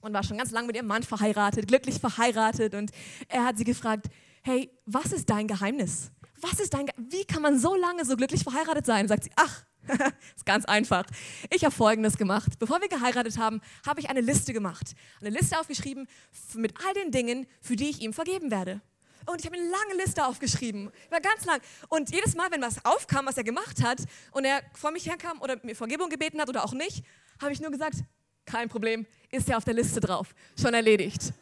und 0.00 0.12
war 0.12 0.22
schon 0.22 0.38
ganz 0.38 0.50
lange 0.50 0.66
mit 0.66 0.76
ihrem 0.76 0.86
Mann 0.86 1.02
verheiratet, 1.02 1.66
glücklich 1.66 1.98
verheiratet. 1.98 2.74
Und 2.74 2.90
er 3.28 3.44
hat 3.44 3.58
sie 3.58 3.64
gefragt: 3.64 4.06
Hey, 4.42 4.70
was 4.86 5.12
ist 5.12 5.28
dein 5.30 5.48
Geheimnis? 5.48 6.10
Was 6.50 6.60
ist 6.60 6.74
dein, 6.74 6.90
wie 6.96 7.24
kann 7.24 7.40
man 7.40 7.58
so 7.58 7.74
lange 7.74 8.04
so 8.04 8.16
glücklich 8.16 8.42
verheiratet 8.42 8.84
sein? 8.84 9.08
Sagt 9.08 9.24
sie: 9.24 9.30
Ach, 9.36 9.64
ist 10.36 10.44
ganz 10.44 10.66
einfach. 10.66 11.04
Ich 11.50 11.64
habe 11.64 11.74
Folgendes 11.74 12.18
gemacht. 12.18 12.58
Bevor 12.58 12.82
wir 12.82 12.88
geheiratet 12.88 13.38
haben, 13.38 13.62
habe 13.86 14.00
ich 14.00 14.10
eine 14.10 14.20
Liste 14.20 14.52
gemacht. 14.52 14.94
Eine 15.20 15.30
Liste 15.30 15.58
aufgeschrieben 15.58 16.06
mit 16.54 16.74
all 16.84 16.92
den 16.94 17.10
Dingen, 17.10 17.46
für 17.62 17.76
die 17.76 17.88
ich 17.88 18.02
ihm 18.02 18.12
vergeben 18.12 18.50
werde. 18.50 18.82
Und 19.24 19.40
ich 19.40 19.46
habe 19.46 19.56
eine 19.56 19.66
lange 19.70 20.02
Liste 20.04 20.26
aufgeschrieben. 20.26 20.90
War 21.08 21.20
ganz 21.22 21.46
lang. 21.46 21.60
Und 21.88 22.14
jedes 22.14 22.34
Mal, 22.34 22.50
wenn 22.50 22.60
was 22.60 22.84
aufkam, 22.84 23.24
was 23.24 23.38
er 23.38 23.44
gemacht 23.44 23.82
hat, 23.82 24.02
und 24.32 24.44
er 24.44 24.62
vor 24.74 24.90
mich 24.90 25.06
herkam 25.06 25.40
oder 25.40 25.56
mir 25.62 25.74
Vergebung 25.74 26.10
gebeten 26.10 26.40
hat 26.42 26.50
oder 26.50 26.62
auch 26.62 26.74
nicht, 26.74 27.04
habe 27.40 27.52
ich 27.52 27.60
nur 27.60 27.70
gesagt, 27.70 27.96
kein 28.44 28.68
Problem, 28.68 29.06
ist 29.30 29.48
ja 29.48 29.56
auf 29.56 29.64
der 29.64 29.74
Liste 29.74 30.00
drauf. 30.00 30.34
Schon 30.60 30.74
erledigt. 30.74 31.32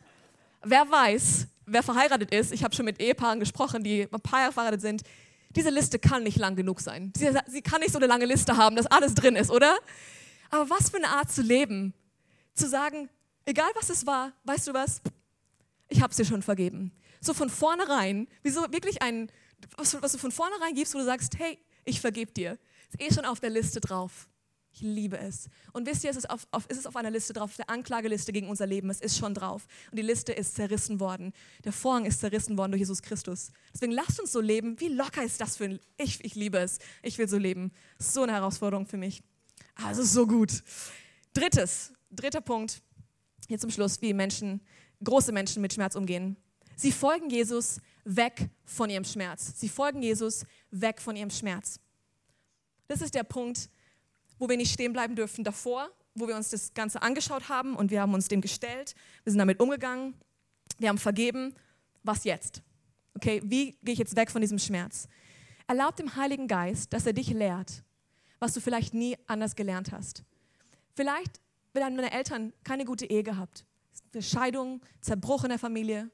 Wer 0.63 0.89
weiß, 0.89 1.49
wer 1.67 1.83
verheiratet 1.83 2.33
ist, 2.33 2.53
ich 2.53 2.65
habe 2.65 2.75
schon 2.75 2.85
mit 2.85 3.01
Ehepaaren 3.01 3.41
gesprochen, 3.41 3.83
die 3.83 4.03
ein 4.03 4.21
paar 4.21 4.41
Jahre 4.41 4.53
verheiratet 4.53 4.81
sind, 4.81 5.03
diese 5.51 5.71
Liste 5.71 5.99
kann 5.99 6.23
nicht 6.23 6.39
lang 6.39 6.57
genug 6.57 6.81
sein. 6.81 7.13
Sie, 7.17 7.31
sie 7.49 7.63
kann 7.63 7.81
nicht 7.81 7.93
so 7.93 7.99
eine 7.99 8.07
lange 8.07 8.25
Liste 8.25 8.57
haben, 8.57 8.77
dass 8.77 8.87
alles 8.87 9.15
drin 9.15 9.37
ist, 9.37 9.51
oder? 9.51 9.79
Aber 10.51 10.71
was 10.71 10.91
für 10.91 10.97
eine 10.97 11.09
Art 11.09 11.31
zu 11.31 11.43
leben. 11.43 11.95
Zu 12.55 12.69
sagen, 12.69 13.09
egal 13.47 13.71
was 13.75 13.89
es 13.91 14.07
war, 14.07 14.33
weißt 14.45 14.69
du 14.69 14.75
was? 14.75 15.01
Ich 15.89 16.03
habe 16.03 16.11
es 16.11 16.17
dir 16.17 16.25
schon 16.25 16.43
vergeben. 16.43 16.93
So 17.21 17.35
von 17.35 17.49
vornherein, 17.49 18.29
wie 18.43 18.51
so 18.51 18.61
wirklich 18.73 19.01
ein, 19.03 19.31
was, 19.77 20.01
was 20.03 20.13
du 20.13 20.19
von 20.19 20.33
vornherein 20.33 20.75
gibst, 20.75 20.95
wo 20.95 20.99
du 20.99 21.05
sagst, 21.05 21.39
hey, 21.39 21.59
ich 21.85 22.01
vergebe 22.01 22.33
dir. 22.33 22.59
Ist 22.91 23.01
eh 23.01 23.15
schon 23.15 23.25
auf 23.25 23.41
der 23.41 23.51
Liste 23.51 23.81
drauf. 23.81 24.29
Ich 24.75 24.81
liebe 24.81 25.19
es. 25.19 25.49
Und 25.73 25.87
wisst 25.87 26.03
ihr, 26.03 26.11
es 26.11 26.17
ist, 26.17 26.31
auf, 26.31 26.47
auf, 26.51 26.67
ist 26.67 26.79
es 26.79 26.87
auf 26.87 26.97
einer 26.97 27.11
Liste 27.11 27.35
drauf, 27.35 27.55
der 27.57 27.69
Anklageliste 27.69 28.33
gegen 28.33 28.49
unser 28.49 28.67
Leben. 28.67 28.89
Es 28.89 29.01
ist 29.01 29.19
schon 29.19 29.35
drauf. 29.35 29.67
Und 29.91 29.99
die 29.99 30.03
Liste 30.03 30.33
ist 30.33 30.55
zerrissen 30.55 30.99
worden. 30.99 31.33
Der 31.65 31.73
Vorhang 31.73 32.07
ist 32.07 32.21
zerrissen 32.21 32.57
worden 32.57 32.73
durch 32.73 32.81
Jesus 32.81 33.03
Christus. 33.03 33.51
Deswegen 33.75 33.93
lasst 33.93 34.19
uns 34.19 34.33
so 34.33 34.41
leben. 34.41 34.81
Wie 34.81 34.89
locker 34.89 35.23
ist 35.23 35.41
das 35.41 35.59
für 35.59 35.65
ein. 35.65 35.81
Ich, 35.99 36.25
ich 36.25 36.35
liebe 36.35 36.59
es. 36.59 36.79
Ich 37.03 37.19
will 37.19 37.29
so 37.29 37.37
leben. 37.37 37.71
So 37.99 38.23
eine 38.23 38.33
Herausforderung 38.33 38.87
für 38.87 38.97
mich. 38.97 39.23
Also 39.75 40.03
so 40.03 40.27
gut. 40.27 40.63
Drittes, 41.35 41.93
dritter 42.11 42.41
Punkt, 42.41 42.83
hier 43.49 43.59
zum 43.59 43.71
Schluss, 43.71 44.01
wie 44.03 44.13
Menschen 44.13 44.61
große 45.03 45.33
Menschen 45.33 45.63
mit 45.63 45.73
Schmerz 45.73 45.95
umgehen. 45.95 46.37
Sie 46.77 46.93
folgen 46.93 47.31
Jesus 47.31 47.81
weg 48.05 48.49
von 48.65 48.91
ihrem 48.91 49.05
Schmerz. 49.05 49.53
Sie 49.57 49.69
folgen 49.69 50.03
Jesus 50.03 50.45
weg 50.71 51.01
von 51.01 51.17
ihrem 51.17 51.31
Schmerz. 51.31 51.79
Das 52.89 53.01
ist 53.01 53.15
der 53.15 53.25
Punkt, 53.25 53.71
wo 54.43 54.49
wir 54.49 54.57
nicht 54.57 54.73
stehen 54.73 54.93
bleiben 54.93 55.15
dürfen 55.15 55.45
davor, 55.45 55.89
wo 56.17 56.27
wir 56.27 56.35
uns 56.35 56.51
das 56.51 56.75
Ganze 56.75 57.01
angeschaut 57.01 57.49
haben 57.49 57.77
und 57.77 57.93
wir 57.93 58.01
haben 58.01 58.13
uns 58.13 58.27
dem 58.27 58.41
gestellt. 58.41 58.97
Wir 59.23 59.31
sind 59.31 59.39
damit 59.39 59.61
umgegangen. 59.61 60.15
Wir 60.79 60.89
haben 60.89 60.99
vergeben. 60.99 61.55
Was 62.03 62.25
jetzt? 62.25 62.61
Okay, 63.15 63.41
wie 63.45 63.77
gehe 63.85 63.93
ich 63.93 64.01
jetzt 64.01 64.17
weg 64.17 64.33
von 64.33 64.41
diesem 64.41 64.59
Schmerz? 64.59 65.07
Erlaub 65.69 65.95
dem 65.95 66.17
Heiligen 66.17 66.49
Geist, 66.49 66.93
dass 66.93 67.07
er 67.07 67.13
dich 67.13 67.29
lehrt, 67.29 67.85
was 68.41 68.53
du 68.53 68.61
vielleicht 68.61 68.95
nie 68.95 69.17
anders 69.29 69.55
gelernt 69.55 69.93
hast. 69.93 70.25
Vielleicht 70.97 71.41
haben 71.77 71.97
deine 71.97 72.11
Eltern 72.11 72.53
keine 72.65 72.85
gute 72.85 73.07
Ehe 73.07 73.23
gehabt. 73.23 73.65
Scheidung, 74.19 74.81
Zerbruch 75.01 75.45
in 75.45 75.51
der 75.51 75.61
Familie. 75.61 76.11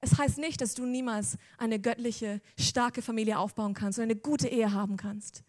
Es 0.00 0.16
heißt 0.16 0.38
nicht, 0.38 0.60
dass 0.60 0.74
du 0.74 0.86
niemals 0.86 1.38
eine 1.58 1.80
göttliche, 1.80 2.40
starke 2.56 3.02
Familie 3.02 3.40
aufbauen 3.40 3.74
kannst 3.74 3.98
und 3.98 4.04
eine 4.04 4.14
gute 4.14 4.46
Ehe 4.46 4.72
haben 4.72 4.96
kannst. 4.96 5.42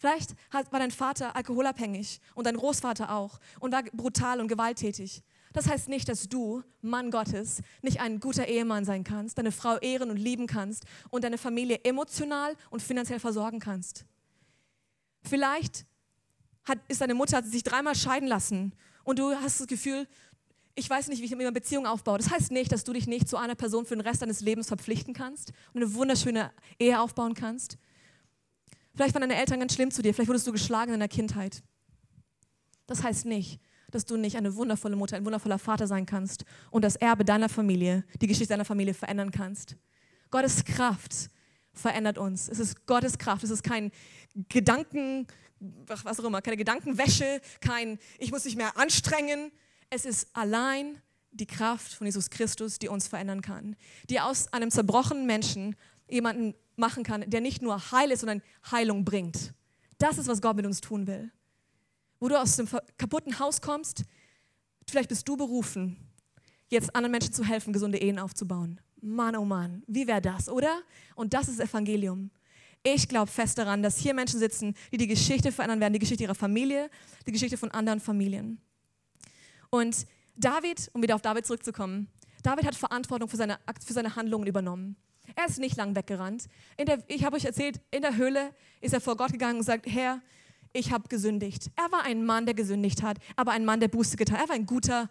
Vielleicht 0.00 0.34
war 0.50 0.80
dein 0.80 0.90
Vater 0.90 1.36
alkoholabhängig 1.36 2.22
und 2.34 2.46
dein 2.46 2.56
Großvater 2.56 3.12
auch 3.12 3.38
und 3.60 3.72
war 3.72 3.82
brutal 3.92 4.40
und 4.40 4.48
gewalttätig. 4.48 5.22
Das 5.52 5.68
heißt 5.68 5.90
nicht, 5.90 6.08
dass 6.08 6.26
du, 6.26 6.62
Mann 6.80 7.10
Gottes, 7.10 7.60
nicht 7.82 8.00
ein 8.00 8.18
guter 8.18 8.48
Ehemann 8.48 8.86
sein 8.86 9.04
kannst, 9.04 9.36
deine 9.36 9.52
Frau 9.52 9.76
ehren 9.76 10.10
und 10.10 10.16
lieben 10.16 10.46
kannst 10.46 10.84
und 11.10 11.22
deine 11.22 11.36
Familie 11.36 11.80
emotional 11.84 12.56
und 12.70 12.82
finanziell 12.82 13.20
versorgen 13.20 13.60
kannst. 13.60 14.06
Vielleicht 15.22 15.84
hat, 16.64 16.78
ist 16.88 17.02
deine 17.02 17.12
Mutter 17.12 17.42
sich 17.42 17.62
dreimal 17.62 17.94
scheiden 17.94 18.26
lassen 18.26 18.72
und 19.04 19.18
du 19.18 19.34
hast 19.34 19.60
das 19.60 19.66
Gefühl, 19.66 20.08
ich 20.76 20.88
weiß 20.88 21.08
nicht, 21.08 21.20
wie 21.20 21.26
ich 21.26 21.34
eine 21.34 21.52
Beziehung 21.52 21.84
aufbaue. 21.84 22.16
Das 22.16 22.30
heißt 22.30 22.52
nicht, 22.52 22.72
dass 22.72 22.84
du 22.84 22.94
dich 22.94 23.06
nicht 23.06 23.28
zu 23.28 23.36
einer 23.36 23.54
Person 23.54 23.84
für 23.84 23.96
den 23.96 24.00
Rest 24.00 24.22
deines 24.22 24.40
Lebens 24.40 24.68
verpflichten 24.68 25.12
kannst 25.12 25.52
und 25.74 25.82
eine 25.82 25.92
wunderschöne 25.92 26.52
Ehe 26.78 26.98
aufbauen 26.98 27.34
kannst. 27.34 27.76
Vielleicht 29.00 29.14
waren 29.14 29.22
deine 29.22 29.40
Eltern 29.40 29.60
ganz 29.60 29.72
schlimm 29.72 29.90
zu 29.90 30.02
dir, 30.02 30.12
vielleicht 30.12 30.28
wurdest 30.28 30.46
du 30.46 30.52
geschlagen 30.52 30.92
in 30.92 30.98
der 30.98 31.08
Kindheit. 31.08 31.62
Das 32.86 33.02
heißt 33.02 33.24
nicht, 33.24 33.58
dass 33.90 34.04
du 34.04 34.18
nicht 34.18 34.36
eine 34.36 34.56
wundervolle 34.56 34.94
Mutter, 34.94 35.16
ein 35.16 35.24
wundervoller 35.24 35.58
Vater 35.58 35.86
sein 35.86 36.04
kannst 36.04 36.44
und 36.70 36.84
das 36.84 36.96
Erbe 36.96 37.24
deiner 37.24 37.48
Familie, 37.48 38.04
die 38.20 38.26
Geschichte 38.26 38.52
deiner 38.52 38.66
Familie 38.66 38.92
verändern 38.92 39.30
kannst. 39.30 39.78
Gottes 40.30 40.66
Kraft 40.66 41.30
verändert 41.72 42.18
uns. 42.18 42.46
Es 42.50 42.58
ist 42.58 42.86
Gottes 42.86 43.16
Kraft. 43.16 43.42
Es 43.42 43.48
ist 43.48 43.62
kein 43.62 43.90
Gedanken, 44.50 45.26
was 45.60 46.20
auch 46.20 46.24
immer, 46.24 46.42
keine 46.42 46.58
Gedankenwäsche, 46.58 47.40
kein 47.62 47.98
Ich 48.18 48.30
muss 48.30 48.44
mich 48.44 48.56
mehr 48.56 48.76
anstrengen. 48.76 49.50
Es 49.88 50.04
ist 50.04 50.28
allein 50.34 51.00
die 51.30 51.46
Kraft 51.46 51.94
von 51.94 52.06
Jesus 52.06 52.28
Christus, 52.28 52.78
die 52.78 52.88
uns 52.88 53.08
verändern 53.08 53.40
kann, 53.40 53.76
die 54.10 54.20
aus 54.20 54.52
einem 54.52 54.70
zerbrochenen 54.70 55.24
Menschen 55.24 55.74
jemanden 56.06 56.54
machen 56.80 57.04
kann, 57.04 57.28
der 57.28 57.40
nicht 57.40 57.62
nur 57.62 57.92
heil 57.92 58.10
ist, 58.10 58.20
sondern 58.20 58.42
Heilung 58.70 59.04
bringt. 59.04 59.54
Das 59.98 60.18
ist, 60.18 60.26
was 60.26 60.42
Gott 60.42 60.56
mit 60.56 60.66
uns 60.66 60.80
tun 60.80 61.06
will 61.06 61.30
wo 62.20 62.28
du 62.28 62.38
aus 62.38 62.56
dem 62.56 62.68
kaputten 62.98 63.38
Haus 63.38 63.60
kommst, 63.60 64.04
vielleicht 64.88 65.08
bist 65.08 65.26
du 65.26 65.36
berufen, 65.36 65.96
jetzt 66.68 66.94
anderen 66.94 67.12
Menschen 67.12 67.32
zu 67.32 67.44
helfen, 67.44 67.72
gesunde 67.72 67.98
Ehen 67.98 68.18
aufzubauen. 68.18 68.80
Mann, 69.00 69.34
oh 69.34 69.46
Mann, 69.46 69.82
wie 69.86 70.06
wäre 70.06 70.20
das, 70.20 70.48
oder? 70.48 70.82
Und 71.14 71.32
das 71.32 71.48
ist 71.48 71.58
Evangelium. 71.58 72.30
Ich 72.82 73.08
glaube 73.08 73.30
fest 73.30 73.58
daran, 73.58 73.82
dass 73.82 73.98
hier 73.98 74.14
Menschen 74.14 74.38
sitzen, 74.38 74.74
die 74.92 74.98
die 74.98 75.06
Geschichte 75.06 75.50
verändern 75.50 75.80
werden, 75.80 75.94
die 75.94 75.98
Geschichte 75.98 76.22
ihrer 76.22 76.34
Familie, 76.34 76.90
die 77.26 77.32
Geschichte 77.32 77.56
von 77.56 77.70
anderen 77.70 78.00
Familien. 78.00 78.60
Und 79.70 80.06
David, 80.36 80.90
um 80.92 81.02
wieder 81.02 81.14
auf 81.14 81.22
David 81.22 81.46
zurückzukommen, 81.46 82.08
David 82.42 82.66
hat 82.66 82.74
Verantwortung 82.74 83.28
für 83.28 83.36
seine, 83.36 83.58
für 83.84 83.92
seine 83.92 84.16
Handlungen 84.16 84.46
übernommen. 84.46 84.96
Er 85.36 85.46
ist 85.46 85.58
nicht 85.58 85.76
lang 85.76 85.94
weggerannt. 85.94 86.46
Der, 86.78 87.02
ich 87.08 87.24
habe 87.24 87.36
euch 87.36 87.44
erzählt, 87.44 87.80
in 87.90 88.02
der 88.02 88.16
Höhle 88.16 88.54
ist 88.80 88.94
er 88.94 89.00
vor 89.00 89.16
Gott 89.16 89.32
gegangen 89.32 89.58
und 89.58 89.64
sagt, 89.64 89.86
Herr, 89.86 90.20
ich 90.72 90.92
habe 90.92 91.08
gesündigt. 91.08 91.70
Er 91.76 91.90
war 91.90 92.04
ein 92.04 92.24
Mann, 92.24 92.46
der 92.46 92.54
gesündigt 92.54 93.02
hat, 93.02 93.18
aber 93.36 93.52
ein 93.52 93.64
Mann, 93.64 93.80
der 93.80 93.88
Buße 93.88 94.16
getan 94.16 94.36
hat. 94.36 94.44
Er 94.44 94.48
war 94.48 94.56
ein 94.56 94.66
guter, 94.66 95.10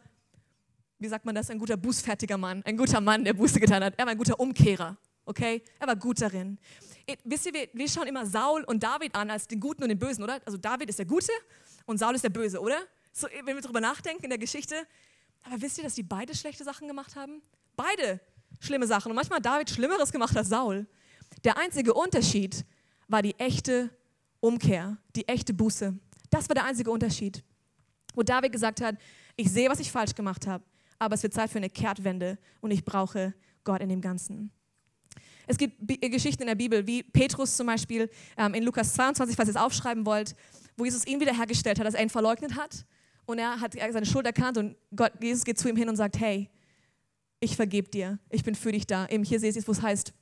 wie 1.00 1.08
sagt 1.08 1.26
man 1.26 1.36
das, 1.36 1.50
ein 1.50 1.60
guter 1.60 1.78
bußfertiger 1.78 2.38
Mann, 2.38 2.64
ein 2.64 2.78
guter 2.78 3.02
Mann, 3.02 3.26
der 3.26 3.34
Buße 3.34 3.60
getan 3.60 3.84
hat. 3.84 3.94
Er 3.98 4.06
war 4.06 4.12
ein 4.12 4.18
guter 4.18 4.40
Umkehrer, 4.40 4.98
okay? 5.26 5.64
Er 5.80 5.88
war 5.88 5.96
gut 5.96 6.22
darin. 6.22 6.58
Wisst 7.24 7.48
ihr, 7.48 7.54
wir, 7.54 7.70
wir 7.74 7.90
schauen 7.90 8.08
immer 8.08 8.26
Saul 8.26 8.64
und 8.64 8.84
David 8.84 9.16
an 9.16 9.32
als 9.32 9.48
den 9.48 9.60
Guten 9.60 9.84
und 9.84 9.90
den 9.90 10.00
Bösen, 10.00 10.24
oder? 10.24 10.40
Also 10.46 10.58
David 10.58 10.90
ist 10.90 11.00
der 11.00 11.06
Gute 11.06 11.32
und 11.86 11.98
Saul 11.98 12.16
ist 12.16 12.24
der 12.24 12.30
Böse, 12.30 12.62
oder? 12.62 12.78
So, 13.12 13.28
wenn 13.44 13.56
wir 13.56 13.62
darüber 13.62 13.82
nachdenken 13.82 14.24
in 14.24 14.30
der 14.30 14.40
Geschichte. 14.40 14.76
Aber 15.44 15.62
wisst 15.62 15.78
ihr, 15.78 15.84
dass 15.84 15.96
die 15.96 16.04
beide 16.04 16.36
schlechte 16.36 16.64
Sachen 16.64 16.88
gemacht 16.88 17.16
haben? 17.16 17.42
Beide 17.76 18.20
schlimme 18.60 18.88
Sachen. 18.88 19.12
Und 19.12 19.16
manchmal 19.16 19.38
hat 19.38 19.46
David 19.46 19.70
Schlimmeres 19.70 20.12
gemacht 20.12 20.36
als 20.36 20.50
Saul. 20.50 20.88
Der 21.44 21.58
einzige 21.58 21.94
Unterschied 21.94 22.66
war 23.08 23.22
die 23.22 23.38
echte 23.40 23.90
Umkehr, 24.40 24.98
die 25.16 25.28
echte 25.28 25.54
Buße. 25.54 25.98
Das 26.30 26.48
war 26.50 26.54
der 26.54 26.66
einzige 26.66 26.92
Unterschied. 26.92 27.44
Wo 28.14 28.24
David 28.24 28.52
gesagt 28.52 28.82
hat, 28.82 28.96
ich 29.36 29.52
sehe, 29.52 29.70
was 29.70 29.80
ich 29.80 29.92
falsch 29.92 30.16
gemacht 30.16 30.48
habe, 30.48 30.64
aber 30.98 31.16
es 31.16 31.24
wird 31.24 31.34
Zeit 31.34 31.50
für 31.50 31.58
eine 31.58 31.70
Kehrtwende 31.70 32.38
und 32.62 32.72
ich 32.72 32.84
brauche 32.84 33.34
Gott 33.64 33.82
in 33.82 33.90
dem 33.90 34.02
Ganzen. 34.02 34.52
Es 35.48 35.58
gibt 35.58 35.76
Geschichten 36.00 36.44
in 36.44 36.48
der 36.48 36.56
Bibel, 36.56 36.86
wie 36.86 37.02
Petrus 37.02 37.56
zum 37.56 37.66
Beispiel 37.66 38.10
ähm, 38.38 38.54
in 38.54 38.64
Lukas 38.64 38.94
22, 38.94 39.36
falls 39.36 39.50
ihr 39.50 39.56
es 39.56 39.62
aufschreiben 39.62 40.06
wollt, 40.06 40.36
wo 40.78 40.86
Jesus 40.86 41.08
ihn 41.08 41.20
wiederhergestellt 41.20 41.80
hat, 41.80 41.88
dass 41.88 41.96
er 41.96 42.04
ihn 42.04 42.10
verleugnet 42.10 42.56
hat. 42.56 42.86
Und 43.26 43.40
er 43.40 43.60
hat 43.60 43.74
seine 43.74 44.06
Schuld 44.06 44.26
erkannt 44.26 44.58
und 44.58 44.76
Gott, 44.96 45.12
Jesus 45.22 45.44
geht 45.44 45.58
zu 45.58 45.70
ihm 45.70 45.76
hin 45.76 45.90
und 45.90 45.96
sagt, 45.96 46.20
hey, 46.20 46.50
ich 47.40 47.56
vergebe 47.56 47.90
dir, 47.90 48.20
ich 48.30 48.44
bin 48.44 48.56
für 48.56 48.72
dich 48.72 48.86
da. 48.88 49.08
Eben 49.08 49.24
hier 49.24 49.40
seht 49.40 49.56
ihr, 49.56 49.68
wo 49.68 49.72
es 49.72 49.82
heißt, 49.82 50.14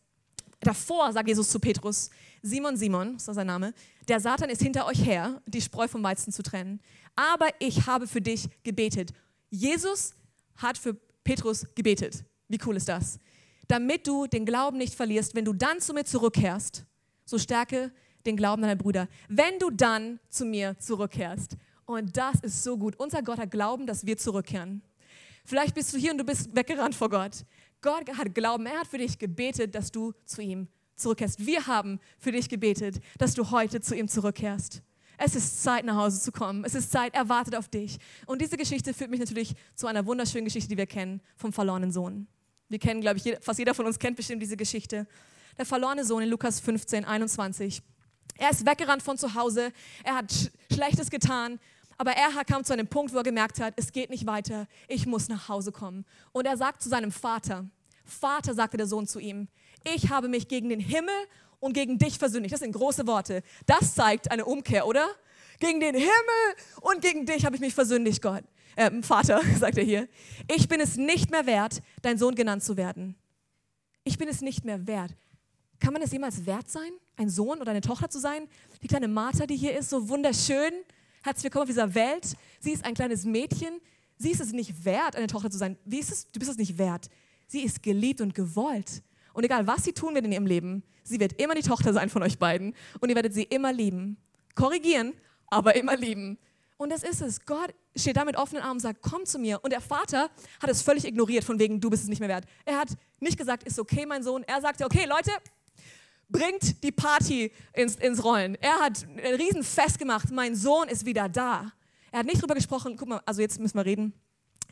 davor 0.60 1.12
sagt 1.12 1.28
Jesus 1.28 1.50
zu 1.50 1.60
Petrus, 1.60 2.10
Simon, 2.42 2.78
Simon, 2.78 3.16
ist 3.16 3.28
das 3.28 3.36
sein 3.36 3.48
Name, 3.48 3.74
der 4.08 4.20
Satan 4.20 4.50
ist 4.50 4.62
hinter 4.62 4.86
euch 4.86 5.06
her, 5.06 5.42
die 5.46 5.62
Spreu 5.62 5.88
vom 5.88 6.04
Weizen 6.04 6.32
zu 6.32 6.44
trennen. 6.44 6.80
Aber 7.16 7.48
ich 7.60 7.88
habe 7.88 8.08
für 8.08 8.22
dich 8.22 8.48
gebetet. 8.64 9.12
Jesus 9.50 10.14
hat 10.56 10.78
für 10.78 10.96
Petrus 11.24 11.66
gebetet. 11.76 12.24
Wie 12.48 12.60
cool 12.66 12.78
ist 12.78 12.88
das? 12.88 13.20
Damit 13.68 14.08
du 14.08 14.28
den 14.28 14.46
Glauben 14.46 14.78
nicht 14.78 14.94
verlierst, 14.94 15.36
wenn 15.36 15.46
du 15.46 15.54
dann 15.54 15.82
zu 15.82 15.94
mir 15.94 16.06
zurückkehrst, 16.06 16.86
so 17.26 17.38
stärke 17.38 17.92
den 18.26 18.38
Glauben 18.38 18.62
deiner 18.62 18.76
Brüder. 18.76 19.08
Wenn 19.28 19.60
du 19.60 19.70
dann 19.72 20.20
zu 20.30 20.46
mir 20.46 20.78
zurückkehrst. 20.80 21.58
Und 21.86 22.16
das 22.18 22.40
ist 22.42 22.64
so 22.64 22.78
gut. 22.78 22.98
Unser 22.98 23.24
Gott 23.24 23.40
hat 23.40 23.52
Glauben, 23.52 23.88
dass 23.88 24.06
wir 24.06 24.18
zurückkehren. 24.18 24.82
Vielleicht 25.48 25.76
bist 25.76 25.94
du 25.94 25.98
hier 25.98 26.12
und 26.12 26.18
du 26.18 26.26
bist 26.26 26.54
weggerannt 26.54 26.94
vor 26.94 27.10
Gott. 27.10 27.46
Gott 27.82 28.06
hat 28.18 28.36
Glauben. 28.36 28.66
Er 28.66 28.82
hat 28.82 28.88
für 28.88 28.98
dich 28.98 29.18
gebetet, 29.18 29.74
dass 29.76 29.94
du 29.94 30.14
zu 30.26 30.42
ihm 30.42 30.68
zurückkehrst. 30.98 31.46
Wir 31.46 31.66
haben 31.68 32.02
für 32.20 32.34
dich 32.34 32.50
gebetet, 32.50 33.00
dass 33.18 33.34
du 33.34 33.50
heute 33.50 33.80
zu 33.80 33.96
ihm 33.96 34.10
zurückkehrst. 34.10 34.82
Es 35.18 35.36
ist 35.36 35.64
Zeit, 35.64 35.86
nach 35.86 35.96
Hause 35.96 36.20
zu 36.20 36.34
kommen. 36.34 36.66
Es 36.66 36.76
ist 36.76 36.92
Zeit, 36.92 37.16
er 37.16 37.30
wartet 37.30 37.56
auf 37.56 37.70
dich. 37.70 37.98
Und 38.26 38.42
diese 38.42 38.58
Geschichte 38.58 38.94
führt 38.94 39.10
mich 39.10 39.22
natürlich 39.22 39.56
zu 39.74 39.88
einer 39.88 40.06
wunderschönen 40.06 40.44
Geschichte, 40.44 40.68
die 40.68 40.78
wir 40.78 40.86
kennen, 40.86 41.22
vom 41.38 41.54
verlorenen 41.54 41.94
Sohn. 41.94 42.28
Wir 42.68 42.80
kennen, 42.80 43.00
glaube 43.00 43.18
ich, 43.18 43.38
fast 43.40 43.58
jeder 43.58 43.74
von 43.74 43.86
uns 43.86 43.98
kennt 44.00 44.18
bestimmt 44.18 44.42
diese 44.42 44.58
Geschichte. 44.58 45.08
Der 45.58 45.66
verlorene 45.66 46.04
Sohn 46.04 46.24
in 46.24 46.30
Lukas 46.30 46.60
15, 46.60 47.06
21. 47.06 47.82
Er 48.38 48.52
ist 48.52 48.66
weggerannt 48.66 49.02
von 49.02 49.18
zu 49.18 49.34
Hause. 49.34 49.72
Er 50.04 50.16
hat 50.16 50.30
Sch 50.30 50.50
Schlechtes 50.74 51.10
getan. 51.10 51.58
Aber 51.98 52.12
er 52.12 52.44
kam 52.46 52.64
zu 52.64 52.74
einem 52.74 52.88
Punkt, 52.88 53.14
wo 53.14 53.18
er 53.18 53.24
gemerkt 53.24 53.60
hat, 53.60 53.74
es 53.76 53.92
geht 53.92 54.10
nicht 54.10 54.28
weiter. 54.28 54.68
Ich 54.88 55.08
muss 55.08 55.30
nach 55.30 55.50
Hause 55.50 55.72
kommen. 55.72 56.06
Und 56.32 56.46
er 56.46 56.56
sagt 56.56 56.82
zu 56.82 56.90
seinem 56.90 57.12
Vater, 57.12 57.66
Vater, 58.06 58.54
sagte 58.54 58.78
der 58.78 58.88
Sohn 58.88 59.08
zu 59.08 59.20
ihm, 59.20 59.48
ich 59.84 60.10
habe 60.10 60.28
mich 60.28 60.48
gegen 60.48 60.70
den 60.70 60.80
Himmel 60.80 61.16
und 61.60 61.74
gegen 61.74 61.98
dich 61.98 62.18
versündigt. 62.18 62.54
Das 62.54 62.60
sind 62.60 62.72
große 62.72 63.08
Worte. 63.08 63.42
Das 63.66 63.96
zeigt 63.96 64.32
eine 64.32 64.46
Umkehr, 64.46 64.86
oder? 64.86 65.08
Gegen 65.60 65.80
den 65.80 65.96
Himmel 65.96 66.12
und 66.82 67.02
gegen 67.02 67.26
dich 67.26 67.46
habe 67.46 67.56
ich 67.56 67.62
mich 67.62 67.74
versündigt, 67.74 68.22
Gott. 68.22 68.44
Ähm, 68.76 69.02
Vater, 69.02 69.42
sagt 69.60 69.78
er 69.78 69.84
hier. 69.84 70.08
Ich 70.54 70.68
bin 70.68 70.80
es 70.80 70.98
nicht 70.98 71.32
mehr 71.32 71.46
wert, 71.48 71.82
dein 72.04 72.18
Sohn 72.18 72.36
genannt 72.36 72.64
zu 72.64 72.78
werden. 72.78 73.16
Ich 74.04 74.18
bin 74.18 74.28
es 74.30 74.42
nicht 74.42 74.64
mehr 74.66 74.86
wert. 74.86 75.16
Kann 75.80 75.94
man 75.94 76.02
es 76.02 76.12
jemals 76.12 76.46
wert 76.46 76.70
sein, 76.70 76.92
ein 77.18 77.30
Sohn 77.30 77.60
oder 77.60 77.72
eine 77.72 77.82
Tochter 77.82 78.10
zu 78.10 78.20
sein? 78.20 78.48
Die 78.82 78.88
kleine 78.88 79.08
Martha, 79.08 79.46
die 79.46 79.56
hier 79.56 79.78
ist, 79.78 79.90
so 79.90 80.10
wunderschön. 80.10 80.74
Herzlich 81.24 81.46
willkommen 81.46 81.64
auf 81.64 81.70
dieser 81.70 81.96
Welt. 81.96 82.38
Sie 82.60 82.72
ist 82.72 82.86
ein 82.86 82.94
kleines 82.94 83.26
Mädchen. 83.26 83.82
Sie 84.18 84.32
ist 84.32 84.40
es 84.40 84.54
nicht 84.54 84.86
wert, 84.86 85.16
eine 85.16 85.28
Tochter 85.28 85.50
zu 85.50 85.58
sein. 85.58 85.78
Wie 85.84 86.00
ist 86.00 86.12
es? 86.12 86.32
Du 86.32 86.40
bist 86.40 86.52
es 86.52 86.58
nicht 86.58 86.78
wert. 86.78 87.10
Sie 87.48 87.62
ist 87.62 87.84
geliebt 87.84 88.22
und 88.22 88.34
gewollt. 88.34 89.04
Und 89.34 89.44
egal, 89.44 89.68
was 89.68 89.84
sie 89.84 89.94
tun 89.94 90.16
wird 90.16 90.26
in 90.26 90.32
ihrem 90.32 90.46
Leben, 90.46 90.84
sie 91.04 91.20
wird 91.20 91.34
immer 91.42 91.56
die 91.56 91.62
Tochter 91.62 91.94
sein 91.94 92.10
von 92.10 92.24
euch 92.24 92.40
beiden. 92.40 92.74
Und 93.00 93.10
ihr 93.10 93.16
werdet 93.16 93.34
sie 93.34 93.44
immer 93.44 93.74
lieben. 93.74 94.18
Korrigieren, 94.56 95.14
aber 95.48 95.76
immer 95.76 95.96
lieben. 95.96 96.38
Und 96.78 96.92
das 96.92 97.04
ist 97.04 97.22
es. 97.22 97.46
Gott 97.46 97.74
steht 97.96 98.18
da 98.18 98.24
mit 98.24 98.38
offenen 98.38 98.62
Armen 98.62 98.74
und 98.74 98.82
sagt, 98.82 99.02
komm 99.02 99.26
zu 99.26 99.40
mir. 99.40 99.64
Und 99.64 99.74
der 99.74 99.82
Vater 99.82 100.30
hat 100.62 100.70
es 100.70 100.82
völlig 100.82 101.06
ignoriert, 101.06 101.44
von 101.44 101.60
wegen, 101.60 101.82
du 101.82 101.90
bist 101.90 102.04
es 102.04 102.10
nicht 102.10 102.20
mehr 102.20 102.30
wert. 102.30 102.46
Er 102.66 102.78
hat 102.78 102.90
nicht 103.20 103.38
gesagt, 103.38 103.64
ist 103.64 103.80
okay, 103.80 104.06
mein 104.06 104.24
Sohn. 104.24 104.44
Er 104.44 104.62
sagte, 104.62 104.86
okay, 104.86 105.06
Leute, 105.06 105.32
bringt 106.30 106.84
die 106.84 106.92
Party 106.92 107.52
ins, 107.74 107.96
ins 107.96 108.24
Rollen. 108.24 108.56
Er 108.56 108.80
hat 108.80 109.06
ein 109.06 109.36
Riesenfest 109.36 110.00
gemacht, 110.00 110.32
mein 110.32 110.56
Sohn 110.56 110.88
ist 110.90 111.06
wieder 111.06 111.30
da. 111.30 111.72
Er 112.12 112.20
hat 112.20 112.26
nicht 112.26 112.42
drüber 112.42 112.56
gesprochen, 112.56 112.96
guck 112.98 113.08
mal, 113.08 113.22
also 113.26 113.42
jetzt 113.42 113.60
müssen 113.60 113.78
wir 113.78 113.86
reden. 113.86 114.14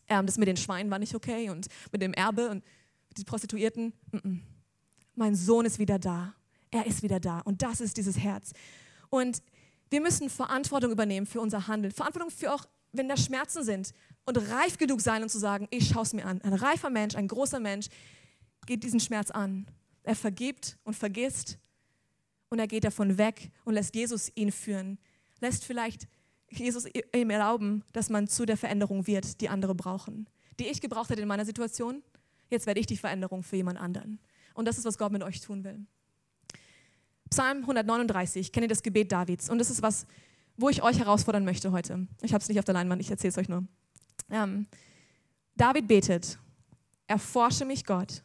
Ähm, 0.08 0.26
das 0.26 0.38
mit 0.38 0.47
den 0.47 0.58
Schweinen 0.58 0.91
war 0.91 0.99
nicht 0.99 1.16
okay 1.16 1.49
und 1.49 1.68
mit 1.91 2.01
dem 2.01 2.14
Erbe 2.14 2.49
und 2.49 2.64
die 3.18 3.24
Prostituierten. 3.24 3.93
Mm 4.12 4.18
-mm. 4.18 4.39
Mein 5.16 5.36
Sohn 5.36 5.66
ist 5.66 5.80
wieder 5.80 5.97
da. 5.97 6.34
Er 6.72 6.86
ist 6.86 7.03
wieder 7.03 7.20
da. 7.20 7.39
Und 7.39 7.62
das 7.62 7.80
ist 7.80 7.97
dieses 7.97 8.18
Herz. 8.18 8.51
Und 9.10 9.41
wir 9.89 10.01
müssen 10.01 10.30
Verantwortung 10.30 10.91
übernehmen 10.91 11.26
für 11.26 11.39
unser 11.39 11.68
Handeln. 11.68 11.93
Verantwortung 11.93 12.32
für 12.32 12.53
auch, 12.53 12.66
wenn 12.91 13.08
da 13.08 13.16
Schmerzen 13.16 13.64
sind. 13.64 13.93
Und 14.26 14.38
reif 14.38 14.78
genug 14.78 15.01
sein 15.01 15.24
und 15.24 15.30
zu 15.30 15.39
sagen, 15.39 15.68
ich 15.70 15.88
schaue 15.88 16.03
es 16.03 16.14
mir 16.14 16.26
an. 16.26 16.41
Ein 16.41 16.53
reifer 16.53 16.89
Mensch, 16.89 17.16
ein 17.16 17.28
großer 17.28 17.60
Mensch 17.60 17.88
geht 18.66 18.84
diesen 18.84 18.99
Schmerz 18.99 19.32
an. 19.32 19.68
Er 20.06 20.16
vergibt 20.16 20.78
und 20.84 20.93
vergisst 20.93 21.58
und 22.49 22.60
er 22.60 22.68
geht 22.68 22.84
davon 22.84 23.18
weg 23.18 23.51
und 23.64 23.74
lässt 23.74 23.95
Jesus 23.95 24.32
ihn 24.36 24.51
führen. 24.51 24.99
Lässt 25.41 25.66
vielleicht 25.66 26.08
Jesus 26.47 26.86
ihm 27.14 27.30
erlauben, 27.32 27.84
dass 27.91 28.12
man 28.12 28.28
zu 28.28 28.45
der 28.45 28.56
Veränderung 28.56 29.08
wird, 29.08 29.41
die 29.41 29.49
andere 29.49 29.74
brauchen. 29.74 30.30
Die 30.60 30.68
ich 30.68 30.80
gebraucht 30.80 31.10
hätte 31.10 31.24
in 31.24 31.28
meiner 31.28 31.43
Situation, 31.43 32.03
jetzt 32.51 32.68
werde 32.68 32.80
ich 32.80 32.86
die 32.86 32.97
Veränderung 32.97 33.41
für 33.41 33.56
jemand 33.56 33.80
anderen. 33.80 34.20
Und 34.53 34.68
das 34.68 34.78
ist, 34.78 34.86
was 34.86 34.99
Gott 34.99 35.12
mit 35.12 35.24
euch 35.24 35.41
tun 35.41 35.64
will. 35.64 35.86
Psalm 37.32 37.62
139, 37.62 38.51
kennt 38.51 38.66
ihr 38.66 38.70
das 38.70 38.84
Gebet 38.84 39.12
Davids? 39.12 39.49
Und 39.49 39.58
das 39.58 39.72
ist 39.72 39.82
was, 39.82 40.06
wo 40.56 40.70
ich 40.70 40.84
euch 40.84 40.99
herausfordern 40.99 41.43
möchte 41.45 41.72
heute. 41.72 42.08
Ich 42.22 42.32
habe 42.32 42.43
es 42.43 42.47
nicht 42.47 42.60
auf 42.60 42.66
der 42.66 42.76
Leinwand, 42.76 43.01
ich 43.01 43.10
erzähle 43.10 43.32
es 43.32 43.38
euch 43.39 43.49
nur. 43.49 43.66
Ähm, 44.30 44.68
David 45.56 45.88
betet, 45.88 46.38
erforsche 47.08 47.66
mich 47.66 47.86
Gott 47.86 48.22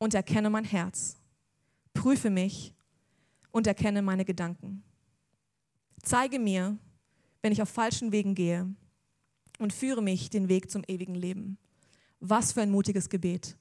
und 0.00 0.14
erkenne 0.14 0.50
mein 0.50 0.64
Herz. 0.64 1.16
Prüfe 1.94 2.30
mich 2.30 2.74
und 3.52 3.68
erkenne 3.68 4.02
meine 4.02 4.24
Gedanken. 4.24 4.82
Zeige 6.02 6.38
mir, 6.38 6.78
wenn 7.42 7.52
ich 7.52 7.62
auf 7.62 7.68
falschen 7.68 8.10
Wegen 8.10 8.34
gehe 8.34 8.74
und 9.58 9.72
führe 9.72 10.02
mich 10.02 10.30
den 10.30 10.48
Weg 10.48 10.70
zum 10.70 10.82
ewigen 10.88 11.14
Leben. 11.14 11.58
Was 12.18 12.52
für 12.52 12.62
ein 12.62 12.70
mutiges 12.70 13.08
Gebet. 13.08 13.56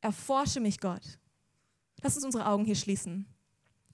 Erforsche 0.00 0.60
mich, 0.60 0.80
Gott. 0.80 1.18
Lass 2.02 2.16
uns 2.16 2.24
unsere 2.24 2.46
Augen 2.46 2.64
hier 2.64 2.74
schließen. 2.74 3.26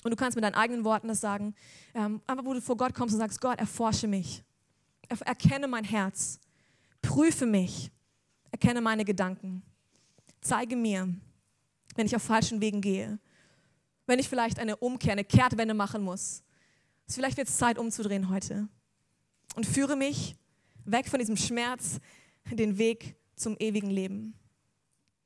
Und 0.04 0.10
du 0.10 0.16
kannst 0.16 0.36
mit 0.36 0.44
deinen 0.44 0.54
eigenen 0.54 0.84
Worten 0.84 1.08
das 1.08 1.20
sagen, 1.20 1.54
ähm, 1.94 2.22
einfach 2.26 2.44
wo 2.44 2.54
du 2.54 2.60
vor 2.60 2.76
Gott 2.76 2.94
kommst 2.94 3.14
und 3.14 3.18
sagst, 3.18 3.40
Gott, 3.40 3.58
erforsche 3.58 4.06
mich. 4.06 4.44
Er 5.08 5.20
erkenne 5.22 5.66
mein 5.66 5.84
Herz. 5.84 6.38
Prüfe 7.02 7.46
mich. 7.46 7.90
Erkenne 8.50 8.80
meine 8.80 9.04
Gedanken. 9.04 9.62
Zeige 10.48 10.76
mir, 10.76 11.14
wenn 11.94 12.06
ich 12.06 12.16
auf 12.16 12.22
falschen 12.22 12.62
Wegen 12.62 12.80
gehe. 12.80 13.18
Wenn 14.06 14.18
ich 14.18 14.30
vielleicht 14.30 14.58
eine 14.58 14.78
Umkehr, 14.78 15.12
eine 15.12 15.24
Kehrtwende 15.24 15.74
machen 15.74 16.02
muss. 16.02 16.42
Vielleicht 17.06 17.36
wird 17.36 17.48
es 17.48 17.58
Zeit 17.58 17.76
umzudrehen 17.76 18.30
heute. 18.30 18.66
Und 19.56 19.66
führe 19.66 19.94
mich 19.94 20.36
weg 20.86 21.06
von 21.06 21.18
diesem 21.18 21.36
Schmerz, 21.36 22.00
den 22.50 22.78
Weg 22.78 23.16
zum 23.36 23.56
ewigen 23.58 23.90
Leben. 23.90 24.32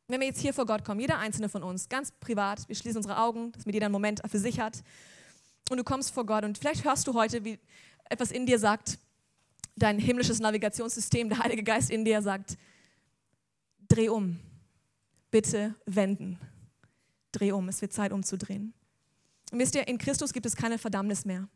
Wenn 0.09 0.19
wir 0.19 0.27
jetzt 0.27 0.41
hier 0.41 0.53
vor 0.53 0.67
Gott 0.67 0.85
kommen, 0.85 0.99
jeder 0.99 1.21
einzelne 1.21 1.49
von 1.49 1.63
uns, 1.63 1.89
ganz 1.89 2.11
privat, 2.11 2.69
wir 2.69 2.75
schließen 2.75 2.97
unsere 2.97 3.19
Augen, 3.19 3.53
dass 3.53 3.65
mir 3.65 3.75
jeder 3.75 3.87
einen 3.87 3.93
Moment 3.93 4.23
für 4.29 4.41
sich 4.41 4.59
hat. 4.59 4.83
Und 5.71 5.77
du 5.77 5.85
kommst 5.85 6.11
vor 6.11 6.27
Gott 6.27 6.45
und 6.45 6.59
vielleicht 6.59 6.83
hörst 6.85 7.07
du 7.07 7.15
heute, 7.15 7.45
wie 7.45 7.61
etwas 8.11 8.33
in 8.33 8.45
dir 8.45 8.59
sagt, 8.59 8.99
dein 9.77 10.01
himmlisches 10.01 10.41
Navigationssystem, 10.41 11.29
der 11.29 11.39
Heilige 11.39 11.63
Geist 11.63 11.91
in 11.91 12.05
dir 12.05 12.21
sagt, 12.23 12.59
dreh 13.87 14.09
um, 14.09 14.41
bitte 15.33 15.75
wenden. 15.87 16.39
Dreh 17.33 17.51
um, 17.51 17.69
es 17.69 17.83
wird 17.83 17.93
Zeit 17.93 18.13
umzudrehen. 18.13 18.73
Und 19.51 19.59
wisst 19.59 19.75
ihr, 19.75 19.89
in 19.89 19.99
Christus 19.99 20.33
gibt 20.33 20.47
es 20.47 20.55
keine 20.55 20.79
Verdammnis 20.79 21.25
mehr. 21.25 21.49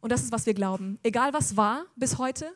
Und 0.00 0.10
das 0.10 0.24
ist, 0.24 0.32
was 0.32 0.46
wir 0.46 0.54
glauben. 0.54 0.98
Egal 1.04 1.32
was 1.32 1.56
war 1.56 1.86
bis 1.94 2.18
heute, 2.18 2.52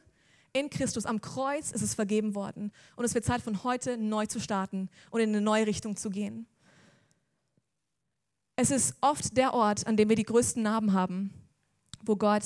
in 0.53 0.71
Christus 0.71 1.07
am 1.07 1.21
Kreuz 1.21 1.71
ist 1.71 1.83
es 1.83 1.95
vergeben 1.95 2.35
worden. 2.35 2.73
Und 2.97 3.05
es 3.05 3.15
wird 3.15 3.25
Zeit 3.25 3.43
von 3.43 3.63
heute 3.63 3.97
neu 3.97 4.27
zu 4.27 4.41
starten 4.41 4.91
und 5.11 5.21
in 5.21 5.29
eine 5.29 5.41
neue 5.41 5.67
Richtung 5.67 5.97
zu 5.97 6.11
gehen. 6.11 6.47
Es 8.57 8.71
ist 8.71 8.97
oft 9.01 9.37
der 9.37 9.55
Ort, 9.55 9.87
an 9.87 9.97
dem 9.97 10.09
wir 10.09 10.17
die 10.17 10.25
größten 10.25 10.63
Narben 10.63 10.93
haben, 10.93 11.33
wo 12.03 12.17
Gott 12.17 12.43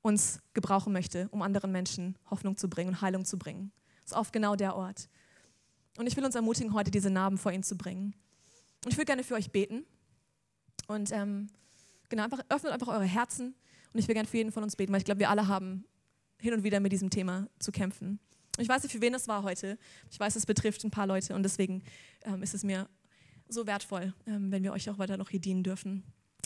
uns 0.00 0.40
gebrauchen 0.52 0.92
möchte, 0.92 1.28
um 1.30 1.42
anderen 1.42 1.70
Menschen 1.70 2.18
Hoffnung 2.28 2.56
zu 2.56 2.68
bringen 2.68 2.90
und 2.90 3.00
Heilung 3.02 3.24
zu 3.24 3.38
bringen. 3.38 3.70
Das 4.02 4.12
ist 4.12 4.18
oft 4.18 4.32
genau 4.32 4.56
der 4.56 4.74
Ort. 4.74 5.08
Und 5.98 6.06
ich 6.06 6.16
will 6.16 6.24
uns 6.24 6.34
ermutigen, 6.34 6.72
heute 6.72 6.90
diese 6.90 7.10
Narben 7.10 7.38
vor 7.38 7.52
ihn 7.52 7.62
zu 7.62 7.76
bringen. 7.76 8.14
Und 8.84 8.90
ich 8.90 8.96
würde 8.96 9.06
gerne 9.06 9.24
für 9.24 9.34
euch 9.34 9.50
beten. 9.50 9.84
Und 10.88 11.12
ähm, 11.12 11.48
genau, 12.08 12.24
einfach, 12.24 12.40
öffnet 12.48 12.72
einfach 12.72 12.88
eure 12.88 13.04
Herzen. 13.04 13.54
Und 13.92 14.00
ich 14.00 14.08
will 14.08 14.14
gerne 14.14 14.28
für 14.28 14.38
jeden 14.38 14.52
von 14.52 14.62
uns 14.62 14.76
beten, 14.76 14.92
weil 14.92 15.00
ich 15.00 15.04
glaube, 15.04 15.20
wir 15.20 15.30
alle 15.30 15.48
haben 15.48 15.84
hin 16.40 16.54
und 16.54 16.64
wieder 16.64 16.80
mit 16.80 16.92
diesem 16.92 17.10
Thema 17.10 17.46
zu 17.58 17.72
kämpfen. 17.72 18.18
Ich 18.58 18.68
weiß 18.68 18.82
nicht, 18.82 18.92
für 18.92 19.00
wen 19.00 19.14
es 19.14 19.28
war 19.28 19.42
heute. 19.42 19.78
Ich 20.10 20.18
weiß, 20.18 20.36
es 20.36 20.46
betrifft 20.46 20.84
ein 20.84 20.90
paar 20.90 21.06
Leute 21.06 21.34
und 21.34 21.42
deswegen 21.42 21.82
ähm, 22.22 22.42
ist 22.42 22.54
es 22.54 22.64
mir 22.64 22.88
so 23.48 23.66
wertvoll, 23.66 24.14
ähm, 24.26 24.50
wenn 24.50 24.62
wir 24.62 24.72
euch 24.72 24.90
auch 24.90 24.98
weiter 24.98 25.16
noch 25.16 25.30
hier 25.30 25.40
dienen 25.40 25.62
dürfen. 25.62 26.02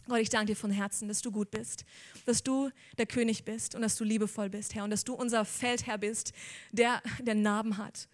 Gott, 0.08 0.20
ich 0.20 0.28
danke 0.28 0.52
dir 0.52 0.56
von 0.56 0.70
Herzen, 0.70 1.08
dass 1.08 1.20
du 1.20 1.32
gut 1.32 1.50
bist, 1.50 1.84
dass 2.26 2.42
du 2.42 2.70
der 2.96 3.06
König 3.06 3.44
bist 3.44 3.74
und 3.74 3.82
dass 3.82 3.96
du 3.96 4.04
liebevoll 4.04 4.48
bist, 4.48 4.74
Herr, 4.74 4.84
und 4.84 4.90
dass 4.90 5.02
du 5.02 5.14
unser 5.14 5.44
Feldherr 5.44 5.98
bist, 5.98 6.32
der, 6.70 7.02
der 7.20 7.34
Narben 7.34 7.76
hat. 7.76 8.08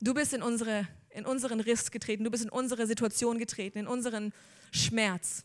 Du 0.00 0.12
bist 0.12 0.32
in, 0.34 0.42
unsere, 0.42 0.86
in 1.10 1.24
unseren 1.24 1.60
Riss 1.60 1.90
getreten, 1.90 2.24
du 2.24 2.30
bist 2.30 2.44
in 2.44 2.50
unsere 2.50 2.86
Situation 2.86 3.38
getreten, 3.38 3.78
in 3.78 3.86
unseren 3.86 4.32
Schmerz. 4.70 5.44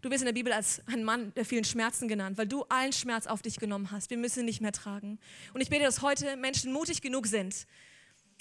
Du 0.00 0.10
wirst 0.10 0.22
in 0.22 0.26
der 0.26 0.32
Bibel 0.32 0.52
als 0.52 0.82
ein 0.86 1.04
Mann 1.04 1.32
der 1.34 1.44
vielen 1.44 1.64
Schmerzen 1.64 2.08
genannt, 2.08 2.38
weil 2.38 2.48
du 2.48 2.64
allen 2.64 2.92
Schmerz 2.92 3.26
auf 3.26 3.42
dich 3.42 3.58
genommen 3.58 3.90
hast. 3.92 4.10
Wir 4.10 4.16
müssen 4.16 4.40
ihn 4.40 4.46
nicht 4.46 4.60
mehr 4.60 4.72
tragen. 4.72 5.20
Und 5.52 5.60
ich 5.60 5.68
bete, 5.68 5.84
dass 5.84 6.02
heute 6.02 6.36
Menschen 6.36 6.72
mutig 6.72 7.02
genug 7.02 7.26
sind, 7.26 7.66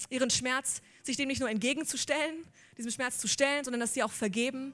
ihren 0.09 0.29
Schmerz 0.29 0.81
sich 1.03 1.17
dem 1.17 1.27
nicht 1.27 1.39
nur 1.39 1.49
entgegenzustellen, 1.49 2.45
diesem 2.77 2.91
Schmerz 2.91 3.19
zu 3.19 3.27
stellen, 3.27 3.63
sondern 3.63 3.81
dass 3.81 3.93
sie 3.93 4.01
auch 4.01 4.11
vergeben, 4.11 4.73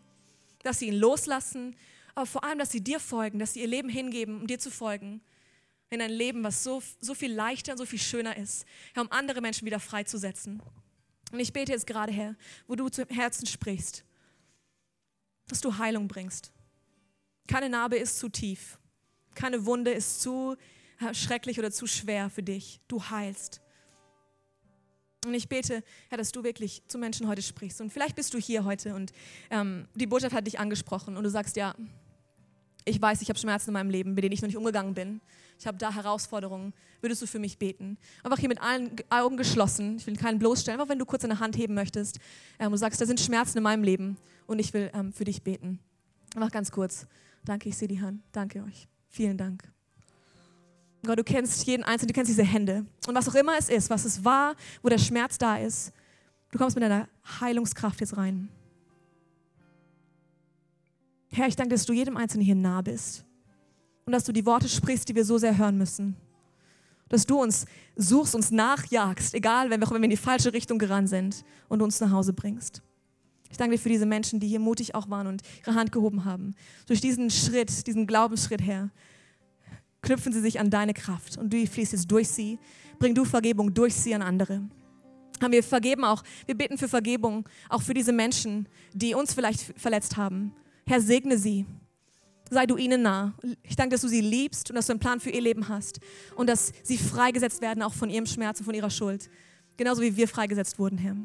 dass 0.64 0.80
sie 0.80 0.88
ihn 0.88 0.96
loslassen, 0.96 1.76
aber 2.16 2.26
vor 2.26 2.44
allem, 2.44 2.60
dass 2.60 2.72
sie 2.72 2.82
dir 2.82 3.00
folgen, 3.00 3.38
dass 3.38 3.54
sie 3.54 3.62
ihr 3.62 3.68
Leben 3.68 3.90
hingeben, 3.90 4.42
um 4.42 4.48
dir 4.48 4.60
zu 4.60 4.72
folgen. 4.72 5.22
In 5.90 6.02
ein 6.02 6.12
Leben, 6.12 6.44
was 6.44 6.64
so, 6.64 6.82
so 7.00 7.14
viel 7.14 7.34
leichter 7.34 7.74
und 7.74 7.78
so 7.78 7.86
viel 7.86 8.00
schöner 8.00 8.36
ist, 8.36 8.66
Herr, 8.94 9.04
um 9.04 9.12
andere 9.12 9.42
Menschen 9.42 9.66
wieder 9.66 9.80
freizusetzen. 9.80 10.62
Und 11.32 11.40
ich 11.40 11.54
bete 11.54 11.72
jetzt 11.72 11.88
gerade, 11.88 12.12
Herr, 12.12 12.36
wo 12.68 12.76
du 12.76 12.90
zum 12.90 13.08
Herzen 13.08 13.46
sprichst, 13.46 14.04
dass 15.48 15.62
du 15.62 15.78
Heilung 15.78 16.08
bringst 16.08 16.52
keine 17.48 17.70
Narbe 17.70 17.98
ist 17.98 18.20
zu 18.20 18.30
tief. 18.30 18.78
Keine 19.34 19.66
Wunde 19.66 19.92
ist 19.92 20.22
zu 20.22 20.56
schrecklich 21.14 21.58
oder 21.58 21.72
zu 21.72 21.88
schwer 21.88 22.30
für 22.30 22.44
dich. 22.44 22.80
Du 22.88 23.04
heilst. 23.04 23.62
Und 25.26 25.34
ich 25.34 25.50
bete, 25.50 25.84
Herr, 26.10 26.18
dass 26.18 26.32
du 26.32 26.44
wirklich 26.44 26.84
zu 26.88 26.98
Menschen 26.98 27.28
heute 27.28 27.42
sprichst. 27.42 27.82
Und 27.82 27.92
vielleicht 27.92 28.16
bist 28.16 28.34
du 28.34 28.38
hier 28.38 28.64
heute 28.64 28.94
und 28.96 29.12
ähm, 29.50 29.88
die 29.96 30.08
Botschaft 30.08 30.34
hat 30.34 30.48
dich 30.48 30.60
angesprochen 30.60 31.18
und 31.18 31.24
du 31.24 31.30
sagst, 31.30 31.56
ja, 31.56 31.76
ich 32.88 33.02
weiß, 33.02 33.22
ich 33.22 33.30
habe 33.30 33.38
Schmerzen 33.38 33.70
in 33.70 33.74
meinem 33.74 33.90
Leben, 33.90 34.14
mit 34.14 34.24
denen 34.24 34.34
ich 34.34 34.42
noch 34.42 34.48
nicht 34.48 34.58
umgegangen 34.58 34.94
bin. 34.94 35.22
Ich 35.60 35.68
habe 35.68 35.78
da 35.78 35.94
Herausforderungen. 35.94 36.74
Würdest 37.02 37.22
du 37.22 37.28
für 37.28 37.40
mich 37.40 37.58
beten? 37.58 37.98
Einfach 38.24 38.40
hier 38.40 38.50
mit 38.50 38.62
allen 38.62 38.96
Augen 39.10 39.38
geschlossen. 39.38 39.98
Ich 39.98 40.08
will 40.08 40.16
keinen 40.16 40.40
bloßstellen. 40.40 40.80
Einfach 40.80 40.90
wenn 40.90 41.00
du 41.00 41.06
kurz 41.06 41.24
eine 41.24 41.40
Hand 41.40 41.58
heben 41.58 41.74
möchtest 41.74 42.20
ähm, 42.60 42.72
und 42.72 42.78
sagst, 42.78 43.02
da 43.02 43.06
sind 43.06 43.20
Schmerzen 43.20 43.58
in 43.58 43.64
meinem 43.64 43.84
Leben 43.84 44.18
und 44.46 44.60
ich 44.60 44.74
will 44.74 44.92
ähm, 44.94 45.12
für 45.14 45.24
dich 45.24 45.44
beten. 45.44 45.80
Einfach 46.36 46.52
ganz 46.52 46.72
kurz. 46.72 47.08
Danke, 47.44 47.70
ich 47.70 47.78
sehe 47.78 47.88
die 47.88 48.02
Hand. 48.02 48.22
Danke 48.32 48.64
euch. 48.64 48.88
Vielen 49.10 49.38
Dank. 49.38 49.64
Gott, 51.06 51.20
du 51.20 51.24
kennst 51.24 51.66
jeden 51.66 51.84
Einzelnen, 51.84 52.10
du 52.10 52.14
kennst 52.14 52.30
diese 52.30 52.44
Hände. 52.44 52.86
Und 53.08 53.16
was 53.16 53.30
auch 53.30 53.36
immer 53.36 53.58
es 53.58 53.70
ist, 53.70 53.90
was 53.90 54.06
es 54.06 54.24
war, 54.26 54.56
wo 54.82 54.90
der 54.90 54.98
Schmerz 54.98 55.38
da 55.38 55.58
ist, 55.58 55.94
du 56.52 56.58
kommst 56.58 56.76
mit 56.76 56.84
deiner 56.84 57.08
Heilungskraft 57.40 58.02
jetzt 58.02 58.18
rein. 58.18 58.50
Herr, 61.38 61.48
ich 61.48 61.56
danke, 61.56 61.76
dass 61.76 61.86
du 61.86 61.94
jedem 61.94 62.18
Einzelnen 62.18 62.44
hier 62.44 62.56
nah 62.56 62.82
bist. 62.82 63.24
Und 64.06 64.14
dass 64.14 64.24
du 64.24 64.32
die 64.32 64.46
Worte 64.48 64.68
sprichst, 64.68 65.08
die 65.08 65.14
wir 65.14 65.24
so 65.24 65.38
sehr 65.38 65.56
hören 65.56 65.78
müssen. 65.78 66.16
Dass 67.10 67.28
du 67.28 67.40
uns 67.40 67.66
suchst, 67.96 68.34
uns 68.34 68.50
nachjagst, 68.50 69.36
egal 69.36 69.70
wenn 69.70 69.80
wir, 69.80 69.88
wenn 69.92 70.02
wir 70.02 70.06
in 70.06 70.10
die 70.10 70.18
falsche 70.18 70.52
Richtung 70.52 70.80
gerannt 70.80 71.10
sind 71.10 71.46
und 71.70 71.84
uns 71.84 72.00
nach 72.00 72.10
Hause 72.10 72.34
bringst. 72.34 72.82
Ich 73.52 73.58
danke 73.58 73.76
dir 73.76 73.82
für 73.82 73.90
diese 73.90 74.08
Menschen, 74.08 74.40
die 74.40 74.48
hier 74.48 74.60
mutig 74.60 74.96
auch 74.96 75.12
waren 75.12 75.28
und 75.28 75.44
ihre 75.60 75.76
Hand 75.76 75.92
gehoben 75.92 76.26
haben. 76.26 76.56
Durch 76.88 77.02
diesen 77.02 77.30
Schritt, 77.30 77.86
diesen 77.86 78.08
Glaubensschritt 78.08 78.62
her, 78.62 78.90
knüpfen 80.02 80.34
sie 80.34 80.42
sich 80.42 80.60
an 80.60 80.72
deine 80.72 80.96
Kraft 80.96 81.38
und 81.38 81.54
du 81.54 81.68
fließt 81.68 81.92
jetzt 81.92 82.10
durch 82.10 82.30
sie. 82.30 82.58
Bring 82.98 83.14
du 83.14 83.26
Vergebung 83.26 83.76
durch 83.76 83.94
sie 83.94 84.16
an 84.16 84.24
andere. 84.24 84.68
Haben 85.40 85.52
wir 85.52 85.62
vergeben 85.62 86.04
auch, 86.04 86.24
wir 86.48 86.58
beten 86.58 86.80
für 86.80 86.88
Vergebung, 86.88 87.48
auch 87.70 87.84
für 87.84 87.94
diese 87.94 88.12
Menschen, 88.12 88.68
die 88.94 89.14
uns 89.14 89.36
vielleicht 89.36 89.62
verletzt 89.80 90.18
haben. 90.18 90.52
Herr, 90.88 91.02
segne 91.02 91.38
sie. 91.38 91.66
Sei 92.50 92.66
du 92.66 92.78
ihnen 92.78 93.02
nah. 93.02 93.34
Ich 93.62 93.76
danke, 93.76 93.94
dass 93.94 94.02
du 94.02 94.08
sie 94.08 94.22
liebst 94.22 94.70
und 94.70 94.78
dass 94.78 94.88
du 94.88 94.94
einen 94.94 95.02
Plan 95.02 95.20
für 95.20 95.30
ihr 95.30 95.42
Leben 95.42 95.68
hast 95.68 96.00
und 96.38 96.50
dass 96.50 96.72
sie 96.82 96.98
freigesetzt 96.98 97.62
werden, 97.62 97.84
auch 97.84 97.94
von 97.94 98.10
ihrem 98.10 98.26
Schmerz 98.26 98.60
und 98.60 98.66
von 98.66 98.74
ihrer 98.74 98.90
Schuld. 98.90 99.30
Genauso 99.76 100.02
wie 100.02 100.16
wir 100.16 100.30
freigesetzt 100.30 100.80
wurden, 100.80 100.98
Herr. 100.98 101.18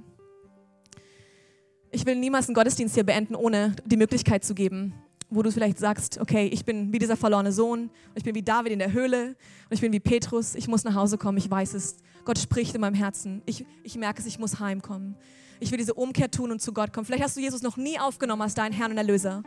Ich 1.92 2.04
will 2.04 2.16
niemals 2.16 2.48
einen 2.48 2.56
Gottesdienst 2.56 2.96
hier 2.96 3.04
beenden, 3.04 3.36
ohne 3.36 3.76
die 3.84 3.96
Möglichkeit 3.96 4.44
zu 4.44 4.54
geben, 4.54 4.94
wo 5.30 5.42
du 5.42 5.52
vielleicht 5.52 5.78
sagst, 5.78 6.18
okay, 6.18 6.48
ich 6.48 6.64
bin 6.64 6.92
wie 6.92 6.98
dieser 6.98 7.16
verlorene 7.16 7.52
Sohn, 7.52 7.90
ich 8.16 8.24
bin 8.24 8.34
wie 8.34 8.42
David 8.42 8.72
in 8.72 8.80
der 8.80 8.92
Höhle 8.92 9.36
und 9.68 9.74
ich 9.74 9.80
bin 9.80 9.92
wie 9.92 10.00
Petrus, 10.00 10.56
ich 10.56 10.66
muss 10.66 10.82
nach 10.82 10.94
Hause 10.94 11.18
kommen, 11.18 11.38
ich 11.38 11.48
weiß 11.48 11.74
es. 11.74 11.98
Gott 12.24 12.38
spricht 12.38 12.74
in 12.74 12.80
meinem 12.80 12.94
Herzen. 12.94 13.42
Ich, 13.46 13.64
ich 13.84 13.96
merke 13.96 14.20
es, 14.20 14.26
ich 14.26 14.40
muss 14.40 14.58
heimkommen. 14.58 15.16
Ich 15.62 15.70
will 15.70 15.78
diese 15.78 15.94
Umkehr 15.94 16.28
tun 16.28 16.50
und 16.50 16.60
zu 16.60 16.72
Gott 16.72 16.92
kommen. 16.92 17.06
Vielleicht 17.06 17.22
hast 17.22 17.36
du 17.36 17.40
Jesus 17.40 17.62
noch 17.62 17.76
nie 17.76 17.96
aufgenommen 17.96 18.42
als 18.42 18.54
deinen 18.54 18.72
Herrn 18.72 18.90
und 18.90 18.98
Erlöser. 18.98 19.44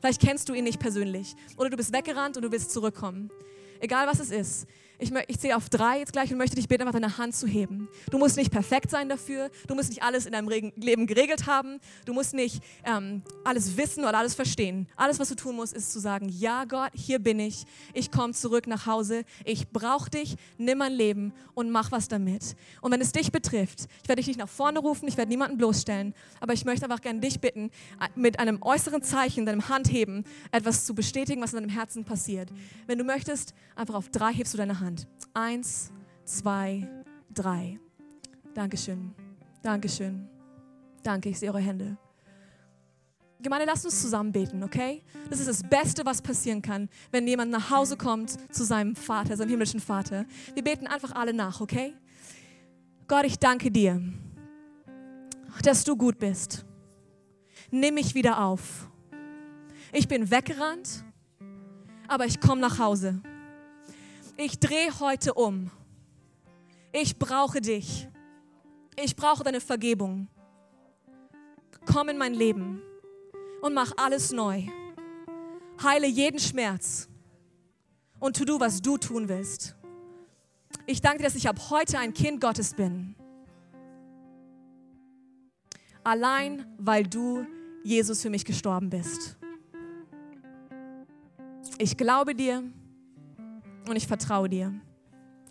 Vielleicht 0.00 0.20
kennst 0.20 0.48
du 0.48 0.52
ihn 0.52 0.64
nicht 0.64 0.80
persönlich. 0.80 1.36
Oder 1.56 1.70
du 1.70 1.76
bist 1.76 1.92
weggerannt 1.92 2.36
und 2.36 2.42
du 2.42 2.50
willst 2.50 2.72
zurückkommen. 2.72 3.30
Egal 3.78 4.08
was 4.08 4.18
es 4.18 4.32
ist. 4.32 4.66
Ich, 5.04 5.12
ich 5.28 5.38
zähle 5.38 5.56
auf 5.56 5.68
drei 5.68 5.98
jetzt 5.98 6.14
gleich 6.14 6.32
und 6.32 6.38
möchte 6.38 6.56
dich 6.56 6.66
bitten, 6.66 6.80
einfach 6.80 6.98
deine 6.98 7.18
Hand 7.18 7.36
zu 7.36 7.46
heben. 7.46 7.88
Du 8.10 8.16
musst 8.16 8.38
nicht 8.38 8.50
perfekt 8.50 8.90
sein 8.90 9.10
dafür. 9.10 9.50
Du 9.68 9.74
musst 9.74 9.90
nicht 9.90 10.02
alles 10.02 10.24
in 10.24 10.32
deinem 10.32 10.48
Leben 10.48 11.06
geregelt 11.06 11.46
haben. 11.46 11.78
Du 12.06 12.14
musst 12.14 12.32
nicht 12.32 12.62
ähm, 12.86 13.20
alles 13.44 13.76
wissen 13.76 14.04
oder 14.04 14.16
alles 14.16 14.34
verstehen. 14.34 14.88
Alles, 14.96 15.18
was 15.18 15.28
du 15.28 15.34
tun 15.34 15.56
musst, 15.56 15.74
ist 15.74 15.92
zu 15.92 16.00
sagen, 16.00 16.30
ja 16.30 16.64
Gott, 16.64 16.90
hier 16.94 17.18
bin 17.18 17.38
ich. 17.38 17.64
Ich 17.92 18.10
komme 18.10 18.32
zurück 18.32 18.66
nach 18.66 18.86
Hause. 18.86 19.24
Ich 19.44 19.68
brauche 19.68 20.08
dich. 20.08 20.36
Nimm 20.56 20.78
mein 20.78 20.94
Leben 20.94 21.34
und 21.52 21.70
mach 21.70 21.92
was 21.92 22.08
damit. 22.08 22.56
Und 22.80 22.90
wenn 22.90 23.02
es 23.02 23.12
dich 23.12 23.30
betrifft, 23.30 23.86
ich 24.02 24.08
werde 24.08 24.20
dich 24.20 24.28
nicht 24.28 24.38
nach 24.38 24.48
vorne 24.48 24.78
rufen, 24.78 25.06
ich 25.06 25.18
werde 25.18 25.28
niemanden 25.28 25.58
bloßstellen, 25.58 26.14
aber 26.40 26.54
ich 26.54 26.64
möchte 26.64 26.84
einfach 26.84 27.02
gerne 27.02 27.20
dich 27.20 27.40
bitten, 27.40 27.70
mit 28.14 28.38
einem 28.38 28.62
äußeren 28.62 29.02
Zeichen, 29.02 29.44
deinem 29.44 29.68
Handheben, 29.68 30.24
etwas 30.50 30.86
zu 30.86 30.94
bestätigen, 30.94 31.42
was 31.42 31.52
in 31.52 31.60
deinem 31.60 31.70
Herzen 31.70 32.04
passiert. 32.04 32.48
Wenn 32.86 32.98
du 32.98 33.04
möchtest, 33.04 33.54
einfach 33.76 33.94
auf 33.94 34.08
drei 34.08 34.32
hebst 34.32 34.54
du 34.54 34.58
deine 34.58 34.80
Hand. 34.80 34.93
Hand. 34.94 35.08
Eins, 35.32 35.90
zwei, 36.24 36.88
drei. 37.32 37.80
Dankeschön. 38.54 39.12
Dankeschön. 39.62 40.28
Danke, 41.02 41.30
ich 41.30 41.38
sehe 41.38 41.48
eure 41.48 41.60
Hände. 41.60 41.96
Gemeinde, 43.40 43.66
lasst 43.66 43.84
uns 43.84 44.00
zusammen 44.00 44.30
beten, 44.30 44.62
okay? 44.62 45.02
Das 45.28 45.40
ist 45.40 45.48
das 45.48 45.62
Beste, 45.62 46.06
was 46.06 46.22
passieren 46.22 46.62
kann, 46.62 46.88
wenn 47.10 47.26
jemand 47.26 47.50
nach 47.50 47.70
Hause 47.70 47.96
kommt 47.96 48.36
zu 48.54 48.64
seinem 48.64 48.94
Vater, 48.94 49.36
seinem 49.36 49.50
himmlischen 49.50 49.80
Vater. 49.80 50.24
Wir 50.54 50.62
beten 50.62 50.86
einfach 50.86 51.12
alle 51.12 51.34
nach, 51.34 51.60
okay? 51.60 51.94
Gott, 53.08 53.26
ich 53.26 53.38
danke 53.38 53.70
dir, 53.70 54.00
dass 55.62 55.84
du 55.84 55.96
gut 55.96 56.18
bist. 56.18 56.64
Nimm 57.70 57.94
mich 57.94 58.14
wieder 58.14 58.42
auf. 58.42 58.88
Ich 59.92 60.08
bin 60.08 60.30
weggerannt, 60.30 61.04
aber 62.06 62.24
ich 62.26 62.40
komme 62.40 62.60
nach 62.60 62.78
Hause 62.78 63.20
ich 64.36 64.58
drehe 64.58 64.98
heute 65.00 65.34
um. 65.34 65.70
Ich 66.92 67.18
brauche 67.18 67.60
dich. 67.60 68.08
Ich 68.96 69.16
brauche 69.16 69.42
deine 69.42 69.60
Vergebung. 69.60 70.28
Komm 71.84 72.08
in 72.08 72.18
mein 72.18 72.34
Leben 72.34 72.82
und 73.62 73.74
mach 73.74 73.92
alles 73.96 74.32
neu. 74.32 74.62
Heile 75.82 76.06
jeden 76.06 76.38
Schmerz 76.38 77.08
und 78.20 78.36
tu 78.36 78.44
du, 78.44 78.60
was 78.60 78.80
du 78.80 78.96
tun 78.96 79.28
willst. 79.28 79.74
Ich 80.86 81.00
danke 81.00 81.18
dir, 81.18 81.24
dass 81.24 81.34
ich 81.34 81.48
ab 81.48 81.70
heute 81.70 81.98
ein 81.98 82.14
Kind 82.14 82.40
Gottes 82.40 82.74
bin. 82.74 83.14
Allein 86.04 86.66
weil 86.78 87.04
du, 87.04 87.46
Jesus, 87.82 88.22
für 88.22 88.30
mich 88.30 88.44
gestorben 88.44 88.90
bist. 88.90 89.36
Ich 91.78 91.96
glaube 91.96 92.34
dir 92.34 92.62
und 93.88 93.96
ich 93.96 94.06
vertraue 94.06 94.48
dir. 94.48 94.72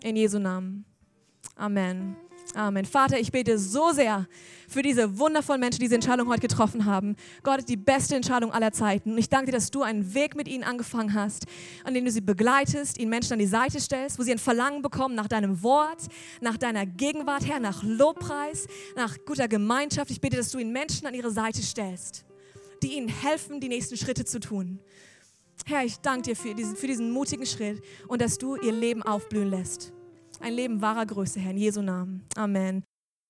In 0.02 0.16
Jesu 0.16 0.38
Namen. 0.38 0.84
Amen. 1.56 2.16
Amen. 2.54 2.84
Vater, 2.84 3.18
ich 3.18 3.32
bete 3.32 3.58
so 3.58 3.92
sehr 3.92 4.28
für 4.68 4.82
diese 4.82 5.18
wundervollen 5.18 5.60
Menschen, 5.60 5.78
die 5.78 5.86
diese 5.86 5.94
Entscheidung 5.96 6.28
heute 6.28 6.42
getroffen 6.42 6.84
haben. 6.84 7.16
Gott 7.42 7.60
ist 7.60 7.68
die 7.68 7.76
beste 7.76 8.14
Entscheidung 8.14 8.52
aller 8.52 8.70
Zeiten. 8.70 9.12
Und 9.12 9.18
ich 9.18 9.28
danke 9.28 9.46
dir, 9.46 9.52
dass 9.52 9.70
du 9.70 9.82
einen 9.82 10.14
Weg 10.14 10.36
mit 10.36 10.46
ihnen 10.46 10.62
angefangen 10.62 11.14
hast, 11.14 11.46
an 11.84 11.94
dem 11.94 12.04
du 12.04 12.10
sie 12.10 12.20
begleitest, 12.20 12.98
ihnen 12.98 13.10
Menschen 13.10 13.32
an 13.32 13.38
die 13.38 13.46
Seite 13.46 13.80
stellst, 13.80 14.18
wo 14.18 14.22
sie 14.22 14.32
ein 14.32 14.38
Verlangen 14.38 14.82
bekommen 14.82 15.14
nach 15.14 15.26
deinem 15.26 15.62
Wort, 15.62 16.02
nach 16.40 16.56
deiner 16.56 16.86
Gegenwart, 16.86 17.46
Herr, 17.46 17.60
nach 17.60 17.82
Lobpreis, 17.82 18.68
nach 18.94 19.16
guter 19.24 19.48
Gemeinschaft. 19.48 20.10
Ich 20.10 20.20
bete, 20.20 20.36
dass 20.36 20.50
du 20.50 20.58
ihnen 20.58 20.72
Menschen 20.72 21.06
an 21.06 21.14
ihre 21.14 21.30
Seite 21.30 21.62
stellst, 21.62 22.24
die 22.82 22.96
ihnen 22.98 23.08
helfen, 23.08 23.58
die 23.60 23.68
nächsten 23.68 23.96
Schritte 23.96 24.24
zu 24.24 24.38
tun. 24.38 24.78
Herr, 25.66 25.84
ich 25.84 25.98
danke 26.00 26.30
dir 26.30 26.36
für 26.36 26.54
diesen, 26.54 26.76
für 26.76 26.86
diesen 26.86 27.10
mutigen 27.10 27.46
Schritt 27.46 27.82
und 28.06 28.20
dass 28.20 28.36
du 28.36 28.56
ihr 28.56 28.72
Leben 28.72 29.02
aufblühen 29.02 29.48
lässt. 29.48 29.92
Ein 30.40 30.52
Leben 30.52 30.82
wahrer 30.82 31.06
Größe, 31.06 31.40
Herr, 31.40 31.52
in 31.52 31.56
Jesu 31.56 31.80
Namen. 31.80 32.22
Amen. 32.36 32.84